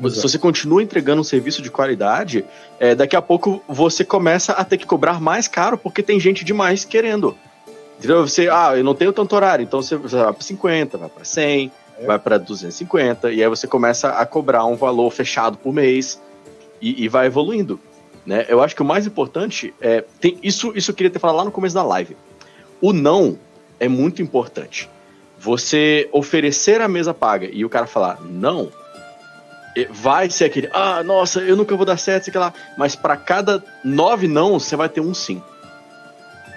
[0.00, 0.14] Exato.
[0.14, 2.44] Se você continua entregando um serviço de qualidade,
[2.78, 6.44] é, daqui a pouco você começa a ter que cobrar mais caro porque tem gente
[6.44, 7.36] demais querendo.
[7.98, 8.26] Entendeu?
[8.26, 11.72] Você, ah, eu não tenho tanto horário, então você vai para 50, vai para 100,
[11.98, 12.06] é.
[12.06, 16.20] vai para 250, e aí você começa a cobrar um valor fechado por mês
[16.80, 17.78] e, e vai evoluindo.
[18.24, 18.46] Né?
[18.48, 20.04] Eu acho que o mais importante é.
[20.20, 22.16] Tem, isso, isso eu queria ter falado lá no começo da live.
[22.80, 23.38] O não
[23.78, 24.88] é muito importante.
[25.38, 28.70] Você oferecer a mesa paga e o cara falar não,
[29.90, 32.52] vai ser aquele, ah, nossa, eu nunca vou dar certo, sei lá.
[32.76, 35.42] Mas para cada nove não, você vai ter um sim.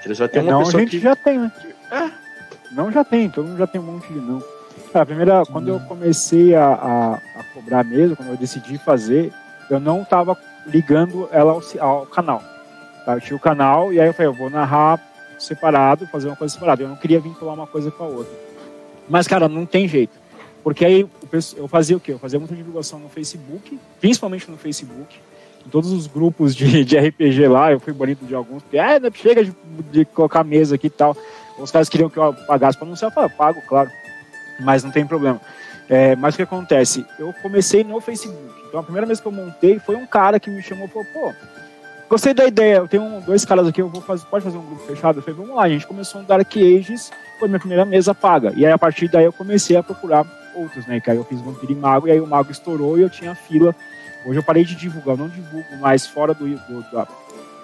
[0.03, 0.99] Você vai ter é, uma não, pessoa a gente que...
[0.99, 1.51] já tem, né?
[1.91, 2.11] É.
[2.71, 4.43] Não já tem, todo mundo já tem um monte de não.
[4.93, 9.31] a primeira, quando eu comecei a, a, a, cobrar mesmo, quando eu decidi fazer,
[9.69, 10.35] eu não tava
[10.65, 12.43] ligando ela ao, ao canal.
[13.05, 13.13] Tá?
[13.13, 14.99] Eu tinha o canal e aí eu falei, eu vou narrar
[15.37, 16.83] separado, fazer uma coisa separada.
[16.83, 18.33] Eu não queria vincular uma coisa com a outra.
[19.07, 20.22] Mas, cara, não tem jeito.
[20.63, 21.07] Porque aí
[21.57, 22.13] eu fazia o quê?
[22.13, 25.19] Eu fazia muita divulgação no Facebook, principalmente no Facebook,
[25.65, 28.99] em todos os grupos de, de RPG lá, eu fui bonito de alguns, porque ah,
[29.13, 29.53] chega de,
[29.91, 31.15] de, colocar mesa aqui e tal.
[31.59, 33.89] Os caras queriam que eu pagasse para anunciar, eu pago, claro,
[34.61, 35.39] mas não tem problema.
[35.89, 37.05] É, mas o que acontece?
[37.19, 38.63] Eu comecei no Facebook.
[38.67, 41.07] Então a primeira vez que eu montei foi um cara que me chamou e falou,
[41.13, 41.33] pô,
[42.09, 44.81] gostei da ideia, eu tenho dois caras aqui, eu vou fazer, pode fazer um grupo
[44.87, 45.19] fechado?
[45.19, 48.53] Eu falei, vamos lá, a gente começou um Dark Ages, foi minha primeira mesa paga.
[48.55, 50.99] E aí a partir daí eu comecei a procurar outros, né?
[50.99, 53.35] Que aí eu fiz Vampiro e Mago, e aí o Mago estourou e eu tinha
[53.35, 53.75] fila.
[54.25, 57.07] Hoje eu parei de divulgar, eu não divulgo mais fora do, do, do,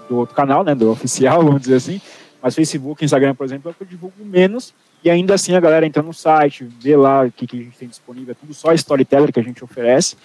[0.09, 0.75] do outro canal, né?
[0.75, 2.01] Do oficial, vamos dizer assim.
[2.41, 4.73] Mas Facebook, Instagram, por exemplo, é eu divulgo menos.
[5.03, 7.77] E ainda assim a galera entra no site, vê lá o que, que a gente
[7.77, 10.17] tem disponível, é tudo só storyteller que a gente oferece.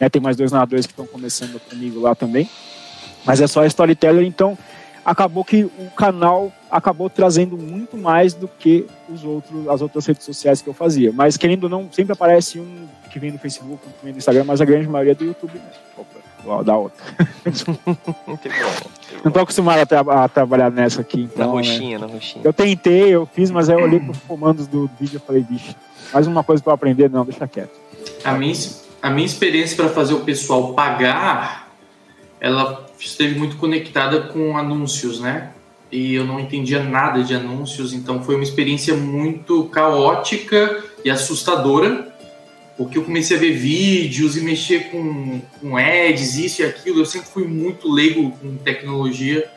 [0.00, 2.48] Né, tem mais dois narradores que estão começando comigo lá também.
[3.24, 4.56] Mas é só storyteller, então
[5.08, 10.22] acabou que o canal acabou trazendo muito mais do que os outros, as outras redes
[10.22, 11.10] sociais que eu fazia.
[11.10, 14.18] Mas querendo ou não, sempre aparece um que vem do Facebook, um que vem do
[14.18, 16.62] Instagram, mas a grande maioria é do YouTube mesmo.
[16.62, 17.02] da outra.
[19.24, 21.22] Não tô acostumado a, tra a trabalhar nessa aqui.
[21.22, 22.06] Então, na roxinha, né?
[22.06, 22.44] na roxinha.
[22.44, 25.74] Eu tentei, eu fiz, mas aí eu olhei pros comandos do vídeo e falei, bicho,
[26.12, 27.72] mais uma coisa pra eu aprender, não, deixa quieto.
[28.22, 28.54] A minha,
[29.00, 31.70] a minha experiência para fazer o pessoal pagar,
[32.38, 35.50] ela esteve muito conectada com anúncios, né?
[35.90, 42.14] E eu não entendia nada de anúncios, então foi uma experiência muito caótica e assustadora,
[42.76, 47.00] porque eu comecei a ver vídeos e mexer com, com ads, isso e aquilo.
[47.00, 49.50] Eu sempre fui muito leigo com tecnologia.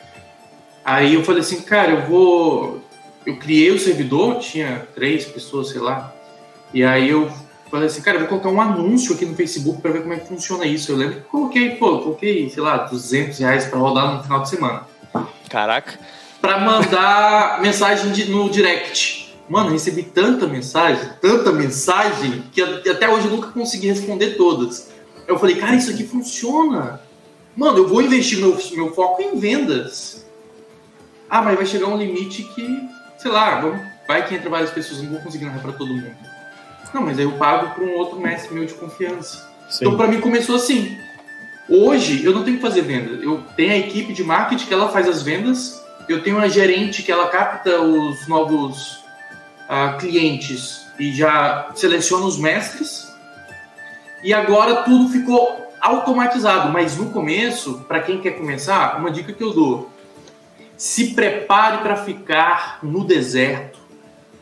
[0.84, 2.82] Aí eu falei assim, cara, eu vou.
[3.24, 6.12] Eu criei o servidor, tinha três pessoas, sei lá.
[6.74, 7.30] E aí eu
[7.72, 10.28] falei assim, cara, vou colocar um anúncio aqui no Facebook para ver como é que
[10.28, 10.92] funciona isso.
[10.92, 14.50] Eu lembro que coloquei, pô, coloquei, sei lá, 200 reais para rodar no final de
[14.50, 14.86] semana.
[15.48, 15.98] Caraca.
[16.38, 19.34] Para mandar mensagem de, no direct.
[19.48, 24.92] Mano, recebi tanta mensagem, tanta mensagem, que até hoje eu nunca consegui responder todas.
[25.26, 27.00] Eu falei, cara, isso aqui funciona.
[27.56, 30.26] Mano, eu vou investir meu, meu foco em vendas.
[31.28, 33.62] Ah, mas vai chegar um limite que, sei lá,
[34.06, 36.31] vai que entra várias pessoas, não vou conseguir narrar para todo mundo.
[36.92, 39.48] Não, mas aí eu pago para um outro mestre meu de confiança.
[39.68, 39.84] Sim.
[39.84, 40.98] Então, para mim, começou assim.
[41.68, 43.22] Hoje, eu não tenho que fazer venda.
[43.22, 45.82] Eu tenho a equipe de marketing que ela faz as vendas.
[46.08, 49.02] Eu tenho a gerente que ela capta os novos
[49.68, 53.10] uh, clientes e já seleciona os mestres.
[54.22, 56.70] E agora tudo ficou automatizado.
[56.70, 59.90] Mas no começo, para quem quer começar, uma dica que eu dou:
[60.76, 63.78] se prepare para ficar no deserto,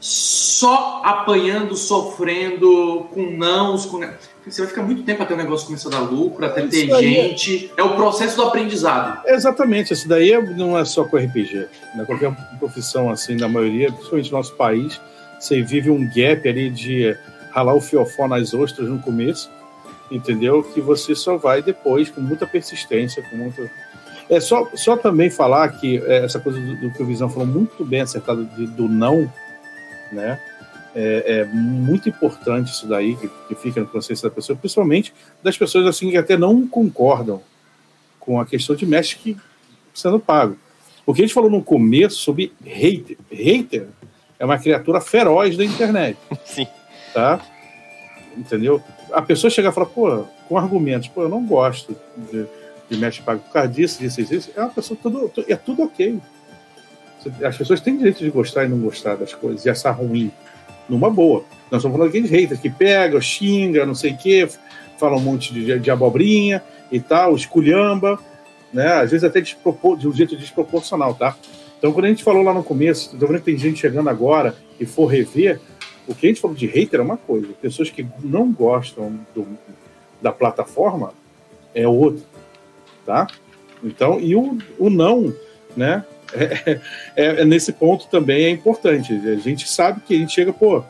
[0.00, 4.00] só apanhando, sofrendo, com nãos, com
[4.46, 7.70] você vai ficar muito tempo até o negócio começar a dar lucro, até ter gente.
[7.76, 7.80] É...
[7.80, 7.84] é...
[7.84, 9.22] o processo do aprendizado.
[9.26, 11.68] Exatamente, isso daí é, não é só com RPG.
[11.94, 12.04] Né?
[12.06, 15.00] Qualquer profissão assim, na maioria, principalmente no nosso país,
[15.38, 17.16] você vive um gap ali de
[17.50, 19.50] ralar o fiofó nas ostras no começo,
[20.10, 20.62] entendeu?
[20.62, 23.68] Que você só vai depois com muita persistência, com muito.
[24.28, 27.46] É só, só também falar que é, essa coisa do, do, que o Visão falou
[27.46, 29.30] muito bem acertado de, do não,
[30.12, 30.40] né?
[30.94, 35.56] É, é, muito importante isso daí que, que fica na consciência da pessoa, principalmente das
[35.56, 37.40] pessoas assim que até não concordam
[38.18, 39.36] com a questão de mestre que
[39.94, 40.56] sendo pago.
[41.06, 43.88] O que a gente falou no começo sobre hater, hater
[44.38, 46.18] é uma criatura feroz da internet.
[46.44, 46.66] Sim.
[47.14, 47.40] Tá?
[48.36, 48.82] Entendeu?
[49.12, 51.96] A pessoa chega e fala, pô, com argumentos, pô, eu não gosto
[52.32, 52.46] de,
[52.88, 54.50] de pago por causa disso, disso, disso.
[54.56, 56.18] É uma pessoa, tudo, é tudo ok.
[57.44, 60.30] As pessoas têm direito de gostar e não gostar das coisas, e achar ruim,
[60.88, 61.44] numa boa.
[61.70, 64.48] Nós estamos falando aqueles haters que pega, xinga, não sei o quê,
[64.98, 68.18] fala um monte de, de abobrinha e tal, esculhamba,
[68.72, 68.94] né?
[68.94, 69.56] Às vezes até de
[70.08, 71.36] um jeito desproporcional, tá?
[71.78, 74.54] Então, quando a gente falou lá no começo, tô vendo que tem gente chegando agora
[74.78, 75.58] e for rever,
[76.06, 79.46] o que a gente falou de hater é uma coisa, pessoas que não gostam do,
[80.20, 81.14] da plataforma
[81.74, 82.22] é outra,
[83.06, 83.26] tá?
[83.82, 85.32] Então, e o, o não,
[85.76, 86.04] né?
[86.32, 86.80] É,
[87.16, 89.12] é, é, nesse ponto também é importante.
[89.12, 90.82] A gente sabe que a gente chega, pô,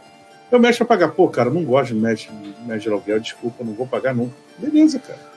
[0.50, 2.28] eu mexo pra pagar, pô, cara, não gosto de mexe,
[2.66, 4.34] mexe de aluguel, desculpa, não vou pagar nunca.
[4.58, 5.30] Beleza, cara.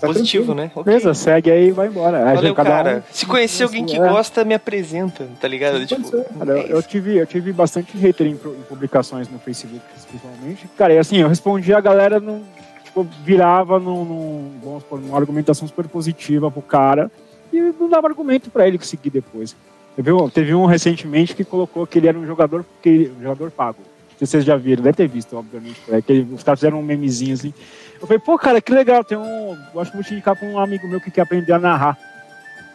[0.00, 0.66] Tá Positivo, tranquilo.
[0.66, 0.72] né?
[0.74, 0.84] Okay.
[0.84, 2.34] Beleza, segue aí e vai embora.
[2.34, 2.98] Valeu, cara.
[2.98, 3.02] Um...
[3.12, 3.98] Se conhecer alguém que é.
[3.98, 5.84] gosta, me apresenta, tá ligado?
[5.86, 10.68] tipo, cara, é eu, tive, eu tive bastante hater em, em, publicações no Facebook, principalmente.
[10.76, 12.42] Cara, e assim, eu respondi a galera num,
[12.84, 17.10] tipo, virava num, num, vamos supor, numa argumentação super positiva pro cara
[17.58, 19.56] e não dava argumento para ele seguir depois.
[19.96, 23.50] Teve um, teve um recentemente que colocou que ele era um jogador, que, um jogador
[23.50, 23.78] pago.
[23.78, 25.80] Não sei se vocês já viram, deve ter visto, obviamente.
[25.88, 27.54] É, que ele, os caras fizeram um memezinho assim.
[28.00, 29.56] Eu falei, pô, cara, que legal, tem um.
[29.74, 31.98] Eu acho que vou te indicar pra um amigo meu que quer aprender a narrar.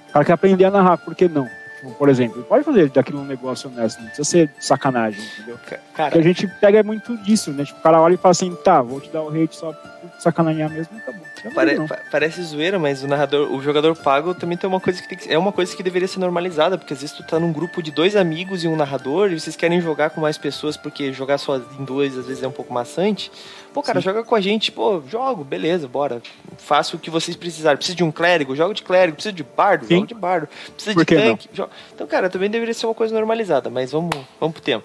[0.10, 1.48] O cara quer aprender a narrar, por que não?
[1.80, 5.58] Tipo, por exemplo, pode fazer daquilo um negócio honesto, não precisa ser sacanagem, entendeu?
[5.96, 7.64] Cara, Porque a gente pega muito disso, né?
[7.64, 10.09] Tipo, o cara olha e fala assim, tá, vou te dar o hate só por
[10.20, 11.22] sacanear mesmo e acabou.
[11.56, 11.78] Pare,
[12.12, 15.34] parece zoeira, mas o narrador, o jogador pago também tem uma coisa que, tem que,
[15.34, 17.92] é uma coisa que deveria ser normalizada, porque às vezes tu tá num grupo de
[17.92, 21.58] dois amigos e um narrador e vocês querem jogar com mais pessoas porque jogar só
[21.58, 23.32] em dois às vezes é um pouco maçante.
[23.74, 24.06] Pô, cara, Sim.
[24.06, 26.22] joga com a gente, pô, jogo, beleza, bora.
[26.58, 27.78] Faço o que vocês precisarem.
[27.78, 29.16] Precisa de um clérigo, jogo de clérigo.
[29.16, 29.96] Precisa de bardo, Sim.
[29.96, 30.50] jogo de bardo.
[30.74, 31.70] Precisa Por de tanque, jogo...
[31.94, 34.10] Então, cara, também deveria ser uma coisa normalizada, mas vamos,
[34.40, 34.84] vamos pro tema.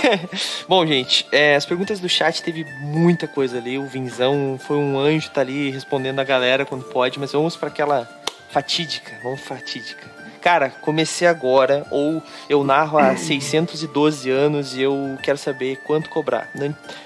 [0.68, 3.78] Bom, gente, é, as perguntas do chat teve muita coisa ali.
[3.78, 7.68] O Vinzão foi um anjo, tá ali respondendo a galera quando pode, mas vamos para
[7.68, 8.08] aquela
[8.50, 10.08] fatídica, vamos fatídica.
[10.40, 16.48] Cara, comecei agora, ou eu narro há 612 anos e eu quero saber quanto cobrar.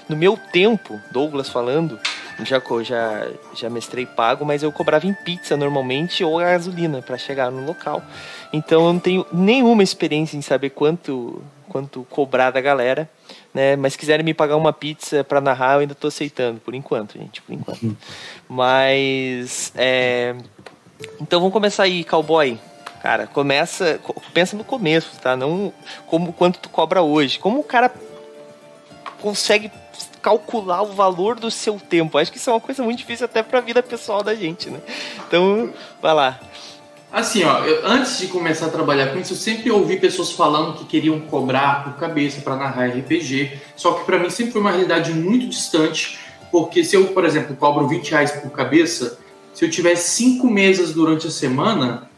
[0.07, 1.99] No meu tempo, Douglas falando,
[2.43, 7.51] já, já, já mestrei pago, mas eu cobrava em pizza normalmente ou gasolina para chegar
[7.51, 8.01] no local.
[8.53, 13.09] Então eu não tenho nenhuma experiência em saber quanto, quanto cobrar da galera.
[13.55, 13.77] Né?
[13.77, 17.17] Mas se quiserem me pagar uma pizza para narrar, eu ainda tô aceitando, por enquanto,
[17.17, 17.97] gente, por enquanto.
[18.49, 20.35] Mas é...
[21.21, 22.59] então vamos começar aí, cowboy.
[23.01, 23.99] Cara, começa,
[24.33, 25.37] pensa no começo, tá?
[25.37, 25.71] Não
[26.05, 27.39] como quanto tu cobra hoje.
[27.39, 27.93] Como o cara
[29.21, 29.71] consegue
[30.21, 32.17] calcular o valor do seu tempo?
[32.17, 34.69] Acho que isso é uma coisa muito difícil até para a vida pessoal da gente,
[34.69, 34.81] né?
[35.27, 35.71] Então,
[36.01, 36.39] vai lá.
[37.11, 40.77] Assim, ó, eu, antes de começar a trabalhar com isso, eu sempre ouvi pessoas falando
[40.77, 44.71] que queriam cobrar por cabeça para narrar RPG, só que para mim sempre foi uma
[44.71, 46.19] realidade muito distante,
[46.51, 49.17] porque se eu, por exemplo, cobro 20 reais por cabeça,
[49.53, 52.09] se eu tiver cinco mesas durante a semana,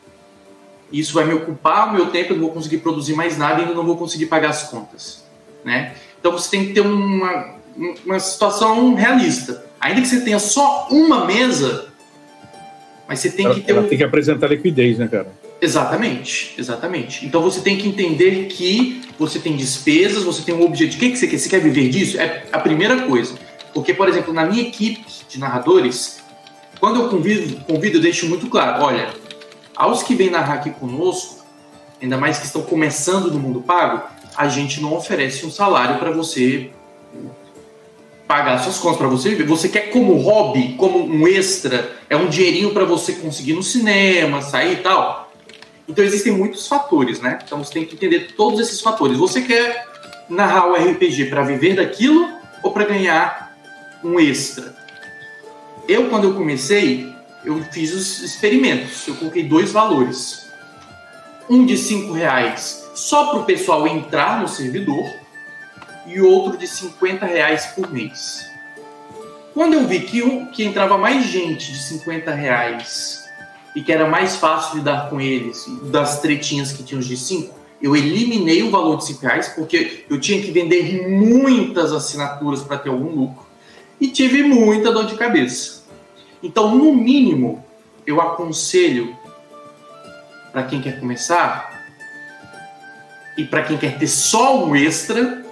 [0.91, 3.63] isso vai me ocupar o meu tempo, eu não vou conseguir produzir mais nada e
[3.63, 5.23] ainda não vou conseguir pagar as contas,
[5.63, 5.95] né?
[6.19, 7.55] Então você tem que ter uma,
[8.05, 9.65] uma situação realista.
[9.79, 11.86] Ainda que você tenha só uma mesa,
[13.07, 13.87] mas você tem ela, que ter ela um...
[13.87, 15.27] tem que apresentar liquidez, né, cara?
[15.61, 17.25] Exatamente, exatamente.
[17.25, 20.97] Então você tem que entender que você tem despesas, você tem um objetivo.
[20.97, 21.37] O que, que você quer?
[21.37, 22.19] Você quer viver disso?
[22.19, 23.35] É a primeira coisa.
[23.73, 26.19] Porque, por exemplo, na minha equipe de narradores,
[26.79, 29.09] quando eu convido, convido eu deixo muito claro: olha,
[29.75, 31.43] aos que vêm narrar aqui conosco,
[32.01, 34.03] ainda mais que estão começando no mundo pago,
[34.35, 36.69] a gente não oferece um salário para você
[38.27, 39.45] pagar suas contas, para você viver.
[39.45, 44.41] Você quer como hobby, como um extra, é um dinheirinho para você conseguir no cinema,
[44.41, 45.31] sair e tal.
[45.87, 47.39] Então existem muitos fatores, né?
[47.43, 49.17] Então você tem que entender todos esses fatores.
[49.17, 49.87] Você quer
[50.29, 52.27] narrar o RPG para viver daquilo
[52.61, 53.55] ou para ganhar
[54.03, 54.75] um extra?
[55.87, 57.09] Eu, quando eu comecei,
[57.45, 59.07] eu fiz os experimentos.
[59.07, 60.47] Eu coloquei dois valores.
[61.49, 65.05] Um de cinco reais só para o pessoal entrar no servidor
[66.07, 68.49] e outro de 50 reais por mês.
[69.53, 73.25] Quando eu vi que, um, que entrava mais gente de 50 reais
[73.75, 77.95] e que era mais fácil lidar com eles, das tretinhas que tinham de 5, eu
[77.95, 82.89] eliminei o valor de 5 reais porque eu tinha que vender muitas assinaturas para ter
[82.89, 83.45] algum lucro
[83.99, 85.83] e tive muita dor de cabeça.
[86.41, 87.65] Então, no mínimo,
[88.05, 89.15] eu aconselho
[90.51, 91.77] para quem quer começar
[93.37, 95.43] e para quem quer ter só um extra,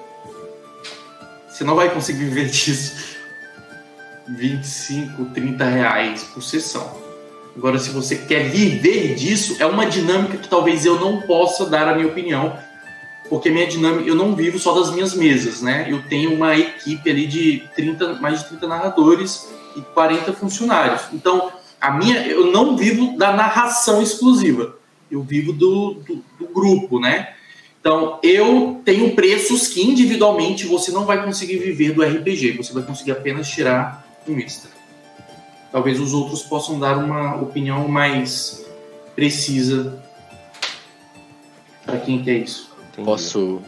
[1.56, 3.16] você não vai conseguir viver disso
[4.28, 6.92] 25, 30 reais por sessão.
[7.56, 11.88] Agora, se você quer viver disso, é uma dinâmica que talvez eu não possa dar
[11.88, 12.60] a minha opinião,
[13.30, 15.88] porque minha dinâmica, eu não vivo só das minhas mesas, né?
[15.90, 21.04] Eu tenho uma equipe ali de 30, mais de 30 narradores e 40 funcionários.
[21.14, 24.76] Então, a minha, eu não vivo da narração exclusiva,
[25.10, 27.35] eu vivo do, do, do grupo, né?
[27.86, 32.82] Então, eu tenho preços que individualmente você não vai conseguir viver do RPG, você vai
[32.82, 34.72] conseguir apenas tirar um extra.
[35.72, 38.66] Talvez os outros possam dar uma opinião mais
[39.16, 40.02] precisa
[41.86, 42.72] para quem quer isso.
[42.92, 43.06] Entendi.
[43.06, 43.62] Posso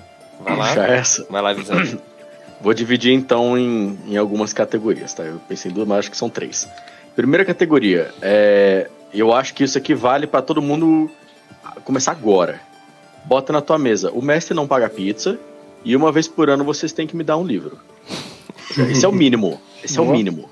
[0.43, 0.67] Vai lá.
[0.69, 1.27] puxar essa?
[1.29, 1.77] Vai lá, Visão.
[2.59, 5.21] Vou dividir então em, em algumas categorias, tá?
[5.21, 6.67] Eu pensei em duas, mas acho que são três.
[7.15, 11.07] Primeira categoria, é, eu acho que isso aqui vale para todo mundo
[11.83, 12.59] começar agora.
[13.27, 15.37] Bota na tua mesa, o mestre não paga pizza
[15.83, 17.77] e uma vez por ano vocês têm que me dar um livro.
[18.89, 19.59] Esse é o mínimo.
[19.83, 20.49] Esse é o mínimo.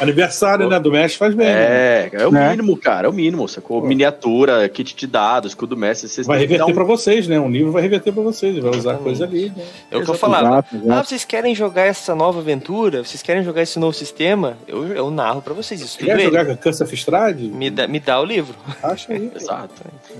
[0.00, 0.78] Aniversário, né?
[0.80, 1.46] Do mestre faz bem.
[1.46, 1.52] né?
[1.52, 2.50] É, é o Né?
[2.50, 3.06] mínimo, cara.
[3.06, 3.80] É o mínimo, sacou?
[3.82, 3.86] Pô.
[3.86, 6.08] Miniatura, kit de dados, escudo mestre.
[6.08, 7.38] Vocês Vai reverter um- pra vocês, né?
[7.38, 9.02] Um livro vai reverter pra vocês, vai usar Exatamente.
[9.04, 9.52] coisa ali.
[9.56, 9.64] Né?
[9.90, 10.64] É o que eu falava.
[10.72, 13.04] Exato, Ah, vocês querem jogar essa nova aventura?
[13.04, 14.56] Vocês querem jogar esse novo sistema?
[14.66, 15.80] Eu, eu narro pra vocês.
[15.80, 16.24] Estudo Quer ele.
[16.24, 17.44] jogar com a Cansa Fistrade?
[17.48, 18.54] Me dá, me dá o livro.
[18.82, 19.30] Acha aí.
[19.36, 19.74] Exato.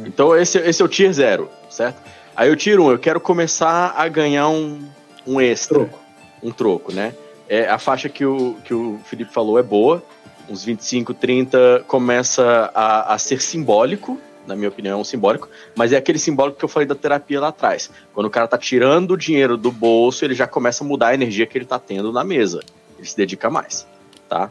[0.07, 1.97] Então esse, esse é o tier zero, certo?
[2.37, 4.81] Aí o tier 1, eu quero começar a ganhar um,
[5.27, 5.81] um extra.
[5.81, 5.99] Troco.
[6.43, 7.13] Um troco, né?
[7.53, 10.03] É, a faixa que o, que o Felipe falou é boa.
[10.49, 14.19] Uns 25, 30 começa a, a ser simbólico.
[14.47, 15.51] Na minha opinião, é um simbólico.
[15.77, 17.91] Mas é aquele simbólico que eu falei da terapia lá atrás.
[18.15, 21.15] Quando o cara tá tirando o dinheiro do bolso, ele já começa a mudar a
[21.15, 22.61] energia que ele tá tendo na mesa.
[22.97, 23.87] Ele se dedica mais,
[24.31, 24.51] tá?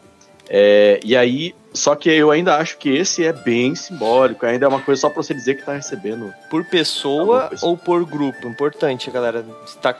[0.54, 4.68] É, e aí, só que eu ainda acho que esse é bem simbólico, ainda é
[4.68, 6.34] uma coisa só pra você dizer que tá recebendo.
[6.50, 8.50] Por pessoa ou por grupo?
[8.50, 9.46] Importante, galera,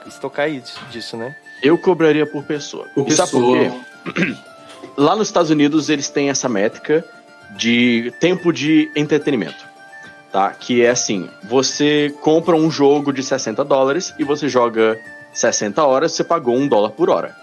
[0.06, 1.34] estocar isso, disso, né?
[1.62, 2.86] Eu cobraria por pessoa.
[2.94, 3.80] Por E sabe por pessoa.
[4.04, 4.36] quê?
[4.94, 7.02] Lá nos Estados Unidos eles têm essa métrica
[7.56, 9.64] de tempo de entretenimento,
[10.30, 10.50] tá?
[10.50, 14.98] Que é assim, você compra um jogo de 60 dólares e você joga
[15.32, 17.34] 60 horas, você pagou um dólar por hora,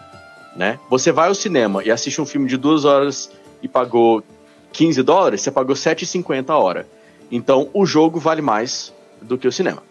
[0.55, 0.80] né?
[0.89, 3.30] Você vai ao cinema e assiste um filme de duas horas
[3.61, 4.23] e pagou
[4.73, 6.88] 15 dólares, você pagou 7,50 a hora.
[7.31, 9.84] Então o jogo vale mais do que o cinema.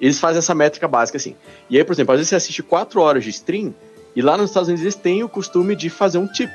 [0.00, 1.34] Eles fazem essa métrica básica assim.
[1.70, 3.74] E aí, por exemplo, às vezes você assiste 4 horas de stream
[4.14, 6.50] e lá nos Estados Unidos eles têm o costume de fazer um tip.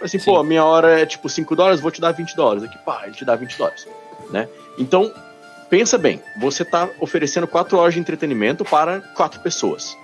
[0.00, 0.24] Assim, Sim.
[0.24, 2.64] pô, a minha hora é tipo 5 dólares, vou te dar 20 dólares.
[2.64, 3.86] Aqui, pá, ele te dá 20 dólares,
[4.30, 4.48] né?
[4.76, 5.12] Então,
[5.70, 9.96] pensa bem, você tá oferecendo 4 horas de entretenimento para quatro pessoas,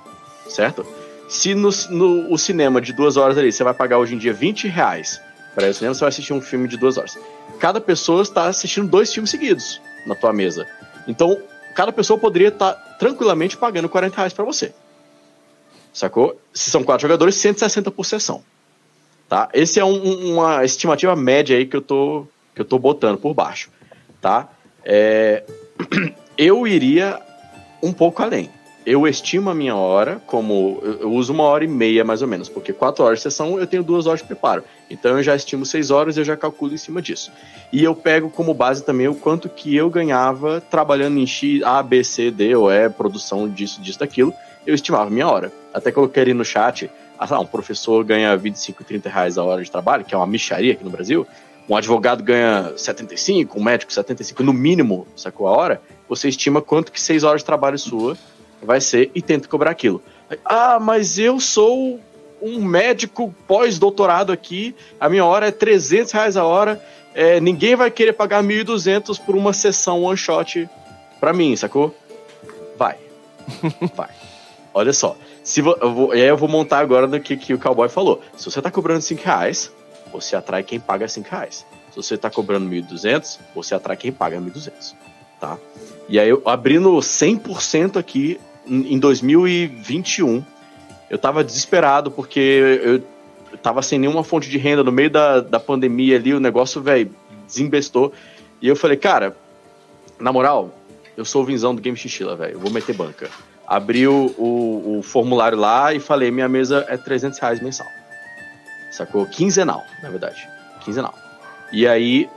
[0.48, 0.86] certo?
[1.28, 4.32] Se no, no o cinema de duas horas ali, você vai pagar hoje em dia
[4.32, 5.20] 20 reais
[5.55, 7.18] para ir ao cinema, você vai assistir um filme de duas horas.
[7.59, 10.66] Cada pessoa está assistindo dois filmes seguidos na tua mesa.
[11.06, 11.36] Então,
[11.74, 14.72] cada pessoa poderia estar tá tranquilamente pagando 40 reais para você.
[15.92, 16.40] Sacou?
[16.52, 18.42] Se são quatro jogadores, 160 por sessão.
[19.28, 19.48] Tá?
[19.52, 23.34] Esse é um, uma estimativa média aí que eu tô, que eu tô botando por
[23.34, 23.70] baixo.
[24.20, 24.48] Tá?
[24.84, 25.44] É...
[26.38, 27.20] Eu iria
[27.82, 28.48] um pouco além
[28.89, 30.81] eu estimo a minha hora como.
[30.82, 33.66] Eu uso uma hora e meia mais ou menos, porque quatro horas de sessão eu
[33.66, 34.65] tenho duas horas de preparo.
[34.89, 37.31] Então eu já estimo seis horas e eu já calculo em cima disso.
[37.70, 41.82] E eu pego como base também o quanto que eu ganhava trabalhando em X, A,
[41.82, 44.32] B, C, D ou E, produção disso, disso, daquilo.
[44.66, 45.52] Eu estimava a minha hora.
[45.74, 49.70] Até coloquei ali no chat, ah, um professor ganha 25, 30 reais a hora de
[49.70, 51.27] trabalho, que é uma micharia aqui no Brasil.
[51.69, 55.82] Um advogado ganha 75, um médico 75, no mínimo, sacou a hora?
[56.09, 58.16] Você estima quanto que seis horas de trabalho sua
[58.62, 60.02] vai ser e tenta cobrar aquilo.
[60.44, 62.01] Ah, mas eu sou
[62.40, 66.82] um médico pós-doutorado aqui, a minha hora é 300 reais a hora,
[67.14, 70.68] é, ninguém vai querer pagar 1.200 por uma sessão one shot
[71.18, 71.94] pra mim, sacou?
[72.76, 72.97] Vai.
[73.94, 74.10] vai.
[74.72, 75.16] Olha só.
[75.43, 77.89] Se vo, eu vou, e aí eu vou montar agora do que, que o cowboy
[77.89, 78.20] falou.
[78.36, 79.72] Se você tá cobrando 5 reais,
[80.12, 81.66] você atrai quem paga 5 reais.
[81.90, 84.94] Se você tá cobrando 1.200, você atrai quem paga 1.200.
[85.40, 85.56] Tá?
[86.09, 88.39] E aí, eu, abrindo 100% aqui,
[88.69, 90.45] em 2021,
[91.11, 93.03] eu tava desesperado porque eu
[93.62, 97.11] tava sem nenhuma fonte de renda no meio da, da pandemia ali, o negócio, velho,
[97.47, 98.12] desembestou.
[98.61, 99.36] E eu falei, cara,
[100.19, 100.74] na moral,
[101.16, 103.31] eu sou o vinzão do Game Xixila, velho, vou meter banca.
[103.66, 107.86] Abri o, o, o, formulário lá e falei, minha mesa é 300 reais mensal.
[108.90, 109.27] Sacou?
[109.27, 110.49] Quinzenal, na verdade.
[110.81, 111.15] Quinzenal.
[111.70, 112.28] E aí,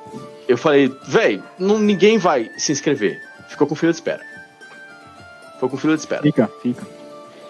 [0.48, 3.22] eu falei, velho, ninguém vai se inscrever.
[3.48, 4.31] Ficou com fila de espera.
[5.62, 6.24] Foi com fila de espera.
[6.24, 6.88] Fica, fica.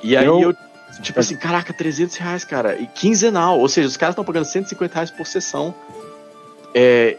[0.04, 0.56] E aí eu, eu
[1.02, 2.76] tipo assim, caraca, 300 reais, cara.
[2.76, 3.58] E quinzenal.
[3.58, 5.74] Ou seja, os caras estão pagando 150 reais por sessão.
[6.76, 7.16] É,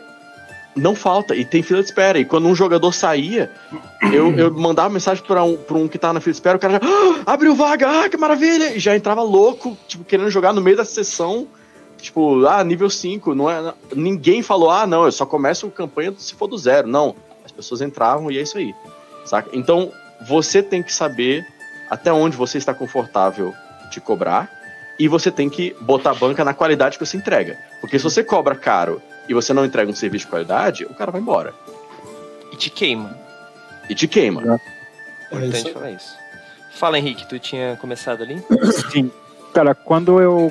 [0.76, 1.34] não falta.
[1.34, 2.18] E tem fila de espera.
[2.18, 3.50] E quando um jogador saía,
[4.12, 6.60] eu, eu mandava mensagem pra um, pra um que tava na fila de espera, o
[6.60, 8.76] cara já ah, abriu vaga, ah, que maravilha!
[8.76, 11.48] E já entrava louco, tipo, querendo jogar no meio da sessão.
[11.96, 13.34] Tipo, ah, nível 5.
[13.34, 16.86] Não é, ninguém falou, ah, não, eu só começo a campanha se for do zero.
[16.86, 17.16] Não.
[17.42, 18.74] As pessoas entravam e é isso aí.
[19.24, 19.48] Saca?
[19.54, 19.90] Então,
[20.26, 21.46] você tem que saber
[21.90, 23.54] até onde você está confortável
[23.90, 24.50] de cobrar
[24.98, 27.58] e você tem que botar a banca na qualidade que você entrega.
[27.80, 31.10] Porque se você cobra caro e você não entrega um serviço de qualidade, o cara
[31.10, 31.54] vai embora.
[32.52, 33.16] E te queima.
[33.88, 34.40] E te queima.
[34.40, 36.16] É importante é falar isso.
[36.72, 38.42] Fala, Henrique, tu tinha começado ali?
[38.90, 39.10] Sim.
[39.52, 40.50] Cara, quando eu.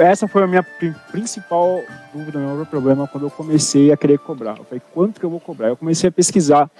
[0.00, 1.82] Essa foi a minha principal
[2.12, 4.56] dúvida, meu problema quando eu comecei a querer cobrar.
[4.56, 5.68] Eu falei, quanto que eu vou cobrar?
[5.68, 6.70] Eu comecei a pesquisar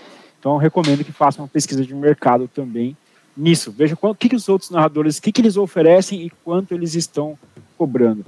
[0.45, 2.95] então, eu recomendo que façam uma pesquisa de mercado também
[3.35, 3.73] nisso.
[3.73, 6.95] Veja o que, que os outros narradores, o que, que eles oferecem e quanto eles
[6.95, 7.39] estão
[7.79, 8.23] cobrando.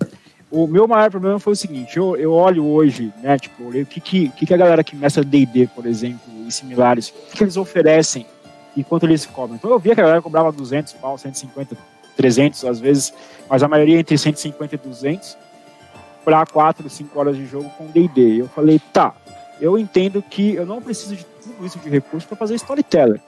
[0.51, 4.01] O meu maior problema foi o seguinte: eu, eu olho hoje, né, tipo, o que,
[4.01, 7.59] que, que a galera que mestra DD, por exemplo, e similares, o que, que eles
[7.59, 8.25] oferecem
[8.75, 9.57] e quanto eles cobram.
[9.57, 11.77] Então, eu via que a galera cobrava 200 pau, 150,
[12.17, 13.13] 300 às vezes,
[13.47, 15.37] mas a maioria entre 150 e 200
[16.25, 18.41] para 4, 5 horas de jogo com DD.
[18.41, 19.15] Eu falei, tá,
[19.61, 23.21] eu entendo que eu não preciso de tudo isso de recurso para fazer storyteller.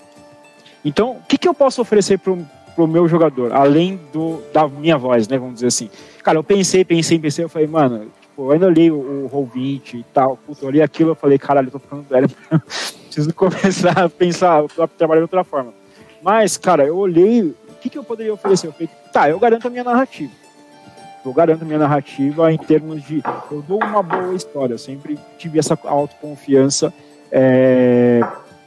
[0.85, 4.97] Então, o que, que eu posso oferecer para o meu jogador, além do, da minha
[4.97, 5.39] voz, né?
[5.39, 5.91] Vamos dizer assim.
[6.23, 9.95] Cara, eu pensei, pensei, pensei, eu falei, mano, tipo, eu ainda li o, o Roll20
[9.95, 12.29] e tal, puto, eu li aquilo, eu falei, caralho, eu tô ficando velho,
[13.07, 14.63] preciso começar a pensar,
[14.97, 15.73] trabalhar de outra forma.
[16.23, 18.69] Mas, cara, eu olhei, o que, que eu poderia oferecer?
[18.69, 20.33] Eu falei, tá, eu garanto a minha narrativa.
[21.25, 23.23] Eu garanto minha narrativa em termos de.
[23.51, 26.93] Eu dou uma boa história, eu sempre tive essa autoconfiança
[27.31, 28.21] é,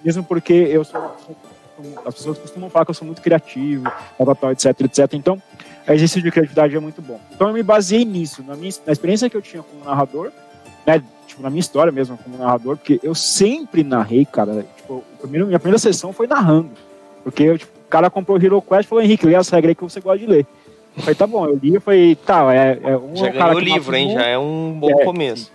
[0.03, 1.15] mesmo porque eu sou,
[2.05, 3.85] as pessoas costumam falar que eu sou muito criativo,
[4.51, 5.13] etc, etc.
[5.13, 5.41] Então,
[5.87, 7.19] o exercício de criatividade é muito bom.
[7.33, 10.31] Então, eu me baseei nisso, na, minha, na experiência que eu tinha como narrador,
[10.85, 14.65] né, tipo, na minha história mesmo como narrador, porque eu sempre narrei, cara.
[14.77, 16.71] Tipo, primeiro, minha primeira sessão foi narrando.
[17.23, 19.71] Porque eu, tipo, o cara comprou o Hero Quest e falou, Henrique, lê essa regra
[19.71, 20.45] aí que você gosta de ler.
[21.01, 23.15] Eu falei, tá bom, eu li e falei, tá, é, é um.
[23.15, 24.13] Já ganhou o livro, hein?
[24.13, 25.51] Já é um bom é, começo.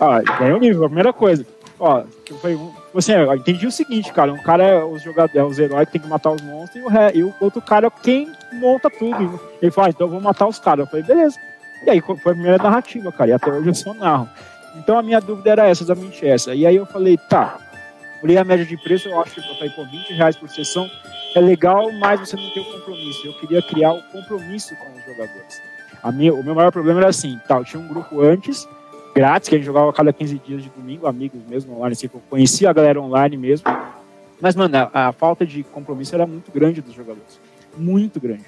[0.00, 1.46] Ah, ganhou o livro, a primeira coisa.
[1.78, 2.02] Ó,
[2.40, 2.58] foi,
[2.96, 5.92] assim, eu entendi o seguinte, cara, um cara é os jogadores, é os heróis que
[5.92, 8.90] tem que matar os monstros e o, ré, e o outro cara é quem monta
[8.90, 9.40] tudo.
[9.62, 10.86] Ele fala, ah, então eu vou matar os caras.
[10.86, 11.38] Eu falei, beleza.
[11.86, 14.28] E aí foi a primeira narrativa, cara, e até hoje eu só narro.
[14.74, 16.52] Então a minha dúvida era essa, exatamente essa.
[16.52, 17.58] E aí eu falei, tá,
[18.24, 20.90] olhei a média de preço, eu acho que eu falei, pô, 20 reais por sessão
[21.34, 23.26] é legal, mas você não tem o compromisso.
[23.26, 25.60] Eu queria criar o um compromisso com os jogadores.
[26.02, 28.68] A minha, o meu maior problema era assim, eu tinha um grupo antes,
[29.14, 32.08] grátis, que a gente jogava a cada 15 dias de domingo, amigos mesmo online, assim,
[32.12, 33.66] eu conhecia a galera online mesmo.
[34.40, 37.40] Mas, mano, a, a, falta de compromisso era muito grande dos jogadores.
[37.76, 38.44] Muito grande.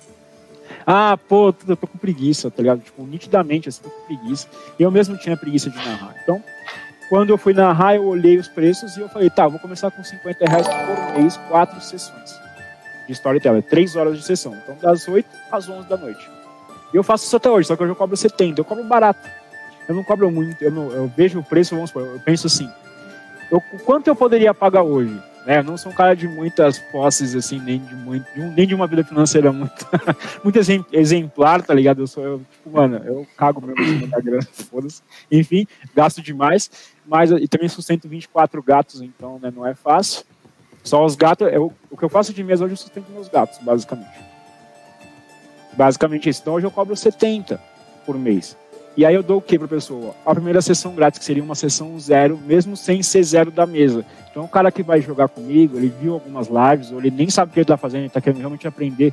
[0.86, 2.80] Ah, pô, eu tô com preguiça, tá ligado?
[2.80, 4.46] Tipo, nitidamente, assim, tô com preguiça.
[4.78, 6.14] Eu mesmo tinha preguiça de narrar.
[6.22, 6.42] Então,
[7.08, 10.04] quando eu fui narrar, eu olhei os preços e eu falei, tá, vou começar com
[10.04, 12.45] 50 reais por mês, quatro sessões
[13.06, 14.54] de storytelling, três horas de sessão.
[14.54, 16.28] Então, das 8 às 11 da noite.
[16.92, 19.28] E eu faço isso até hoje, só que hoje eu cobro 70, eu cobro barato.
[19.88, 22.68] Eu não cobro muito, eu, não, eu vejo o preço, vamos supor, eu penso assim,
[23.50, 25.16] eu, quanto eu poderia pagar hoje?
[25.46, 25.60] Né?
[25.60, 28.88] Eu não sou um cara de muitas posses, assim, nem de, muito, nem de uma
[28.88, 29.86] vida financeira muito,
[30.42, 30.58] muito
[30.92, 32.02] exemplar, tá ligado?
[32.02, 34.46] Eu sou, eu, tipo, mano, eu cago mesmo da grana.
[35.30, 36.68] Enfim, gasto demais,
[37.06, 40.24] mas e também sustento 24 gatos, então né, não é fácil.
[40.86, 43.58] Só os gatos, eu, o que eu faço de mês hoje eu sustento meus gatos,
[43.58, 44.20] basicamente.
[45.72, 46.42] Basicamente isso.
[46.42, 47.60] Então hoje eu cobro 70
[48.06, 48.56] por mês.
[48.96, 50.14] E aí eu dou o que para pessoa?
[50.24, 54.06] A primeira sessão grátis, que seria uma sessão zero, mesmo sem ser zero da mesa.
[54.30, 57.50] Então o cara que vai jogar comigo, ele viu algumas lives, ou ele nem sabe
[57.50, 59.12] o que ele está fazendo, ele está querendo realmente aprender.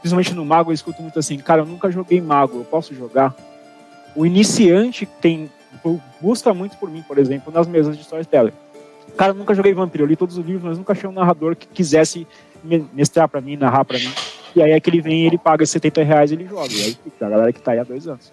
[0.00, 3.34] Principalmente no Mago, eu escuto muito assim, cara, eu nunca joguei Mago, eu posso jogar?
[4.16, 5.50] O iniciante tem
[6.20, 8.52] busca muito por mim, por exemplo, nas mesas de storytelling.
[9.16, 11.56] Cara, eu nunca joguei Vampiro, eu li todos os livros, mas nunca achei um narrador
[11.56, 12.26] que quisesse
[12.92, 14.12] mestrar para mim, narrar para mim.
[14.54, 16.72] E aí é que ele vem, ele paga 70 reais e ele joga.
[16.72, 18.32] E aí fica a galera que tá aí há dois anos.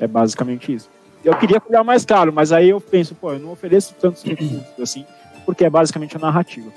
[0.00, 0.88] É basicamente isso.
[1.24, 4.64] Eu queria cobrar mais caro, mas aí eu penso, pô, eu não ofereço tantos recursos
[4.78, 5.06] assim,
[5.46, 6.70] porque é basicamente a narrativa.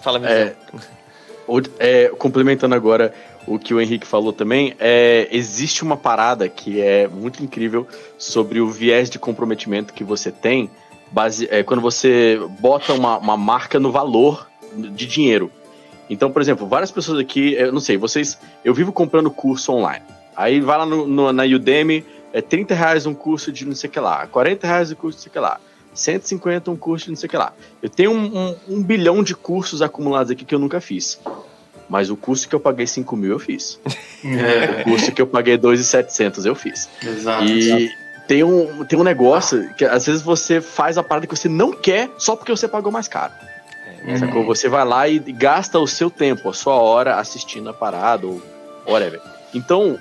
[0.00, 0.54] Fala, é,
[1.78, 3.12] é, complementando agora
[3.46, 7.86] o que o Henrique falou também, é, existe uma parada que é muito incrível
[8.16, 10.70] sobre o viés de comprometimento que você tem
[11.12, 15.50] base, é, quando você bota uma, uma marca no valor de dinheiro.
[16.08, 20.04] Então, por exemplo, várias pessoas aqui, eu não sei, vocês, eu vivo comprando curso online.
[20.36, 23.88] Aí vai lá no, no, na Udemy, é 30 reais um curso de não sei
[23.88, 25.60] o que lá, 40 reais um curso de não sei o que lá,
[25.94, 27.52] 150 um curso de não sei o que lá.
[27.82, 31.20] Eu tenho um, um, um bilhão de cursos acumulados aqui que eu nunca fiz.
[31.88, 33.78] Mas o curso que eu paguei 5 mil eu fiz.
[34.24, 34.80] É.
[34.82, 36.88] O curso que eu paguei 2,700 eu fiz.
[37.02, 37.44] Exato.
[37.44, 38.01] E exato.
[38.32, 41.70] Tem, um, tem um negócio que às vezes você faz a parada que você não
[41.70, 43.30] quer só porque você pagou mais caro.
[44.06, 44.42] É, sacou?
[44.46, 48.40] Você vai lá e gasta o seu tempo, a sua hora assistindo a parada ou
[48.88, 49.20] whatever.
[49.52, 49.98] Então,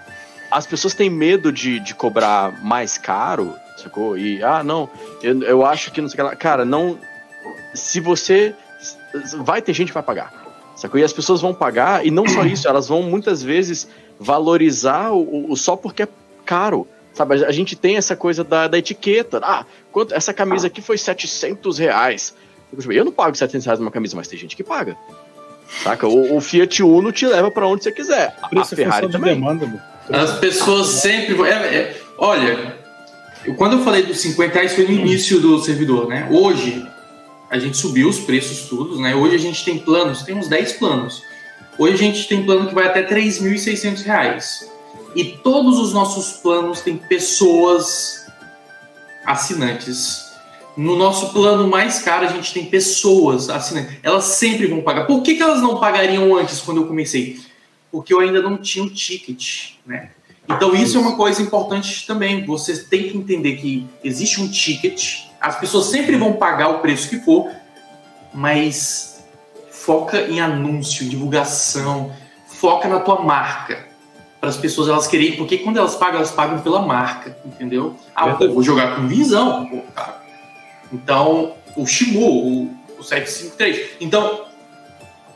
[0.50, 4.18] as pessoas têm medo de, de cobrar mais caro, sacou?
[4.18, 4.90] E, ah, não,
[5.22, 6.34] eu, eu acho que não sei o que lá.
[6.34, 6.98] Cara, não.
[7.74, 8.56] Se você.
[9.40, 10.32] Vai ter gente que vai pagar,
[10.78, 10.98] sacou?
[10.98, 15.52] E as pessoas vão pagar, e não só isso, elas vão muitas vezes valorizar o,
[15.52, 16.08] o só porque é
[16.46, 16.88] caro.
[17.14, 19.40] Sabe, a gente tem essa coisa da, da etiqueta.
[19.44, 22.34] Ah, quanto, essa camisa aqui foi 700 reais.
[22.90, 24.96] Eu não pago 700 reais numa camisa, mas tem gente que paga.
[25.84, 26.08] Saca?
[26.08, 28.36] O, o Fiat Uno te leva para onde você quiser.
[28.42, 29.36] A, a Ferrari também.
[29.36, 31.42] Demanda, As pessoas sempre.
[31.44, 32.76] É, é, olha,
[33.46, 36.28] eu, quando eu falei dos 50 reais foi no início do servidor, né?
[36.32, 36.86] Hoje,
[37.50, 39.16] a gente subiu os preços todos, né?
[39.16, 41.24] Hoje a gente tem planos, tem uns 10 planos.
[41.78, 44.71] Hoje a gente tem plano que vai até 3.600 reais.
[45.16, 48.26] E todos os nossos planos têm pessoas
[49.26, 50.32] assinantes.
[50.78, 53.98] No nosso plano mais caro, a gente tem pessoas assinantes.
[54.02, 55.06] Elas sempre vão pagar.
[55.06, 57.40] Por que, que elas não pagariam antes, quando eu comecei?
[57.92, 60.12] Porque eu ainda não tinha o um ticket, né?
[60.50, 62.46] Então, isso é uma coisa importante também.
[62.46, 67.10] Você tem que entender que existe um ticket, as pessoas sempre vão pagar o preço
[67.10, 67.52] que for,
[68.34, 69.24] mas
[69.70, 72.14] foca em anúncio, divulgação,
[72.48, 73.91] foca na tua marca
[74.42, 77.96] para as pessoas elas querem, porque quando elas pagam, elas pagam pela marca, entendeu?
[78.16, 80.20] Ah, pô, vou jogar com visão, pô, cara.
[80.92, 82.64] Então, o Shimu, o,
[82.98, 83.98] o 753.
[84.02, 84.46] Então,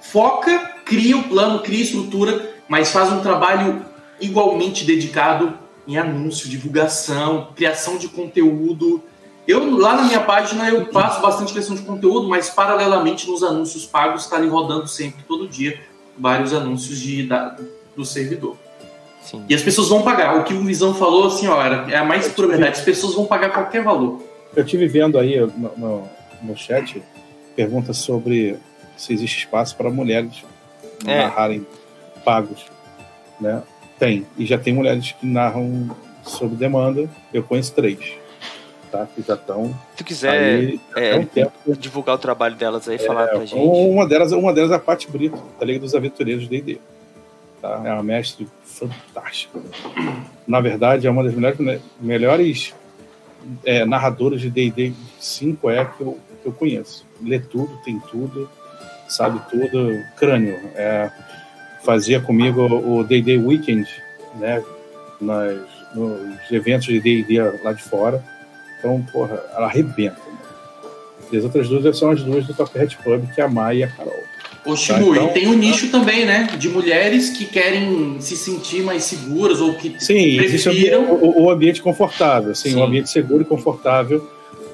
[0.02, 3.86] foca, cria o plano, cria estrutura, mas faz um trabalho
[4.19, 5.53] igualmente dedicado
[5.88, 9.03] em anúncio, divulgação, criação de conteúdo.
[9.48, 13.86] Eu lá na minha página eu faço bastante criação de conteúdo, mas paralelamente nos anúncios
[13.86, 15.80] pagos está ali rodando sempre, todo dia,
[16.18, 17.56] vários anúncios de, da,
[17.95, 18.65] do servidor.
[19.26, 19.43] Sim.
[19.49, 20.38] E as pessoas vão pagar.
[20.38, 22.77] O que o Visão falou, assim, ó, é a mais pura verdade.
[22.77, 24.22] As pessoas vão pagar qualquer valor.
[24.56, 26.10] Eu tive vendo aí no, no,
[26.43, 27.02] no chat
[27.56, 28.57] pergunta sobre
[28.95, 30.43] se existe espaço para mulheres
[31.06, 31.23] é.
[31.23, 31.65] narrarem
[32.23, 32.65] pagos,
[33.39, 33.64] né?
[33.97, 34.26] Tem.
[34.38, 35.89] E já tem mulheres que narram
[36.23, 37.10] sob demanda.
[37.34, 38.14] Eu conheço três.
[38.91, 39.07] Tá?
[39.07, 39.68] Que já estão.
[39.91, 41.18] Se tu quiser aí, é,
[41.68, 43.56] um divulgar o trabalho delas aí, é, falar pra gente.
[43.56, 46.80] Uma delas, uma delas é a Paty Brito, da Liga dos Aventureiros D&D.
[47.61, 47.81] Tá?
[47.84, 49.60] É uma mestre fantástica.
[50.47, 52.73] Na verdade, é uma das melhores, melhores
[53.64, 57.06] é, narradoras de D&D 5 é que eu, que eu conheço.
[57.23, 58.49] Lê tudo, tem tudo,
[59.07, 60.60] sabe tudo, crânio.
[60.76, 61.10] É,
[61.84, 63.88] fazia comigo o D&D Weekend,
[64.39, 64.64] né,
[65.22, 65.57] nas,
[65.93, 68.23] nos eventos de D&D lá de fora.
[68.80, 70.18] Então, porra, ela arrebenta.
[70.18, 70.38] Né?
[71.31, 73.77] E as outras duas são as duas do Top Hat Club, que é a Mai
[73.77, 74.15] e a Carol.
[74.66, 76.48] Ô, Shimu, tá, então, e tem um nicho também, né?
[76.58, 81.04] De mulheres que querem se sentir mais seguras ou que sim, prefiram...
[81.14, 82.76] o, o ambiente confortável, sim, sim.
[82.76, 84.28] um ambiente seguro e confortável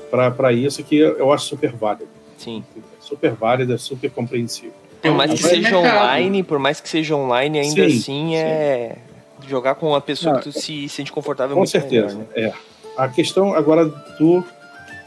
[0.09, 2.09] para isso que eu acho super válido.
[2.37, 2.63] Sim.
[2.99, 4.73] Super válido, é super compreensível.
[5.01, 8.95] Por mais que seja online, por mais que seja online, ainda sim, assim é
[9.41, 9.49] sim.
[9.49, 11.55] jogar com uma pessoa Não, que tu se sente confortável.
[11.55, 12.43] Com certeza, melhor, né?
[12.49, 12.53] é.
[12.95, 14.43] A questão agora do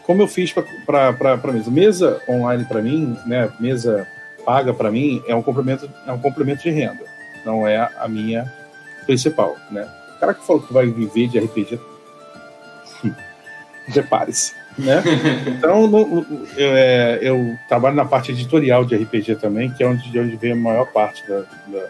[0.05, 1.70] como eu fiz para mesa.
[1.70, 3.51] Mesa online para mim, né?
[3.59, 4.06] Mesa
[4.44, 7.04] paga para mim é um complemento é um complemento de renda,
[7.44, 8.52] não é a minha
[9.06, 9.88] principal, né?
[10.16, 11.78] O cara que falou que vai viver de RPG,
[13.92, 15.02] prepare-se, né?
[15.46, 16.26] Então no,
[16.56, 20.36] eu, é, eu, trabalho na parte editorial de RPG também, que é onde, de onde
[20.36, 21.88] vem a maior parte da, da,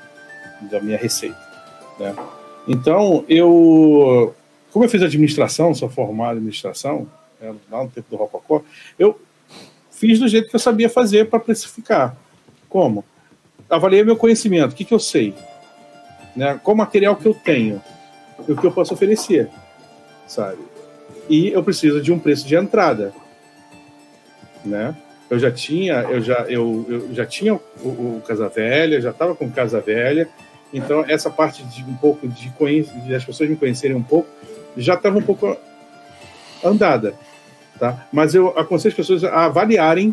[0.73, 1.39] da minha receita,
[1.99, 2.15] né?
[2.67, 4.35] Então eu,
[4.73, 7.07] como eu fiz administração, sou formado em administração,
[7.41, 8.63] né, lá no tempo do Rococó,
[8.99, 9.21] eu
[9.91, 12.17] fiz do jeito que eu sabia fazer para precificar.
[12.75, 13.05] Como?
[13.71, 15.33] Avaliei meu conhecimento, o que, que eu sei,
[16.35, 16.59] né?
[16.61, 17.81] qual material que eu tenho,
[18.49, 19.49] o que eu posso oferecer,
[20.27, 20.59] sabe?
[21.31, 23.15] E eu preciso de um preço de entrada,
[24.65, 24.97] né?
[25.31, 29.37] Eu já tinha, eu já, eu, eu já tinha o, o Casa Velha, já estava
[29.37, 30.29] com Casa Velha,
[30.73, 34.29] então essa parte de um pouco de de as pessoas me conhecerem um pouco,
[34.77, 35.57] já estava um pouco
[36.65, 37.15] andada,
[37.79, 38.05] tá?
[38.13, 40.13] Mas eu aconselho as pessoas a avaliarem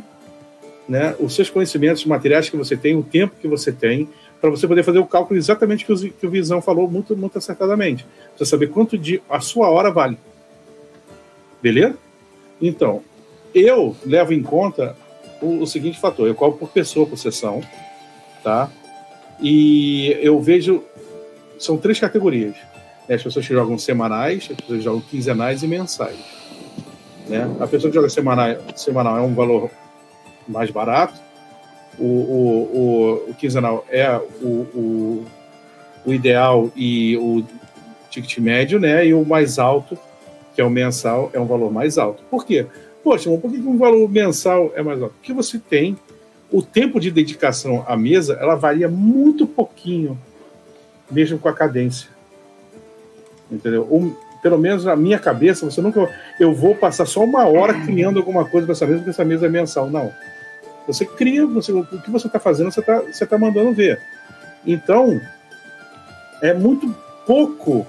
[0.91, 4.09] né, os seus conhecimentos materiais que você tem, o tempo que você tem,
[4.41, 7.37] para você poder fazer o cálculo exatamente que o, que o Visão falou muito, muito
[7.37, 8.05] acertadamente.
[8.35, 10.17] Você saber quanto de a sua hora vale.
[11.61, 11.95] Beleza?
[12.61, 13.01] Então,
[13.55, 14.97] eu levo em conta
[15.41, 17.61] o, o seguinte fator: eu cobro por pessoa por sessão,
[18.43, 18.69] tá?
[19.41, 20.83] E eu vejo.
[21.57, 22.55] São três categorias.
[23.07, 23.15] Né?
[23.15, 26.17] As pessoas que jogam semanais, as pessoas que jogam quinzenais e mensais.
[27.29, 27.49] Né?
[27.61, 29.69] A pessoa que joga semanal, semanal é um valor
[30.47, 31.19] mais barato.
[31.99, 35.25] O, o, o, o quinzenal é o, o,
[36.05, 37.43] o ideal e o
[38.09, 39.05] ticket médio, né?
[39.05, 39.97] E o mais alto,
[40.55, 42.23] que é o mensal, é um valor mais alto.
[42.29, 42.65] Por quê?
[43.03, 45.15] Poxa, por que um valor mensal é mais alto?
[45.15, 45.97] Porque você tem
[46.51, 50.19] o tempo de dedicação à mesa, ela varia muito pouquinho,
[51.09, 52.09] mesmo com a cadência.
[53.49, 53.83] Entendeu?
[53.83, 56.09] O, pelo menos na minha cabeça, você nunca.
[56.39, 59.45] Eu vou passar só uma hora criando alguma coisa para essa mesa, porque essa mesa
[59.45, 59.89] é mensal.
[59.89, 60.11] Não.
[60.87, 64.01] Você cria, você, o que você está fazendo, você está você tá mandando ver.
[64.65, 65.19] Então,
[66.41, 66.93] é muito
[67.25, 67.85] pouco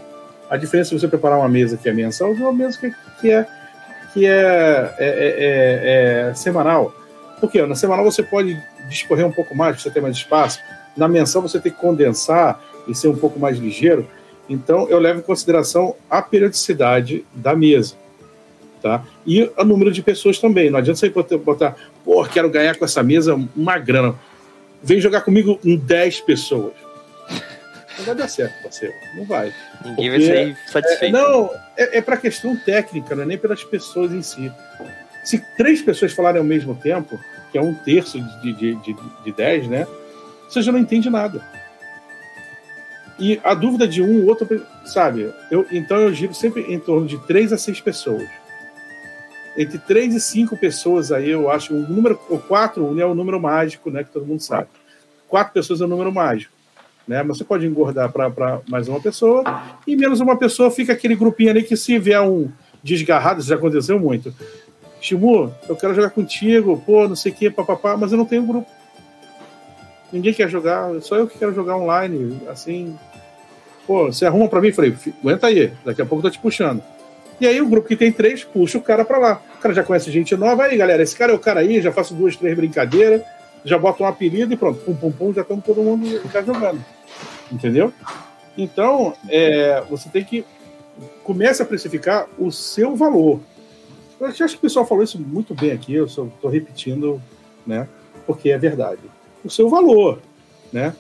[0.49, 3.31] a diferença de você preparar uma mesa que é mensal de uma mesa que, que,
[3.31, 3.47] é,
[4.13, 6.95] que é, é, é, é, semanal.
[7.41, 10.61] Porque na semanal você pode discorrer um pouco mais, você tem mais espaço.
[10.97, 14.07] Na mensal você tem que condensar e ser um pouco mais ligeiro.
[14.49, 17.95] Então, eu levo em consideração a periodicidade da mesa.
[18.83, 19.03] Tá?
[19.27, 20.69] E o número de pessoas também.
[20.69, 24.15] Não adianta você botar pô, quero ganhar com essa mesa uma grana.
[24.83, 26.73] Vem jogar comigo em 10 pessoas.
[27.99, 28.95] Não vai dar certo, parceiro.
[29.17, 29.53] Não vai.
[29.85, 31.17] Ninguém vai sair satisfeito.
[31.17, 34.51] É, não, é, é para questão técnica, não é nem pelas pessoas em si.
[35.25, 37.19] Se três pessoas falarem ao mesmo tempo,
[37.51, 39.87] que é um terço de, de, de, de dez, né?
[40.49, 41.43] Você já não entende nada.
[43.19, 45.33] E a dúvida de um, outro, sabe?
[45.51, 48.29] Eu, então eu giro sempre em torno de três a seis pessoas
[49.57, 53.41] entre três e cinco pessoas aí, eu acho, o número, o quatro é o número
[53.41, 54.69] mágico, né, que todo mundo sabe.
[55.29, 56.53] Quatro pessoas é o número mágico,
[57.07, 57.23] né?
[57.23, 59.43] Mas você pode engordar para mais uma pessoa
[59.87, 62.51] e menos uma pessoa fica aquele grupinho ali que se vier um
[62.83, 64.35] desgarrado, isso já aconteceu muito.
[65.01, 68.47] Shimu, eu quero jogar contigo, pô, não sei o que, papapá, mas eu não tenho
[68.47, 68.71] grupo.
[70.13, 72.97] Ninguém quer jogar, só eu que quero jogar online, assim.
[73.87, 74.71] Pô, você arruma para mim?
[74.71, 76.83] Falei, aguenta aí, daqui a pouco eu tô te puxando.
[77.41, 79.43] E aí o grupo que tem três puxa o cara para lá.
[79.57, 80.65] O cara já conhece gente nova.
[80.65, 83.23] Aí, galera, esse cara é o cara aí, já faço duas, três brincadeiras,
[83.65, 84.81] já boto um apelido e pronto.
[84.81, 86.85] Pum, pum, pum, já estamos todo mundo já jogando.
[87.51, 87.93] Entendeu?
[88.57, 90.45] Então, é, você tem que
[91.25, 93.41] começa a precificar o seu valor.
[94.21, 97.21] Eu acho que o pessoal falou isso muito bem aqui, eu estou repetindo,
[97.67, 97.89] né?
[98.27, 99.01] Porque é verdade.
[99.45, 100.21] O seu valor,
[100.73, 100.95] né?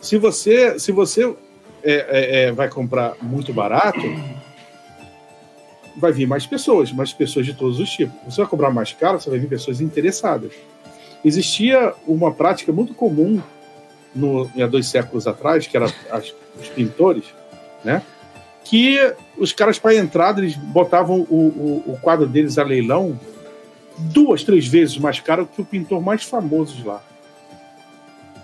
[0.00, 1.34] Se você, se você
[1.82, 4.02] é, é, é vai comprar muito barato,
[5.96, 8.14] vai vir mais pessoas, mais pessoas de todos os tipos.
[8.24, 10.52] Você vai cobrar mais caro, você vai vir pessoas interessadas.
[11.24, 13.40] Existia uma prática muito comum
[14.14, 17.24] no, há dois séculos atrás, que era as, os pintores,
[17.84, 18.02] né?
[18.64, 23.18] Que os caras, para entrada, eles botavam o, o, o, quadro deles a leilão
[23.98, 27.02] duas, três vezes mais caro que o pintor mais famoso de lá.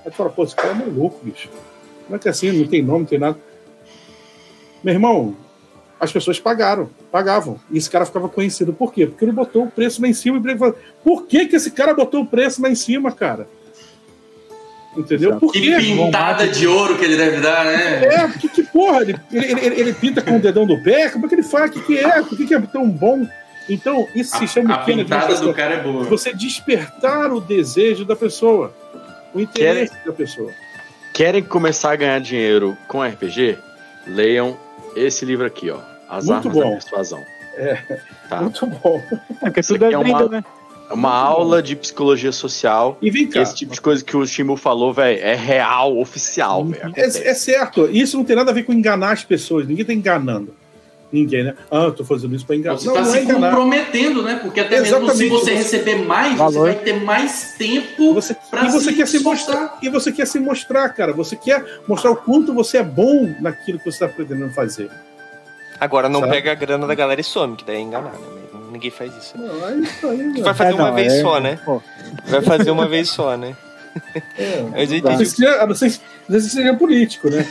[0.05, 1.49] Aí tu fala, pô, esse cara é maluco, bicho.
[2.05, 2.53] Como é que é assim?
[2.53, 3.39] Não tem nome, não tem nada.
[4.83, 5.37] Meu irmão,
[6.03, 7.61] as pessoas pagaram, pagavam.
[7.71, 8.73] E esse cara ficava conhecido.
[8.73, 9.07] Por quê?
[9.07, 11.95] Porque ele botou o preço lá em cima e falou, por que, que esse cara
[11.95, 13.47] botou o preço lá em cima, cara?
[14.97, 15.37] Entendeu?
[15.37, 15.77] Por Que quê?
[15.77, 18.05] pintada de ouro que ele deve dar, né?
[18.05, 19.03] É, que, que porra?
[19.03, 21.09] Ele, ele, ele, ele pinta com o dedão do pé?
[21.09, 21.71] Como é que ele faz?
[21.71, 22.21] O que, que é?
[22.21, 23.25] Por que, que é tão bom?
[23.71, 26.03] Então, isso se chama A, a pintada do cara é boa.
[26.03, 28.75] Você despertar o desejo da pessoa,
[29.33, 30.51] o interesse da pessoa.
[31.15, 33.57] Querem começar a ganhar dinheiro com RPG?
[34.05, 34.59] Leiam
[34.97, 35.92] esse livro aqui, ó.
[36.13, 36.73] As Muito Armas da bom.
[36.73, 37.25] Persuasão.
[37.57, 37.79] É.
[38.29, 38.41] Tá.
[38.43, 39.03] Muito bom.
[39.41, 40.45] É porque Isso tudo é aqui é uma- né?
[40.91, 42.99] É uma aula de psicologia social.
[43.01, 43.41] E vem cá.
[43.41, 46.93] Esse tipo de coisa que o Shimu falou, velho, é real, oficial, velho.
[46.95, 47.89] É, é certo.
[47.91, 49.67] Isso não tem nada a ver com enganar as pessoas.
[49.67, 50.55] Ninguém tá enganando.
[51.11, 51.55] Ninguém, né?
[51.71, 52.79] Ah, eu tô fazendo isso pra enganar.
[52.79, 53.51] Você não, está não é se enganar.
[53.51, 54.39] comprometendo, né?
[54.43, 55.29] Porque até mesmo se Exatamente.
[55.31, 56.53] você receber mais, Valor.
[56.53, 59.55] você vai ter mais tempo Você, pra e você se quer se esforçar.
[59.61, 59.79] mostrar.
[59.83, 61.13] E você quer se mostrar, cara.
[61.13, 64.91] Você quer mostrar o quanto você é bom naquilo que você está pretendendo fazer.
[65.83, 66.33] Agora não Sabe?
[66.33, 68.19] pega a grana da galera e some, que daí é enganar, né?
[68.71, 69.37] Ninguém faz isso.
[69.37, 70.43] Não, é isso aí, mano.
[70.45, 71.59] vai fazer É, uma não, vez é- só, né?
[71.65, 71.83] pô,
[72.27, 73.57] Vai fazer uma vez só, né?
[74.39, 74.63] É.
[74.71, 75.19] Mas eu entendi.
[75.19, 77.45] que seja- a não ser que se seja político, né,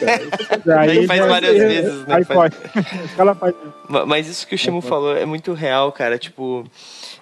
[0.65, 0.79] cara?
[0.81, 2.15] Aí faz várias é- vezes, né?
[2.15, 2.55] Aí Faz- pode.
[4.07, 6.17] Mas isso que o Shimu falou é muito real, cara.
[6.17, 6.63] Tipo,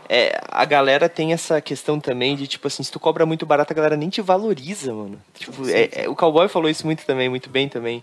[0.07, 3.73] é, a galera tem essa questão também de, tipo assim, se tu cobra muito barato,
[3.73, 5.19] a galera nem te valoriza, mano.
[5.37, 8.01] Tipo, é- é- o cowboy falou isso muito também, muito bem também.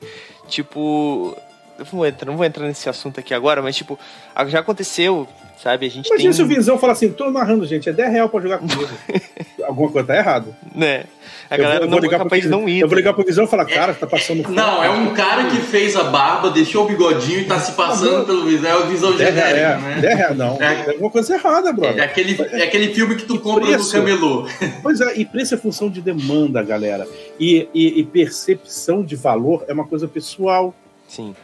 [0.48, 1.34] Tipo.
[1.78, 3.98] Eu não vou, entrar, não vou entrar nesse assunto aqui agora, mas, tipo,
[4.34, 5.28] a- já aconteceu,
[5.62, 5.86] sabe?
[5.86, 6.36] A gente Imagina tem.
[6.36, 8.88] se o Vinzão fala assim: tô narrando, gente, é 10 real pra jogar comigo.
[9.66, 10.56] Alguma coisa tá errada.
[10.74, 11.04] Né?
[11.50, 12.80] A Eu vou- galera eu não vou é ligar capaz pro- não ir.
[12.80, 14.56] Eu vou tá ligar pro Visão e falar, cara, tá passando fome.
[14.56, 18.24] Não, é um cara que fez a barba, deixou o bigodinho e tá se passando
[18.26, 18.70] pelo visão.
[18.70, 20.00] É o visão 10 reais, genérico, é, né?
[20.00, 20.62] 10 reais, não.
[20.62, 20.74] É.
[20.86, 22.02] É alguma coisa errada, É brother.
[22.02, 23.92] aquele, é aquele filme que tu compra no preço.
[23.92, 24.48] camelô.
[24.82, 27.06] Pois é, e preço é função de demanda, galera.
[27.38, 30.74] E, e- e percepção de valor é uma coisa pessoal.
[31.08, 31.34] Sim.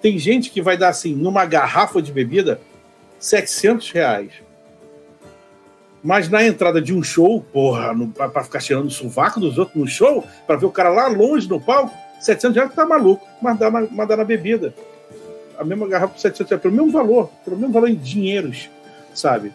[0.00, 2.60] Tem gente que vai dar assim, numa garrafa de bebida,
[3.18, 4.32] 700 reais.
[6.02, 9.58] Mas na entrada de um show, porra, no, pra, pra ficar cheirando o sovaco dos
[9.58, 13.26] outros no show, pra ver o cara lá longe no palco, 700 reais tá maluco,
[13.42, 14.74] mas dá na, mas dá na bebida.
[15.58, 18.70] A mesma garrafa por 700 reais, pelo mesmo valor, pelo mesmo valor em dinheiros,
[19.12, 19.52] sabe?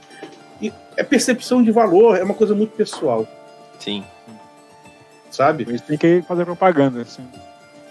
[0.61, 3.27] E é percepção de valor, é uma coisa muito pessoal,
[3.80, 4.03] Sim.
[5.31, 5.65] sabe?
[5.80, 7.01] Tem que fazer propaganda.
[7.01, 7.26] Assim.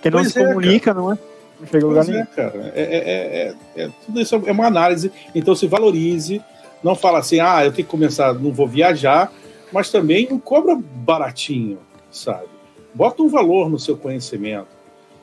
[0.00, 1.18] Quem não Pois se é, comunica, não é?
[1.64, 2.22] Não chega a lugar Pois nenhum.
[2.22, 2.72] é, cara.
[2.74, 5.10] É, é- é- é- é- tudo isso é uma análise.
[5.34, 6.40] Então se valorize.
[6.82, 9.32] Não fala assim, ah, eu tenho que começar, não vou viajar,
[9.72, 11.78] mas também não cobra baratinho,
[12.10, 12.44] sabe?
[12.92, 14.66] Bota um valor no seu conhecimento.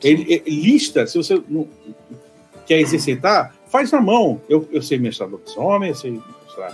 [0.03, 1.67] Ele, ele- lista, se você não
[2.65, 4.41] quer exercitar, faz na mão.
[4.49, 6.71] Eu, eu sei mestrar lobisomem, eu sei mestrar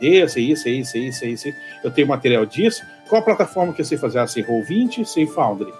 [0.00, 1.48] D&D, eu sei isso, sei isso, sei isso, sei isso.
[1.82, 2.80] Eu tenho material disso.
[3.08, 4.20] Qual a plataforma que eu sei fazer?
[4.20, 5.72] Ah, sei Roll20, sei Foundry.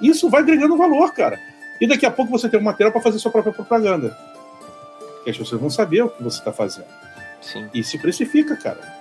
[0.00, 1.38] Isso vai agregando valor, cara.
[1.80, 4.16] E daqui a pouco você tem um material para fazer sua própria propaganda.
[5.24, 6.86] Que as pessoas vão saber o que você está fazendo.
[7.40, 7.68] Sim.
[7.72, 8.99] E se precifica, cara.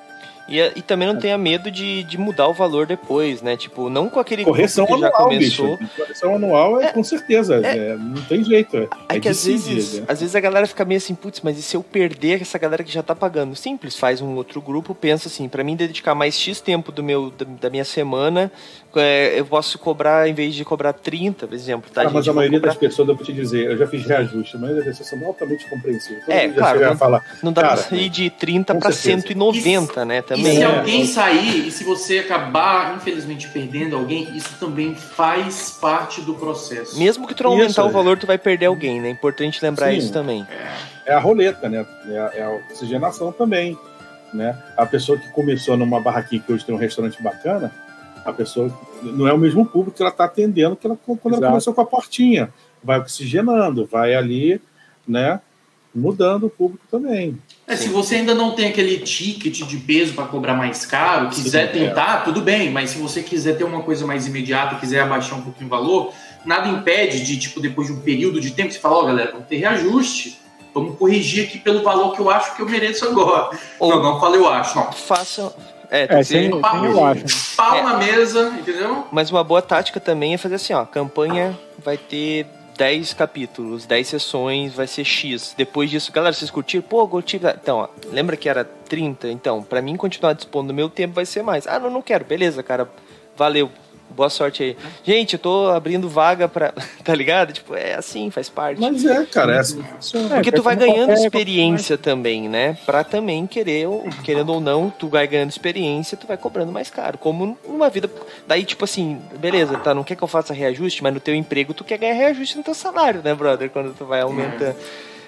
[0.50, 3.56] E, e também não tenha medo de, de mudar o valor depois, né?
[3.56, 5.78] Tipo, não com aquele Correção grupo que já anual, começou.
[5.78, 5.92] bicho.
[5.96, 6.92] Correção anual é, É.
[6.92, 7.56] com certeza.
[7.64, 7.78] É.
[7.92, 8.76] é, não tem jeito.
[8.78, 10.06] É, É, é que às vezes, né?
[10.08, 12.84] às vezes a galera fica meio assim, putz, mas e se eu perder essa galera
[12.84, 13.56] que já tá pagando?
[13.56, 17.30] Simples, faz um outro grupo, pensa assim, pra mim dedicar mais X tempo do meu,
[17.32, 18.52] da, da minha semana,
[18.96, 22.04] é, eu posso cobrar, em vez de cobrar 30, por exemplo, tá?
[22.04, 24.56] Ah, mas a maioria cobrar- das pessoas, eu vou te dizer, eu já fiz reajuste,
[24.56, 26.26] a maioria das pessoas são altamente compreensivas.
[26.26, 28.92] Todo É, já claro, não- falar, Não dá Cara, pra sair de 30 com pra
[28.92, 29.28] certeza.
[29.28, 30.24] 190, né?
[30.36, 30.56] E Também.
[30.58, 30.66] se É.
[30.66, 36.98] alguém sair, e se você acabar, infelizmente, perdendo alguém, isso também faz parte do processo.
[36.98, 37.92] Mesmo que tu não aumentar Isso, o é.
[37.92, 39.08] valor, tu vai perder alguém, né?
[39.10, 39.98] É importante lembrar Sim.
[39.98, 40.46] isso também.
[41.06, 41.86] é a roleta, né?
[42.08, 43.78] É a, é a oxigenação também,
[44.34, 44.58] né?
[44.78, 47.74] A pessoa que começou numa barraquinha que hoje tem um restaurante bacana,
[48.26, 48.72] a pessoa
[49.02, 51.48] não é o mesmo público que ela está atendendo que ela, quando ela Exato.
[51.52, 52.50] começou com a portinha.
[52.84, 54.62] Vai oxigenando, vai ali,
[55.08, 55.40] né?
[55.96, 57.38] Mudando o público também.
[57.70, 61.72] É, se você ainda não tem aquele ticket de peso para cobrar mais caro, quiser
[61.72, 61.88] Sim, é.
[61.88, 65.44] tentar, tudo bem, mas se você quiser ter uma coisa mais imediata, quiser abaixar um
[65.44, 66.12] pouquinho o valor,
[66.44, 69.48] nada impede de, tipo, depois de um período de tempo, você falar, ó, galera, vamos
[69.48, 70.40] ter reajuste,
[70.74, 73.56] vamos corrigir aqui pelo valor que eu acho que eu mereço agora.
[73.78, 74.92] Ou Não, não falei eu acho, não.
[74.92, 75.54] façam.
[75.92, 77.20] É, tem É, que ser- sem, sem eu acho.
[77.22, 77.28] né?
[77.56, 77.84] Pau É.
[77.84, 79.06] na mesa, entendeu?
[79.12, 82.46] Mas uma boa tática também é fazer assim, ó, campanha vai ter
[82.80, 85.54] 10 capítulos, 10 sessões, vai ser X.
[85.58, 86.82] Depois disso, galera, vocês curtiram?
[86.82, 87.36] Pô, curti.
[87.36, 89.28] Então, ó, lembra que era 30?
[89.28, 91.68] Então, pra mim continuar dispondo do meu tempo vai ser mais.
[91.68, 92.24] Ah, não, não quero.
[92.24, 92.90] Beleza, cara.
[93.36, 93.70] Valeu.
[94.10, 94.78] Boa sorte aí.
[95.04, 96.74] Gente, eu tô abrindo vaga pra.
[97.04, 97.54] Tá ligado?
[97.54, 98.80] Tipo, é assim, faz parte.
[98.80, 100.36] Mas é, cara, é assim que funciona.
[100.36, 102.78] Porque É, tu vai ganhando experiência também, né?
[102.86, 103.88] Pra também querer,
[104.24, 107.18] querendo ou não, tu vai ganhando experiência, tu vai cobrando mais caro.
[107.18, 108.10] Como numa vida.
[108.48, 109.94] Daí, tipo assim, beleza, tá?
[109.96, 112.64] Não quer que eu faça reajuste, mas no teu emprego tu quer ganhar reajuste no
[112.64, 113.70] teu salário, né, brother?
[113.70, 114.76] Quando tu vai aumentando.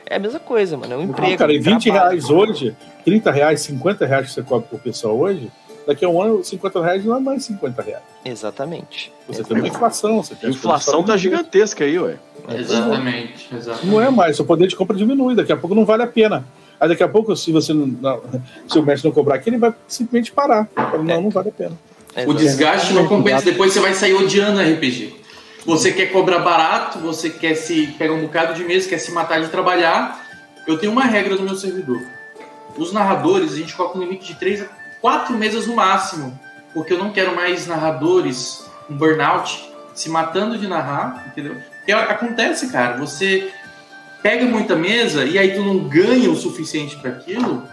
[0.06, 0.94] É a mesma coisa, mano.
[0.94, 1.32] É um emprego.
[1.32, 2.10] Não, cara, e um 20 trabalho.
[2.10, 2.76] reais hoje,
[3.06, 5.50] 30 reais, 50 reais que você cobra por pessoa hoje,
[5.88, 8.04] Daqui a um ano, 50 reais não é mais 50 reais.
[8.24, 9.12] Exatamente.
[9.28, 10.22] Você tem uma inflação.
[10.22, 12.18] Você tem inflação tá gigantesca aí, ué.
[12.50, 13.88] Exatamente, exatamente.
[13.88, 16.46] Não é mais, seu poder de compra diminui, daqui a pouco não vale a pena.
[16.80, 18.22] Aí daqui a pouco, se você não, não-
[18.68, 20.68] se o mestre não cobrar aqui, ele vai simplesmente parar.
[21.04, 21.78] Não, não vale a pena.
[22.28, 25.16] O desgaste não compensa, depois você vai sair odiando a RPG.
[25.66, 29.42] Você quer cobrar barato, você quer se pegar um bocado de mesa, quer se matar
[29.42, 30.20] de trabalhar.
[30.68, 32.02] Eu tenho uma regra no meu servidor.
[32.78, 34.66] Os narradores, a gente coloca um limite de 3 a
[35.02, 36.40] 4 mesas no máximo.
[36.74, 41.58] Porque eu não quero mais narradores com burnout se matando de narrar, entendeu?
[41.78, 43.52] Porque acontece, cara, você
[44.22, 47.68] pega muita mesa e aí tu não ganha o suficiente para aquilo.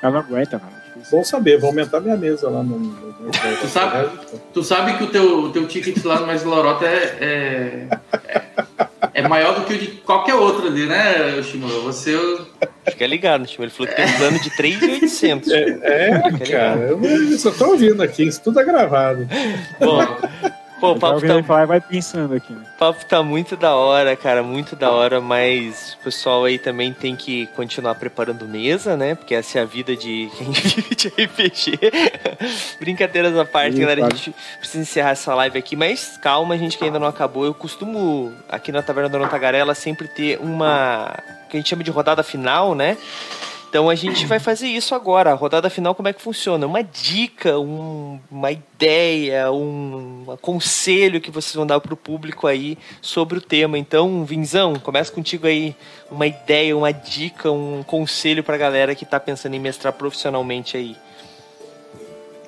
[0.00, 0.78] Ela não aguenta, cara.
[1.10, 2.78] Bom saber, vou aumentar minha mesa lá no.
[2.78, 3.30] no, no
[3.60, 4.08] Tu sabe?
[4.52, 8.66] Tu sabe que o teu, o teu ticket lá no Mais Lorota é, é, é
[9.28, 11.80] maior do que o de qualquer outro ali, né, Shimura?
[11.80, 12.16] Você.
[12.88, 15.52] Fica ligado, tipo, ele falou que tem um plano de 3,800.
[15.52, 19.28] É, cara, eu eu só tô ouvindo aqui, isso tudo é gravado.
[19.78, 20.00] Bom,
[20.80, 22.52] pô, o papo tá, falar vai pensando aqui.
[22.52, 22.62] né?
[22.74, 26.92] o papo tá muito da hora, cara, muito da hora, mas o pessoal aí também
[26.92, 29.14] tem que continuar preparando mesa, né?
[29.14, 31.78] Porque essa é a vida de quem vive de RPG.
[32.80, 36.78] Brincadeiras à parte, Sim, galera, a gente precisa encerrar essa live aqui, mas calma, gente,
[36.78, 37.44] que ainda não acabou.
[37.44, 41.14] Eu costumo, aqui na Taverna da Dona Tagarela, sempre ter uma
[41.48, 42.96] que a gente chama de rodada final, né?
[43.68, 45.30] Então a gente vai fazer isso agora.
[45.30, 46.66] A rodada final, como é que funciona?
[46.66, 52.78] Uma dica, um- uma ideia, um, um conselho que vocês vão dar pro público aí
[53.02, 53.76] sobre o tema.
[53.76, 55.76] Então, Vinzão, começa contigo aí.
[56.10, 60.96] Uma ideia, uma dica, um conselho pra galera que tá pensando em mestrar profissionalmente aí.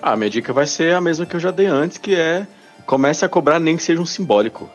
[0.00, 2.46] Ah, minha dica vai ser a mesma que eu já dei antes, que é
[2.86, 4.70] comece a cobrar nem que seja um simbólico.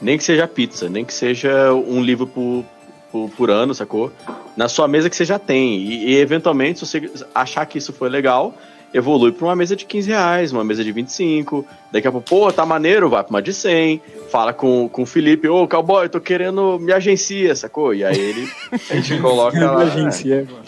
[0.00, 2.64] Nem que seja pizza, nem que seja um livro por,
[3.12, 4.10] por, por ano, sacou?
[4.56, 5.76] Na sua mesa que você já tem.
[5.76, 8.54] E, e, eventualmente, se você achar que isso foi legal,
[8.92, 11.64] evolui para uma mesa de 15 reais, uma mesa de 25.
[11.92, 14.00] Daqui a pouco, pô, tá maneiro, vai pra uma de 100.
[14.30, 17.94] Fala com, com o Felipe, ô, cowboy, tô querendo me agencia, sacou?
[17.94, 18.48] E aí ele,
[18.90, 19.82] a gente coloca lá.
[19.92, 20.64] Agência, mano.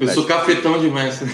[0.00, 1.20] Eu sou cafetão demais.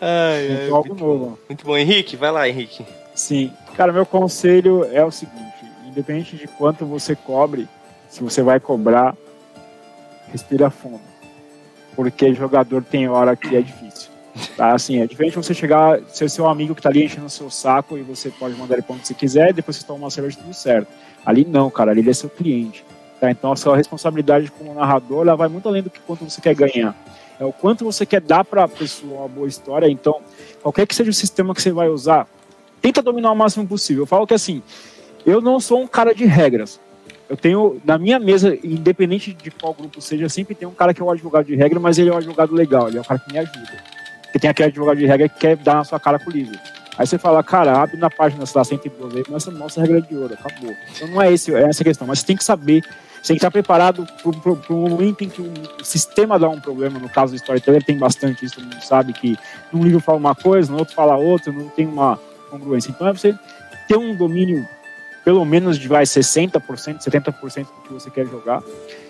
[0.00, 1.38] Ai, Inventou algo novo.
[1.48, 2.84] Muito bom, Henrique, vai lá, Henrique.
[3.14, 3.52] Sim.
[3.76, 5.53] Cara, meu conselho é o seguinte:
[5.94, 7.68] independente de quanto você cobre,
[8.08, 9.16] se você vai cobrar,
[10.30, 11.00] respira fundo.
[11.94, 14.10] Porque jogador tem hora que é difícil.
[14.56, 14.72] Tá?
[14.72, 17.96] Assim, é diferente você chegar, ser seu amigo que tá ali enchendo o seu saco
[17.96, 20.52] e você pode mandar ele pra onde você quiser, depois você toma uma cerveja tudo
[20.52, 20.88] certo.
[21.24, 22.84] Ali não, cara, ali ele é seu cliente.
[23.20, 23.30] Tá?
[23.30, 26.54] Então a sua responsabilidade como narrador ela vai muito além do que quanto você quer
[26.54, 26.96] ganhar.
[27.38, 29.88] É o quanto você quer dar para a pessoa uma boa história.
[29.88, 30.20] Então,
[30.62, 32.28] qualquer que seja o sistema que você vai usar,
[32.80, 34.02] tenta dominar o máximo possível.
[34.02, 34.62] Eu falo que assim,
[35.26, 36.80] eu não sou um cara de regras.
[37.28, 41.00] Eu tenho, na minha mesa, independente de qual grupo seja, sempre tem um cara que
[41.00, 43.18] é um advogado de regra, mas ele é um advogado legal, ele é um cara
[43.18, 43.72] que me ajuda.
[44.22, 46.58] Porque tem aquele advogado de regra que quer dar na sua cara com o livro.
[46.96, 49.86] Aí você fala, cara, abre na página, sei lá, 112 aí, começa a mostra a
[49.86, 50.72] regra de ouro, acabou.
[50.94, 53.36] Então não é, esse, é essa a questão, mas você tem que saber, você tem
[53.36, 55.52] que estar preparado para o momento em que o
[55.82, 59.36] sistema dá um problema, no caso do storyteller tem bastante isso, todo mundo sabe que
[59.72, 62.90] num livro fala uma coisa, no outro fala outra, não tem uma congruência.
[62.90, 63.34] Então é você
[63.88, 64.64] ter um domínio
[65.24, 66.60] pelo menos de vai 60%,
[66.98, 68.62] 70% do que você quer jogar,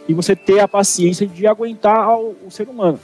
[0.09, 3.01] e você ter a paciência de aguentar o, o ser humano,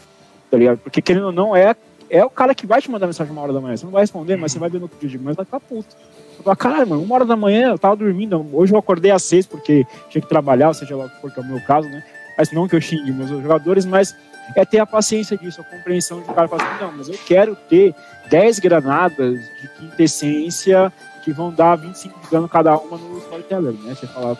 [0.51, 0.79] tá ligado?
[0.79, 1.75] Porque querendo ou não, é,
[2.09, 3.77] é o cara que vai te mandar mensagem uma hora da manhã.
[3.77, 5.61] Você não vai responder, mas você vai ver no outro dia de manhã, vai ficar
[5.61, 5.97] puto.
[6.37, 9.23] Você fala, caralho, mano, uma hora da manhã eu tava dormindo, hoje eu acordei às
[9.23, 11.89] seis porque tinha que trabalhar, seja lá o que for, que é o meu caso,
[11.89, 12.05] né?
[12.39, 14.15] Mas não que eu xingue meus jogadores, mas
[14.57, 17.19] é ter a paciência disso, a compreensão de o cara falar assim, não, mas eu
[17.27, 17.95] quero ter
[18.29, 20.93] 10 granadas de quintessência
[21.31, 23.95] que vão dar 25 de dano cada uma no storyteller, né?
[23.95, 24.37] Você fala.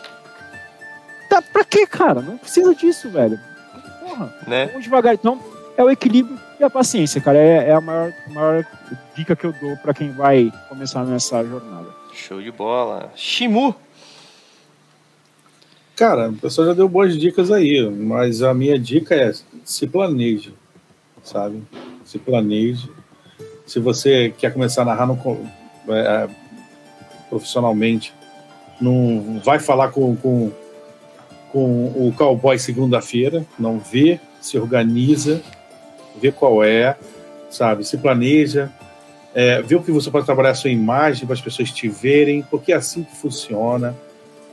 [1.29, 2.21] Tá, pra quê, cara?
[2.21, 3.39] Não precisa disso, velho.
[4.01, 4.65] Porra, Né?
[4.67, 5.13] vamos devagar.
[5.13, 5.39] Então,
[5.77, 7.37] é o equilíbrio e a paciência, cara.
[7.37, 8.65] É, é a maior, maior
[9.15, 11.87] dica que eu dou pra quem vai começar nessa jornada.
[12.13, 13.09] Show de bola.
[13.15, 13.73] Shimu.
[15.95, 19.31] Cara, o pessoal já deu boas dicas aí, mas a minha dica é
[19.63, 20.53] se planeje,
[21.23, 21.63] sabe?
[22.03, 22.89] Se planeje.
[23.65, 25.17] Se você quer começar a narrar no,
[25.87, 26.27] é,
[27.31, 28.13] profissionalmente,
[28.79, 30.51] não vai falar com, com,
[31.49, 35.41] com o cowboy segunda-feira, não vê, se organiza,
[36.19, 36.97] vê qual é,
[37.49, 37.85] sabe?
[37.85, 38.69] Se planeja,
[39.33, 42.41] é, vê o que você pode trabalhar a sua imagem para as pessoas te verem,
[42.51, 43.95] porque é assim que funciona,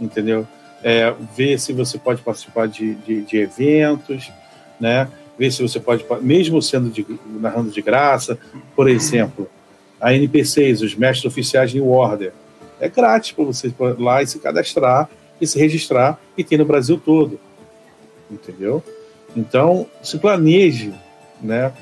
[0.00, 0.46] entendeu?
[0.84, 4.30] É, ver se você pode participar de, de, de, eventos,
[4.78, 5.08] né?
[5.36, 7.04] Ver se você pode, mesmo sendo de,
[7.40, 8.38] narrando de graça,
[8.76, 9.48] por exemplo,
[10.00, 12.32] a NPCs, os mestres oficiais de Order,
[12.80, 15.08] é grátis para você ir lá e se cadastrar
[15.40, 17.38] e se registrar e tem no Brasil todo,
[18.30, 18.82] entendeu?
[19.36, 20.92] Então, se planeje,
[21.40, 21.72] né?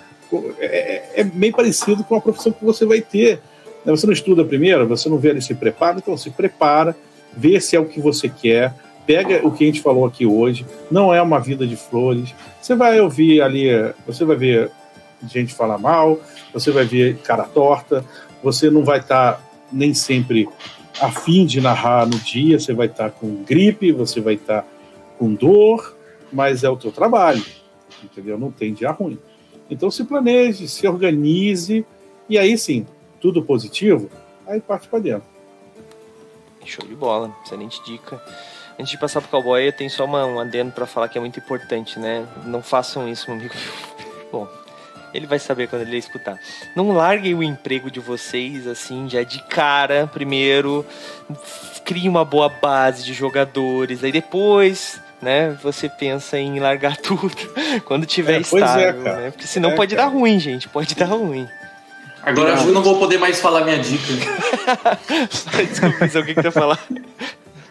[0.59, 3.41] é, é, bem parecido com a profissão que você vai ter.
[3.85, 3.93] Né?
[3.93, 6.97] Você não estuda primeiro, você não vê ele se prepara, então se prepara,
[7.37, 8.75] vê se é o que você quer,
[9.07, 12.35] pega o que a gente falou aqui hoje, não é uma vida de flores.
[12.61, 13.69] Você vai ouvir ali,
[14.07, 14.71] você vai ver
[15.27, 16.21] gente falar mal,
[16.53, 18.05] você vai ver cara torta,
[18.43, 19.41] você não vai estar tá
[19.73, 20.49] nem sempre
[21.01, 24.69] afim de narrar no dia, você vai estar tá com gripe, você vai estar tá
[25.19, 25.97] com dor,
[26.33, 27.45] mas é o teu trabalho,
[28.03, 28.39] entendeu?
[28.39, 29.19] Não tem dia ruim.
[29.71, 31.85] Então se planeje, se organize,
[32.29, 32.87] e aí sim,
[33.21, 34.11] tudo positivo,
[34.47, 35.37] aí parte para dentro.
[36.65, 38.21] Show de bola, excelente dica.
[38.79, 41.21] Antes de passar pro cowboy, eu tenho só uma, um adendo para falar que é
[41.21, 42.27] muito importante, né?
[42.45, 43.55] Não façam isso, meu amigo.
[44.31, 44.47] Bom,
[45.15, 46.39] ele vai saber quando ele escutar.
[46.75, 50.85] Não larguem o emprego de vocês assim, já de cara, primeiro.
[51.85, 55.57] Crie uma boa base de jogadores, aí depois né?
[55.63, 57.33] Você pensa em largar tudo
[57.85, 59.31] quando tiver é, estável, é, né?
[59.31, 60.09] Porque senão é, pode cara.
[60.09, 60.69] dar ruim, gente.
[60.69, 61.49] Pode dar ruim.
[62.23, 64.05] Agora eu não vou poder mais falar minha dica.
[65.69, 66.79] Desculpa, o que, que tu ia falar?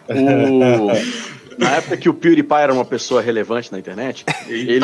[0.08, 1.35] O...
[1.58, 4.80] Na época que o PewDiePie era uma pessoa relevante na internet, ele,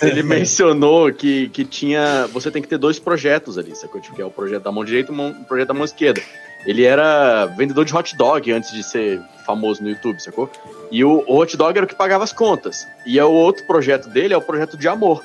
[0.00, 2.26] ele mencionou que, que tinha.
[2.32, 4.00] Você tem que ter dois projetos ali, sacou?
[4.00, 6.22] Tipo, que é o projeto da mão direita e o projeto da mão esquerda.
[6.64, 10.50] Ele era vendedor de hot dog antes de ser famoso no YouTube, sacou?
[10.90, 12.86] E o, o hot dog era o que pagava as contas.
[13.04, 15.22] E é o outro projeto dele é o projeto de amor.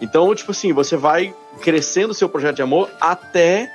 [0.00, 3.70] Então, tipo assim, você vai crescendo o seu projeto de amor até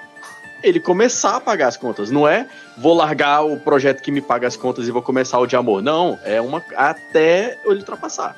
[0.63, 2.11] ele começar a pagar as contas.
[2.11, 2.47] Não é
[2.77, 5.81] vou largar o projeto que me paga as contas e vou começar o de amor.
[5.81, 8.35] Não, é uma até ele ultrapassar.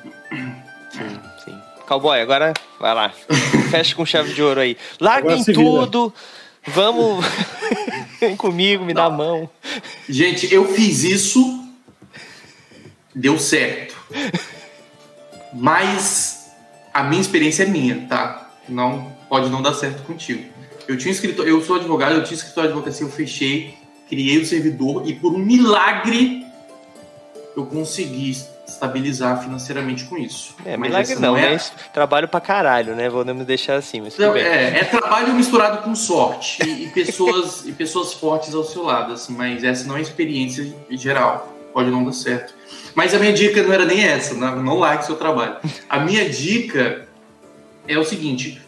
[0.90, 1.58] Sim, sim.
[1.86, 3.12] Cowboy, agora vai lá.
[3.70, 4.76] Fecha com chave de ouro aí.
[5.00, 6.12] Larguem tudo.
[6.66, 7.24] Vamos.
[8.20, 9.02] Vem comigo, me Não.
[9.02, 9.50] dá a mão.
[10.08, 11.62] Gente, eu fiz isso.
[13.14, 13.94] Deu certo.
[15.52, 16.50] Mas
[16.92, 18.50] a minha experiência é minha, tá?
[18.68, 20.53] Não pode não dar certo contigo.
[20.86, 23.74] Eu tinha escrito, eu sou advogado, eu tinha escritório de advocacia, eu fechei,
[24.08, 26.44] criei o servidor e por um milagre
[27.56, 28.36] eu consegui
[28.66, 30.54] estabilizar financeiramente com isso.
[30.64, 31.52] É, mas milagre não, não é...
[31.52, 33.08] mas trabalho pra caralho, né?
[33.08, 37.64] Vou me deixar assim, mas não, é, é, trabalho misturado com sorte e, e pessoas
[37.66, 41.52] e pessoas fortes ao seu lado, assim, mas essa não é experiência geral.
[41.72, 42.54] Pode não dar certo.
[42.94, 45.56] Mas a minha dica não era nem essa, não, não like seu trabalho.
[45.88, 47.08] A minha dica
[47.88, 48.63] é o seguinte: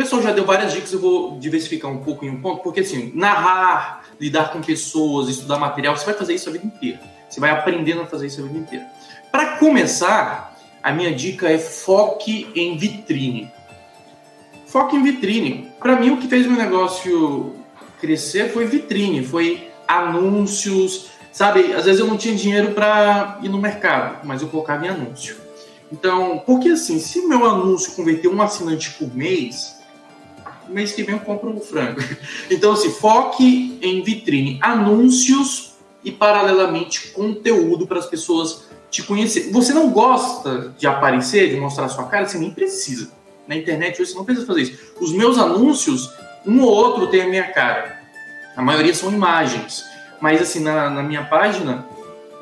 [0.00, 3.12] pessoal já deu várias dicas, eu vou diversificar um pouco em um ponto, porque assim,
[3.14, 6.98] narrar, lidar com pessoas, estudar material, você vai fazer isso a vida inteira.
[7.28, 8.86] Você vai aprendendo a fazer isso a vida inteira.
[9.30, 13.52] Para começar, a minha dica é foque em vitrine.
[14.66, 15.70] Foque em vitrine.
[15.78, 17.56] Para mim, o que fez meu negócio
[18.00, 21.74] crescer foi vitrine, foi anúncios, sabe?
[21.74, 25.36] Às vezes eu não tinha dinheiro para ir no mercado, mas eu colocava em anúncio.
[25.92, 29.79] Então, porque assim, se meu anúncio converter um assinante por mês,
[30.70, 32.00] mês que vem eu compro um frango.
[32.50, 35.74] Então, assim, foque em vitrine, anúncios
[36.04, 39.50] e, paralelamente, conteúdo para as pessoas te conhecer.
[39.52, 43.10] Você não gosta de aparecer, de mostrar sua cara, você nem precisa.
[43.46, 44.94] Na internet hoje você não precisa fazer isso.
[45.00, 46.12] Os meus anúncios,
[46.46, 48.00] um ou outro tem a minha cara.
[48.56, 49.84] A maioria são imagens.
[50.20, 51.86] Mas, assim, na, na minha página,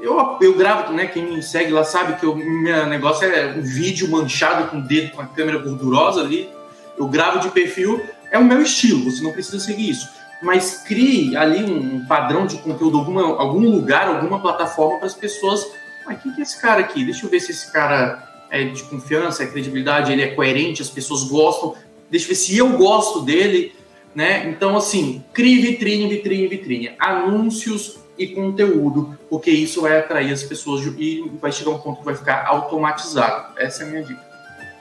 [0.00, 1.06] eu, eu gravo, né?
[1.06, 4.82] Quem me segue lá sabe que o meu negócio é um vídeo manchado com o
[4.82, 6.48] dedo, com a câmera gordurosa ali.
[6.96, 10.09] Eu gravo de perfil é o meu estilo, você não precisa seguir isso.
[10.42, 15.66] Mas crie ali um padrão de conteúdo, alguma, algum lugar, alguma plataforma para as pessoas.
[16.06, 17.05] Mas quem que é esse cara aqui?
[17.05, 20.88] Deixa eu ver se esse cara é de confiança, é credibilidade, ele é coerente, as
[20.88, 21.74] pessoas gostam.
[22.10, 23.74] Deixa eu ver se eu gosto dele,
[24.14, 24.48] né?
[24.48, 26.90] Então, assim, crie vitrine, vitrine, vitrine.
[26.98, 32.05] Anúncios e conteúdo, porque isso vai atrair as pessoas e vai chegar um ponto que
[32.05, 33.55] vai ficar automatizado.
[33.59, 34.27] Essa é a minha dica.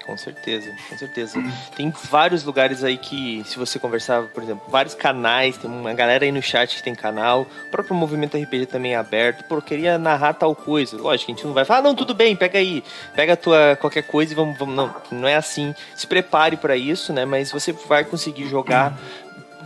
[0.08, 1.44] Com certeza, com certeza.
[1.76, 6.24] Tem vários lugares aí que, se você conversar, por exemplo, vários canais, tem uma galera
[6.24, 9.44] aí no chat que tem canal, o próprio movimento RPG também é aberto.
[9.44, 10.96] Pô, queria narrar tal coisa.
[10.96, 12.82] Lógico, a gente não vai falar, ah, não, tudo bem, pega aí,
[13.14, 14.74] pega a tua qualquer coisa e vamos, vamos.
[14.74, 15.76] Não, não é assim.
[15.94, 17.26] Se prepare para isso, né?
[17.26, 18.98] Mas você vai conseguir jogar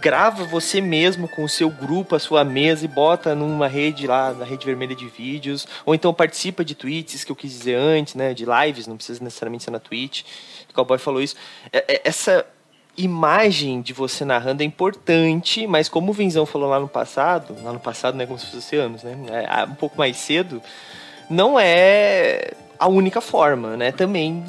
[0.02, 4.34] grava você mesmo com o seu grupo, a sua mesa e bota numa rede lá,
[4.34, 8.16] na rede vermelha de vídeos, ou então participa de tweets, que eu quis dizer antes,
[8.16, 10.24] né, de lives, não precisa necessariamente ser na Twitch.
[10.70, 11.36] O Cowboy falou isso.
[11.72, 12.46] É, é, essa
[12.98, 17.72] imagem de você narrando é importante, mas como o Vinzão falou lá no passado, lá
[17.72, 20.62] no passado, né, como se fosse anos, né, é, um pouco mais cedo,
[21.30, 23.92] não é a única forma, né?
[23.92, 24.44] Também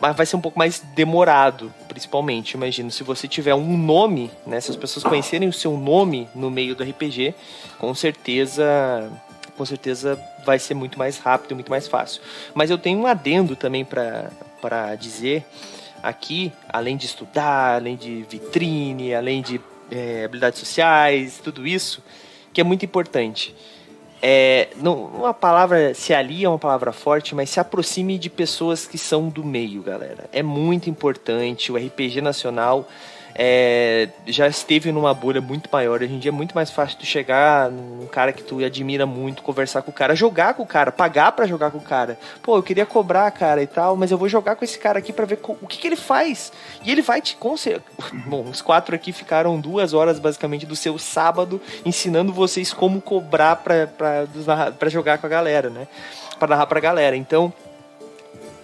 [0.00, 2.52] mas vai ser um pouco mais demorado, principalmente.
[2.52, 4.60] Imagino, se você tiver um nome, né?
[4.60, 7.34] Se as pessoas conhecerem o seu nome no meio do RPG,
[7.78, 9.10] com certeza,
[9.56, 12.20] com certeza vai ser muito mais rápido, muito mais fácil.
[12.54, 15.44] Mas eu tenho um adendo também para dizer
[16.02, 19.60] aqui, além de estudar, além de vitrine, além de
[19.90, 22.02] é, habilidades sociais, tudo isso,
[22.52, 23.54] que é muito importante.
[24.28, 28.84] É, não, uma palavra se alia é uma palavra forte, mas se aproxime de pessoas
[28.84, 30.28] que são do meio, galera.
[30.32, 31.70] É muito importante.
[31.70, 32.88] O RPG nacional
[33.38, 36.00] é, já esteve numa bolha muito maior.
[36.00, 39.42] Hoje em dia é muito mais fácil tu chegar num cara que tu admira muito,
[39.42, 42.18] conversar com o cara, jogar com o cara, pagar para jogar com o cara.
[42.42, 45.12] Pô, eu queria cobrar, cara, e tal, mas eu vou jogar com esse cara aqui
[45.12, 46.50] para ver o que, que ele faz.
[46.82, 47.82] E ele vai te conselhar.
[48.26, 53.56] Bom, os quatro aqui ficaram duas horas basicamente do seu sábado ensinando vocês como cobrar
[53.56, 55.86] para jogar com a galera, né?
[56.38, 57.14] Para narrar pra galera.
[57.14, 57.52] Então,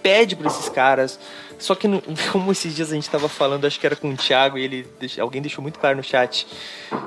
[0.01, 1.19] pede para esses caras
[1.63, 1.87] só que,
[2.31, 4.87] como esses dias a gente estava falando, acho que era com o Thiago, e ele
[5.19, 6.45] alguém deixou muito claro no chat.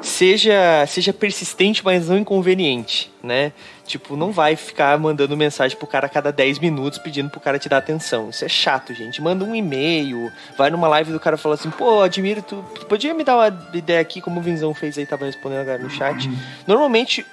[0.01, 3.53] Seja, seja persistente, mas não inconveniente, né?
[3.87, 7.59] Tipo, não vai ficar mandando mensagem pro cara a cada 10 minutos pedindo pro cara
[7.59, 8.31] te dar atenção.
[8.31, 9.20] Isso é chato, gente.
[9.20, 13.12] Manda um e-mail, vai numa live do cara fala assim, pô, admiro, tu, tu podia
[13.12, 16.28] me dar uma ideia aqui, como o Vinzão fez aí, tava respondendo agora no chat.
[16.66, 17.24] Normalmente,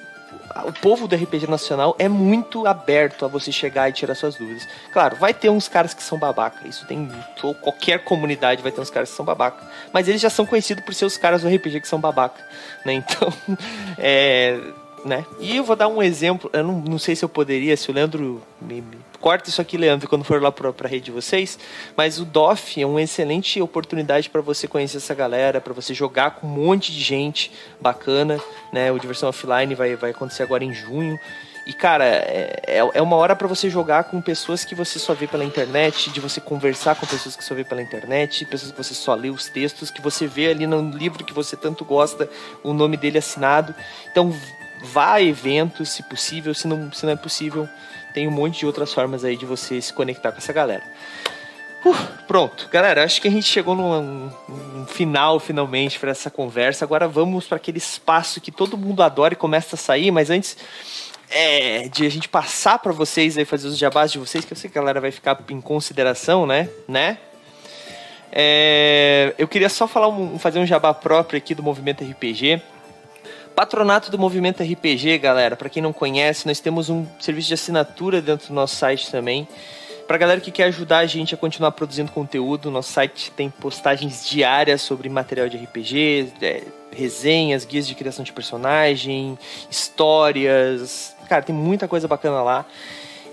[0.65, 4.67] o povo do RPG nacional é muito aberto a você chegar e tirar suas dúvidas.
[4.91, 6.67] Claro, vai ter uns caras que são babaca.
[6.67, 7.09] Isso tem.
[7.61, 9.63] Qualquer comunidade vai ter uns caras que são babaca.
[9.91, 12.45] Mas eles já são conhecidos por ser os caras do RPG que são babaca.
[12.85, 12.93] Né?
[12.93, 13.33] Então,
[13.97, 14.59] é.
[15.05, 15.25] Né?
[15.39, 16.49] E eu vou dar um exemplo.
[16.53, 19.77] Eu não, não sei se eu poderia, se o Leandro me, me corta isso aqui,
[19.77, 21.57] Leandro, quando for lá para a rede de vocês.
[21.95, 26.31] Mas o DOF é uma excelente oportunidade para você conhecer essa galera, para você jogar
[26.31, 28.39] com um monte de gente bacana.
[28.71, 28.91] Né?
[28.91, 31.17] O Diversão Offline vai, vai acontecer agora em junho.
[31.65, 35.13] E, cara, é, é, é uma hora para você jogar com pessoas que você só
[35.13, 38.77] vê pela internet, de você conversar com pessoas que só vê pela internet, pessoas que
[38.77, 42.29] você só lê os textos, que você vê ali no livro que você tanto gosta,
[42.61, 43.73] o nome dele assinado.
[44.11, 44.35] Então,
[44.83, 47.67] vá a eventos, se possível, se não, se não é possível,
[48.13, 50.83] tem um monte de outras formas aí de você se conectar com essa galera.
[51.85, 51.95] Uh,
[52.27, 56.85] pronto, galera, acho que a gente chegou num, num final finalmente para essa conversa.
[56.85, 60.57] Agora vamos para aquele espaço que todo mundo adora e começa a sair, mas antes
[61.29, 64.57] é, de a gente passar para vocês aí fazer os jabás de vocês, que eu
[64.57, 66.69] sei que a galera vai ficar em consideração, né?
[66.87, 67.17] Né?
[68.31, 72.61] É, eu queria só falar um, fazer um jabá próprio aqui do movimento RPG.
[73.55, 75.55] Patronato do Movimento RPG, galera.
[75.55, 79.47] Para quem não conhece, nós temos um serviço de assinatura dentro do nosso site também.
[80.07, 84.27] Para galera que quer ajudar a gente a continuar produzindo conteúdo, nosso site tem postagens
[84.27, 89.37] diárias sobre material de RPG, é, resenhas, guias de criação de personagem,
[89.69, 91.15] histórias.
[91.29, 92.65] Cara, tem muita coisa bacana lá.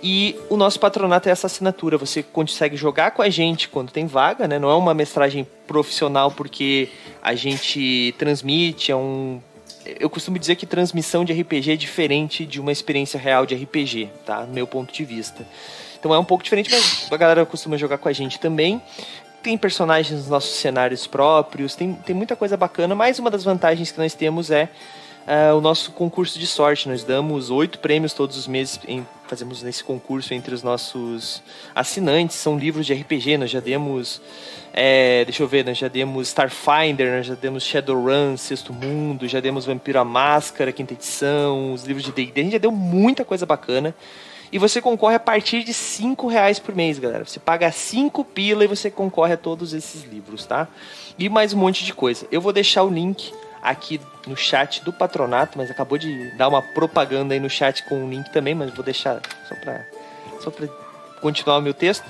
[0.03, 1.97] E o nosso patronato é essa assinatura.
[1.99, 4.59] Você consegue jogar com a gente quando tem vaga, né?
[4.59, 6.89] Não é uma mestragem profissional porque
[7.23, 9.41] a gente transmite, é um
[9.85, 14.11] eu costumo dizer que transmissão de RPG é diferente de uma experiência real de RPG,
[14.25, 14.41] tá?
[14.47, 15.47] No meu ponto de vista.
[15.99, 18.81] Então é um pouco diferente, mas a galera costuma jogar com a gente também.
[19.43, 23.91] Tem personagens nos nossos cenários próprios, tem, tem muita coisa bacana, mas uma das vantagens
[23.91, 24.69] que nós temos é
[25.27, 26.89] uh, o nosso concurso de sorte.
[26.89, 31.43] Nós damos oito prêmios todos os meses, em, fazemos nesse concurso entre os nossos
[31.75, 32.37] assinantes.
[32.37, 34.21] São livros de RPG, nós já demos.
[34.73, 39.41] É, deixa eu ver, nós já demos Starfinder, nós já demos Shadowrun, Sexto Mundo, já
[39.41, 43.25] demos Vampiro a Máscara, quinta edição, os livros de D&D, a gente já deu muita
[43.25, 43.95] coisa bacana.
[44.53, 47.25] E você concorre a partir de 5 reais por mês, galera.
[47.25, 50.67] Você paga 5 pila e você concorre a todos esses livros, tá?
[51.17, 52.27] E mais um monte de coisa.
[52.33, 53.33] Eu vou deixar o link
[53.63, 58.05] aqui no chat do patronato, mas acabou de dar uma propaganda aí no chat com
[58.05, 59.87] o link também, mas vou deixar só para
[60.41, 60.67] só para
[61.21, 62.05] continuar o meu texto.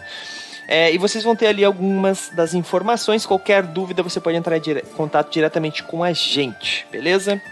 [0.72, 3.26] É, e vocês vão ter ali algumas das informações.
[3.26, 7.42] Qualquer dúvida você pode entrar em dire contato diretamente com a gente, beleza?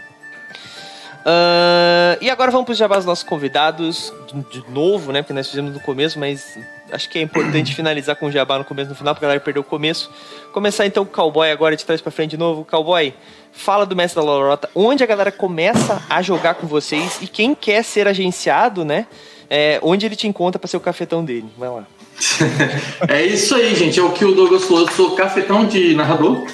[1.19, 5.21] Uh, e agora vamos para os jabás dos nossos convidados, de, de, novo, né?
[5.21, 6.57] Porque nós fizemos no começo, mas
[6.93, 9.43] acho que é importante finalizar com o jabá no começo no final, porque a galera
[9.43, 10.09] perdeu o começo.
[10.53, 12.63] Começar então com o Cowboy agora, de trás para frente de novo.
[12.63, 13.13] Cowboy,
[13.51, 17.53] fala do Mestre da Lorota, onde a galera começa a jogar com vocês e quem
[17.53, 19.07] quer ser agenciado, né?
[19.49, 21.51] É, onde ele te encontra para ser o cafetão dele.
[21.57, 21.98] Vai lá.
[23.07, 23.99] é isso aí, gente.
[23.99, 24.81] É o que o Douglas falou.
[24.81, 26.45] Eu sou cafetão de narrador.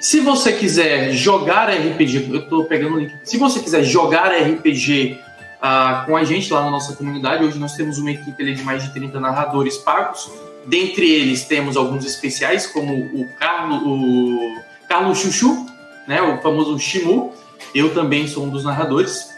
[0.00, 3.14] Se você quiser jogar RPG, eu estou pegando o link.
[3.24, 5.24] Se você quiser jogar RPG uh,
[5.62, 8.82] ah, com a gente lá na nossa comunidade, hoje nós temos uma equipe de mais
[8.82, 10.30] de 30 narradores pagos.
[10.66, 14.58] Dentre eles temos alguns especiais, como o Carlos, o
[14.88, 15.66] Carlos Chuchu,
[16.06, 17.32] né, o famoso Shimu.
[17.74, 19.30] Eu também sou um dos narradores.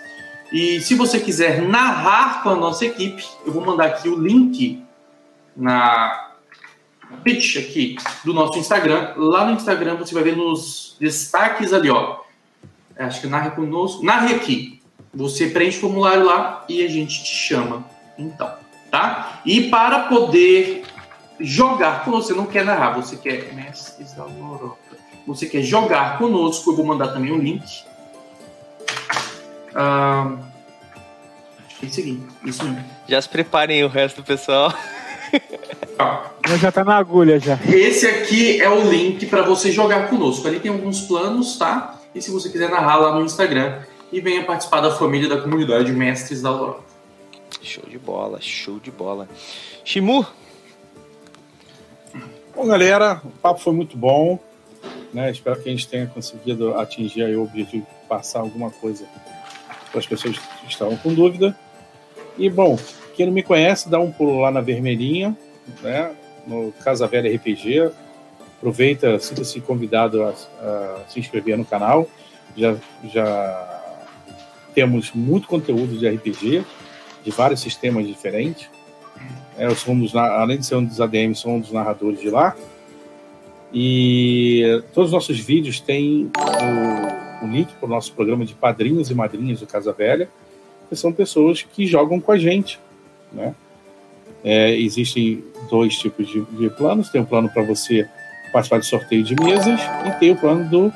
[0.53, 4.85] E se você quiser narrar com a nossa equipe, eu vou mandar aqui o link
[5.57, 6.33] na
[7.25, 9.15] pitch aqui do nosso Instagram.
[9.17, 12.19] Lá no Instagram você vai ver nos destaques ali, ó.
[12.99, 14.05] Acho que narre conosco.
[14.05, 14.83] Narre aqui.
[15.15, 17.85] Você preenche o formulário lá e a gente te chama.
[18.19, 18.53] Então,
[18.91, 19.41] tá?
[19.45, 20.85] E para poder
[21.41, 22.29] jogar conosco.
[22.29, 24.97] Você não quer narrar, você quer mestres da lorota.
[25.27, 27.85] Você quer jogar conosco, eu vou mandar também um link.
[29.75, 30.37] Ah,
[31.83, 32.85] é isso aqui, isso mesmo.
[33.09, 34.73] Já se preparem o resto do pessoal.
[36.61, 37.59] Já tá na agulha já.
[37.69, 40.47] Esse aqui é o link para você jogar conosco.
[40.47, 41.99] Ali tem alguns planos, tá?
[42.15, 43.81] E se você quiser narrar lá no Instagram
[44.13, 46.85] e venha participar da família da comunidade Mestres da Lorota.
[47.61, 49.29] Show de bola, show de bola.
[49.85, 50.25] Shimu,
[52.57, 54.39] Bom, galera, o papo foi muito bom.
[55.13, 55.31] Né?
[55.31, 59.07] Espero que a gente tenha conseguido atingir aí o objetivo de passar alguma coisa
[59.91, 61.55] para as pessoas que estavam com dúvida.
[62.39, 62.79] E, bom,
[63.17, 65.37] quem não me conhece, dá um pulo lá na vermelhinha,
[65.83, 66.15] né?
[66.47, 67.91] no Casa Velha RPG.
[68.59, 72.09] Aproveita, sinta-se convidado a, a se inscrever no canal.
[72.57, 72.77] Já,
[73.13, 73.83] já
[74.75, 76.65] temos muito conteúdo de RPG,
[77.25, 78.69] de vários sistemas diferentes.
[79.59, 82.21] É, eu sou um dos, além de ser um dos ADMs, sou um dos narradores
[82.21, 82.55] de lá.
[83.73, 86.31] E todos os nossos vídeos têm
[87.43, 90.29] o, o link para o nosso programa de padrinhos e madrinhas do Casa Velha,
[90.89, 92.79] que são pessoas que jogam com a gente.
[93.37, 93.55] Né?
[94.43, 98.09] É, existem dois tipos de, de planos: tem um plano para você
[98.53, 100.93] participar de sorteio de mesas, e tem o plano do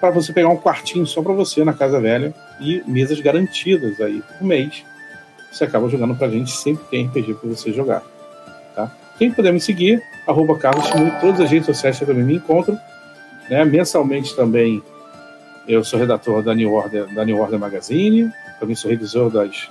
[0.00, 4.22] para você pegar um quartinho só para você na Casa Velha e mesas garantidas aí
[4.22, 4.82] por mês
[5.50, 8.02] você acaba jogando pra gente, sempre tem RPG pra você jogar.
[8.74, 8.90] Tá?
[9.18, 10.88] Quem puder me seguir, arroba Carlos
[11.20, 12.78] todas as redes sociais também me encontram.
[13.48, 13.64] Né?
[13.64, 14.82] Mensalmente também
[15.66, 19.68] eu sou redator da New Order, da New Order Magazine, também sou revisor das,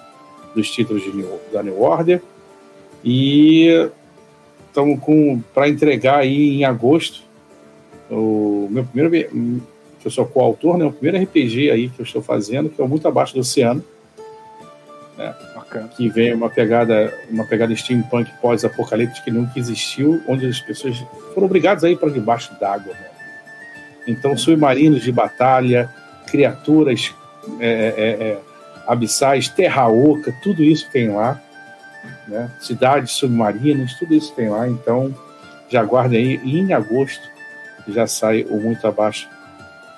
[0.56, 2.22] dos títulos de New- da New Order.
[3.04, 3.90] E
[4.68, 7.22] estamos com para entregar aí em agosto
[8.10, 9.62] o meu primeiro
[10.00, 12.84] que eu sou coautor, né, o primeiro RPG aí que eu estou fazendo, que é
[12.84, 13.84] o Muito Abaixo do Oceano
[15.54, 15.90] Bacana.
[15.90, 20.98] que vem uma pegada, uma pegada steampunk pós-apocalíptica que nunca existiu, onde as pessoas
[21.34, 22.94] foram obrigadas a ir para debaixo d'água.
[22.94, 23.10] né?
[24.08, 25.94] Então, submarinos de batalha,
[26.28, 27.14] criaturas
[27.60, 28.38] é, é, é,
[28.90, 31.42] abissais, terra oca, tudo isso tem lá.
[32.28, 32.52] Né?
[32.60, 34.68] Cidades submarinas, tudo isso tem lá.
[34.68, 35.16] Então,
[35.70, 37.30] já aguardem aí, em agosto
[37.92, 39.28] já sai o Muito Abaixo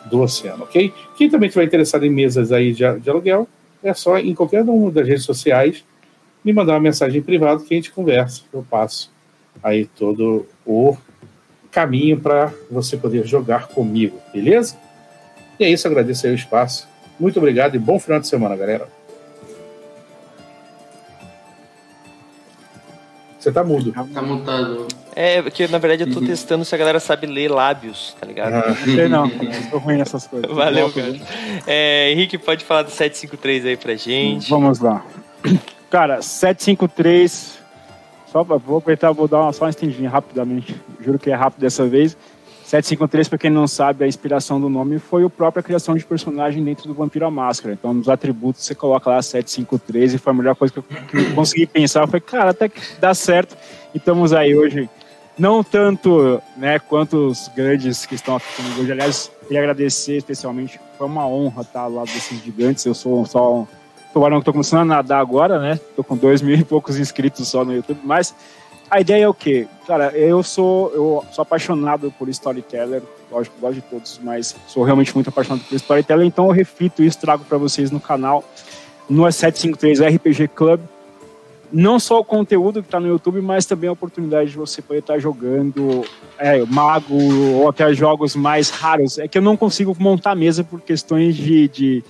[0.06, 0.94] do Oceano, ok?
[1.18, 3.48] Quem também estiver interessado em mesas aí de, de aluguel,
[3.84, 5.84] é só em qualquer uma das redes sociais
[6.44, 8.42] me mandar uma mensagem privada que a gente conversa.
[8.52, 9.12] Eu passo
[9.62, 10.98] aí todo o
[11.70, 14.76] caminho para você poder jogar comigo, beleza?
[15.60, 16.88] E é isso, agradeço aí o espaço.
[17.22, 18.88] Muito obrigado e bom final de semana, galera.
[23.38, 23.92] Você tá mudo.
[23.92, 24.88] Tá mutado.
[25.16, 26.26] É, porque na verdade eu tô Uhum.
[26.26, 28.54] testando se a galera sabe ler lábios, tá ligado?
[28.56, 29.28] Ah, Não sei não.
[29.28, 30.50] Eu sou ruim nessas coisas.
[30.52, 31.16] Valeu, cara.
[31.68, 34.50] É, Henrique, pode falar do 753 aí pra gente.
[34.50, 35.06] Vamos lá.
[35.92, 37.60] Cara, 753.
[38.32, 40.76] Só pra- vou aproveitar, vou dar uma, só uma estendinha rapidamente.
[41.00, 42.18] Juro que é rápido dessa vez.
[42.72, 46.64] 753, pra quem não sabe, a inspiração do nome foi a própria criação de personagem
[46.64, 47.74] dentro do Vampiro à Máscara.
[47.74, 51.18] Então, nos atributos, você coloca lá 753 e foi a melhor coisa que eu, que
[51.18, 52.08] eu consegui pensar.
[52.08, 53.58] Foi, cara, até que dá certo.
[53.94, 54.90] E estamos aí hoje.
[55.38, 58.92] Não tanto né, quanto os grandes que estão aqui comigo hoje.
[58.94, 60.80] Aliás, queria agradecer especialmente.
[60.98, 62.86] Foi uma honra estar ao lado desses gigantes.
[62.86, 63.68] Eu sou só um
[64.14, 65.78] tubarão que tô começando a nadar agora, né?
[65.94, 68.34] Tô com dois mil e poucos inscritos só no YouTube, mas
[68.92, 69.68] a ideia é o quê?
[69.88, 73.02] Cara, eu sou, eu sou apaixonado por storyteller,
[73.32, 77.18] lógico, gosto de todos, mas sou realmente muito apaixonado por storyteller, então eu reflito isso,
[77.18, 78.44] trago para vocês no canal,
[79.10, 80.82] no 753 RPG Club.
[81.72, 85.00] Não só o conteúdo que está no YouTube, mas também a oportunidade de você poder
[85.00, 86.04] estar jogando
[86.38, 87.16] é, Mago
[87.54, 89.18] ou até jogos mais raros.
[89.18, 92.04] É que eu não consigo montar mesa por questões de, de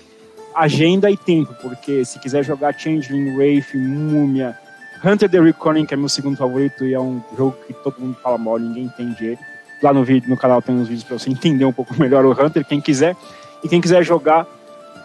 [0.56, 4.58] agenda e tempo, porque se quiser jogar Changeling, Wraith, Múmia,
[5.04, 8.16] Hunter the Reckoning, que é meu segundo favorito e é um jogo que todo mundo
[8.22, 9.40] fala mal, ninguém entende ele.
[9.82, 12.32] Lá no vídeo, no canal tem uns vídeos para você entender um pouco melhor o
[12.32, 13.16] Hunter, quem quiser.
[13.64, 14.46] E quem quiser jogar,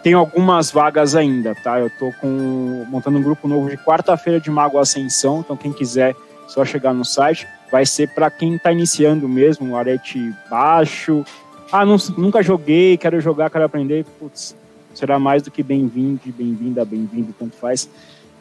[0.03, 1.81] tem algumas vagas ainda, tá?
[1.81, 6.15] Eu tô com montando um grupo novo de quarta-feira de Mago Ascensão, então quem quiser,
[6.47, 7.47] só chegar no site.
[7.73, 11.25] Vai ser para quem tá iniciando mesmo, um arete baixo.
[11.73, 14.05] Ah, não, nunca joguei, quero jogar, quero aprender.
[14.19, 14.55] Putz,
[14.95, 17.89] será mais do que bem-vindo, bem-vinda, bem-vindo, tanto faz.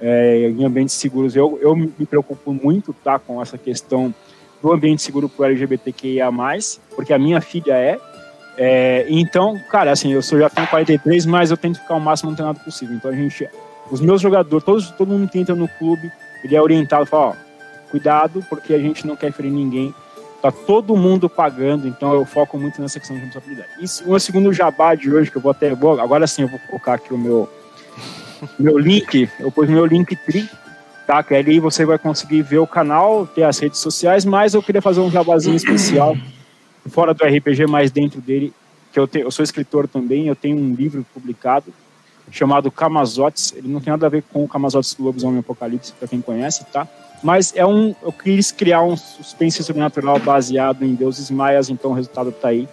[0.02, 4.14] É, em ambientes seguros, eu, eu me preocupo muito tá, com essa questão
[4.62, 6.30] do ambiente seguro para o LGBTQIA+,
[6.96, 7.98] porque a minha filha é,
[8.58, 12.32] é, então, cara, assim, eu sou, já tenho 43, mas eu tento ficar o máximo
[12.32, 12.96] antenado possível.
[12.96, 13.50] Então a gente,
[13.92, 16.12] os meus jogadores, todos, todo mundo que entra no clube,
[16.44, 17.34] ele é orientado, fala, ó,
[17.92, 19.94] cuidado, porque a gente não quer ferir ninguém.
[20.42, 23.70] Tá todo mundo pagando, então eu foco muito nessa questão de responsabilidade.
[23.80, 26.94] E o segundo jabá de hoje, que eu vou até, agora sim eu vou colocar
[26.94, 27.50] aqui o meu,
[28.58, 30.50] meu link, eu pus meu link tri,
[31.06, 34.64] Tá, que ali você vai conseguir ver o canal, ter as redes sociais, mas eu
[34.64, 36.18] queria fazer um jabazinho especial,
[36.90, 38.52] fora do RPG, mais dentro dele,
[38.92, 41.72] que eu, te, eu sou escritor também, eu tenho um livro publicado
[42.32, 46.08] chamado Camazotes, ele não tem nada a ver com o Camazotes do Lobisomem Apocalipse, para
[46.08, 46.88] quem conhece, tá?
[47.22, 51.94] Mas é um, eu quis criar um suspense sobrenatural baseado em deuses maias, então o
[51.94, 52.68] resultado tá aí.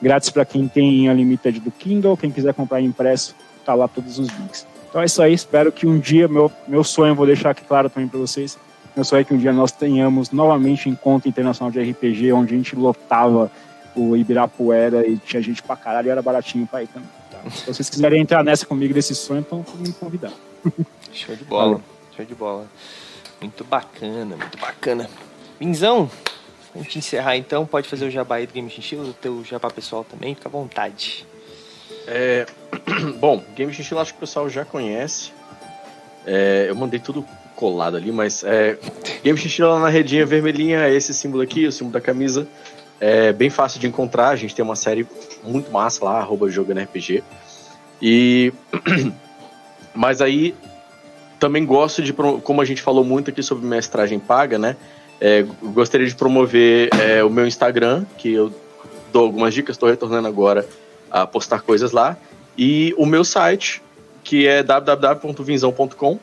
[0.00, 3.34] Grátis para quem tem a Limited do Kindle, quem quiser comprar impresso,
[3.66, 4.66] tá lá todos os links.
[4.96, 7.90] Então é isso aí, espero que um dia, meu, meu sonho, vou deixar aqui claro
[7.90, 8.58] também para vocês,
[8.94, 12.56] meu sonho é que um dia nós tenhamos novamente encontro internacional de RPG, onde a
[12.56, 13.52] gente lotava
[13.94, 17.10] o Ibirapuera e tinha gente pra caralho e era baratinho pra ir também.
[17.30, 17.50] Tá?
[17.50, 20.32] Se vocês quiserem entrar nessa comigo desse sonho, então me convidar.
[21.12, 21.82] Show de bola, Valeu.
[22.16, 22.66] show de bola.
[23.38, 25.10] Muito bacana, muito bacana.
[25.60, 26.10] Vinzão,
[26.72, 29.68] Vamos te encerrar então, pode fazer o jabá aí do Game Chinchilla, o teu jabá
[29.68, 31.26] pessoal também, fica à vontade.
[32.06, 32.46] É,
[33.18, 35.32] bom, Game Chinchilla acho que o pessoal já conhece.
[36.26, 37.24] É, eu mandei tudo
[37.54, 38.78] colado ali, mas é,
[39.22, 42.46] Game Chinchilla lá na redinha vermelhinha é esse símbolo aqui, o símbolo da camisa.
[42.98, 45.06] É bem fácil de encontrar, a gente tem uma série
[45.42, 47.22] muito massa lá, arroba jogando RPG.
[48.00, 48.52] E.
[49.94, 50.54] Mas aí
[51.38, 54.76] também gosto de, como a gente falou muito aqui sobre mestragem paga, né?
[55.18, 55.42] É,
[55.72, 58.52] gostaria de promover é, o meu Instagram, que eu
[59.10, 60.66] dou algumas dicas, estou retornando agora
[61.22, 62.16] a postar coisas lá.
[62.58, 63.82] E o meu site,
[64.22, 66.18] que é www.vinzão.com,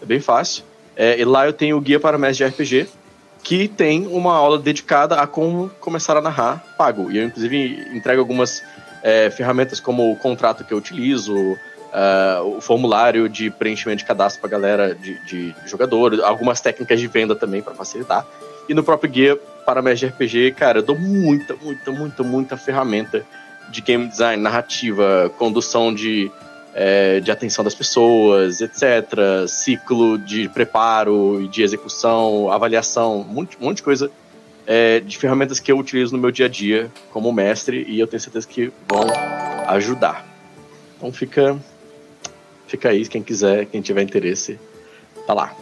[0.00, 0.64] é bem fácil.
[0.96, 2.88] É, e lá eu tenho o guia para mestre de RPG,
[3.42, 7.10] que tem uma aula dedicada a como começar a narrar pago.
[7.10, 8.62] E eu, inclusive, entrego algumas
[9.02, 14.40] é, ferramentas como o contrato que eu utilizo, uh, o formulário de preenchimento de cadastro
[14.40, 18.26] para galera de, de jogadores, algumas técnicas de venda também para facilitar.
[18.68, 22.56] E no próprio guia para mestre de RPG, cara, eu dou muita, muita, muita, muita
[22.56, 23.24] ferramenta
[23.72, 26.30] de game design, narrativa, condução de,
[26.74, 29.48] é, de atenção das pessoas, etc.
[29.48, 34.10] Ciclo de preparo e de execução, avaliação, um monte, um monte de coisa
[34.66, 38.06] é, de ferramentas que eu utilizo no meu dia a dia como mestre e eu
[38.06, 39.06] tenho certeza que vão
[39.68, 40.24] ajudar.
[40.96, 41.58] Então fica,
[42.66, 44.60] fica aí, quem quiser, quem tiver interesse,
[45.26, 45.54] tá lá.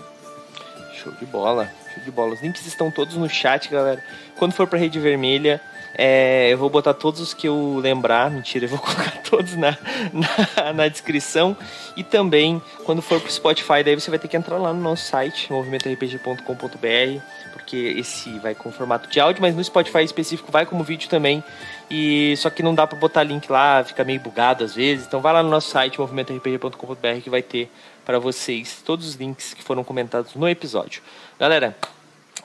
[1.03, 2.35] Show de bola, show de bola.
[2.35, 4.03] Os links estão todos no chat, galera.
[4.37, 5.62] Quando for pra Rede Vermelha,
[5.94, 9.76] é, eu vou botar todos os que eu lembrar, mentira, eu vou colocar todos na,
[10.12, 11.56] na, na, descrição.
[11.96, 15.04] E também, quando for pro Spotify, daí você vai ter que entrar lá no nosso
[15.04, 17.20] site, movimentorpg.com.br,
[17.52, 21.42] porque esse vai com formato de áudio, mas no Spotify específico vai como vídeo também.
[21.90, 25.06] E só que não dá para botar link lá, fica meio bugado às vezes.
[25.06, 27.70] Então vai lá no nosso site, movimentorpg.com.br, que vai ter
[28.04, 31.02] para vocês todos os links que foram comentados no episódio.
[31.38, 31.76] Galera,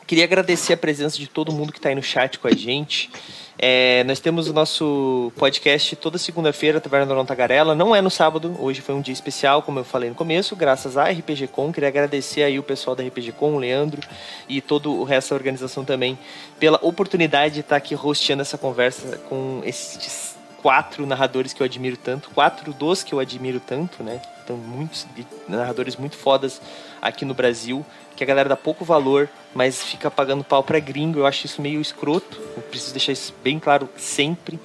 [0.08, 3.10] queria agradecer a presença de todo mundo que está aí no chat com a gente.
[3.58, 7.74] É, nós temos o nosso podcast toda segunda-feira, Taverna Não Tagarela.
[7.74, 10.98] Não é no sábado, hoje foi um dia especial, como eu falei no começo, graças
[10.98, 11.72] à RPG Com.
[11.72, 14.02] Queria agradecer aí o pessoal da RPG Com, o Leandro
[14.48, 16.20] e todo o resto da organização também,
[16.60, 21.96] pela oportunidade de estar aqui hosteando essa conversa com esses quatro narradores que eu admiro
[21.96, 24.20] tanto, quatro dos que eu admiro tanto, né?
[24.44, 25.08] Então, muitos
[25.48, 26.62] narradores muito fodas
[27.08, 31.20] aqui no Brasil que a galera dá pouco valor, mas fica pagando pau pra gringo.
[31.20, 32.42] Eu acho isso meio escroto.
[32.56, 34.60] Eu preciso deixar isso bem claro sempre.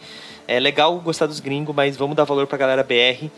[0.47, 3.29] É legal gostar dos gringos, mas vamos dar valor pra galera BR.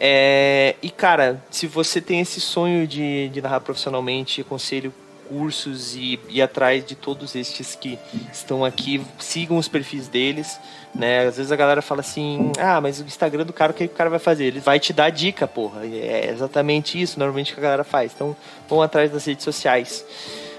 [0.00, 4.92] É, e cara, se você tem esse sonho de, de narrar profissionalmente, aconselho
[5.28, 7.98] cursos e ir atrás de todos estes que
[8.32, 9.04] estão aqui.
[9.18, 10.58] Sigam os perfis deles,
[10.94, 11.26] né?
[11.26, 13.88] Às vezes a galera fala assim: ah, mas o Instagram do cara, o que o
[13.88, 14.44] cara vai fazer?
[14.44, 15.84] Ele vai te dar dica, porra.
[15.84, 18.12] É exatamente isso, normalmente, que a galera faz.
[18.14, 18.36] Então,
[18.68, 20.04] vão atrás das redes sociais.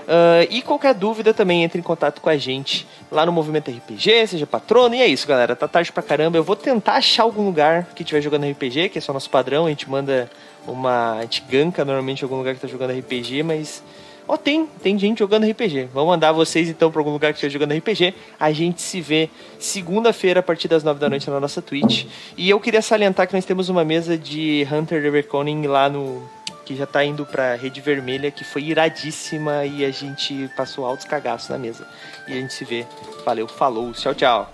[0.05, 4.27] Uh, e qualquer dúvida também entre em contato com a gente lá no Movimento RPG,
[4.27, 4.93] seja patrono.
[4.93, 5.55] E é isso, galera.
[5.55, 6.37] Tá tarde pra caramba.
[6.37, 9.65] Eu vou tentar achar algum lugar que estiver jogando RPG, que é só nosso padrão.
[9.65, 10.29] A gente manda
[10.67, 11.17] uma.
[11.17, 13.83] A gente ganka normalmente em algum lugar que tá jogando RPG, mas
[14.27, 15.89] oh, tem, tem gente jogando RPG.
[15.93, 18.13] Vamos mandar vocês então para algum lugar que esteja jogando RPG.
[18.39, 19.29] A gente se vê
[19.59, 22.05] segunda-feira a partir das nove da noite na nossa Twitch.
[22.37, 26.21] E eu queria salientar que nós temos uma mesa de Hunter the Reckoning lá no
[26.65, 31.05] que já tá indo pra Rede Vermelha, que foi iradíssima e a gente passou altos
[31.05, 31.87] cagaços na mesa.
[32.27, 32.87] E a gente se vê.
[33.23, 34.51] Valeu, falou, tchau, tchau.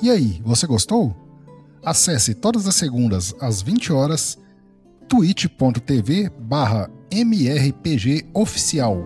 [0.00, 1.14] E aí, você gostou?
[1.82, 4.38] Acesse todas as segundas às 20 horas
[5.14, 6.88] twitch.tv barra
[7.24, 9.04] mrpgoficial.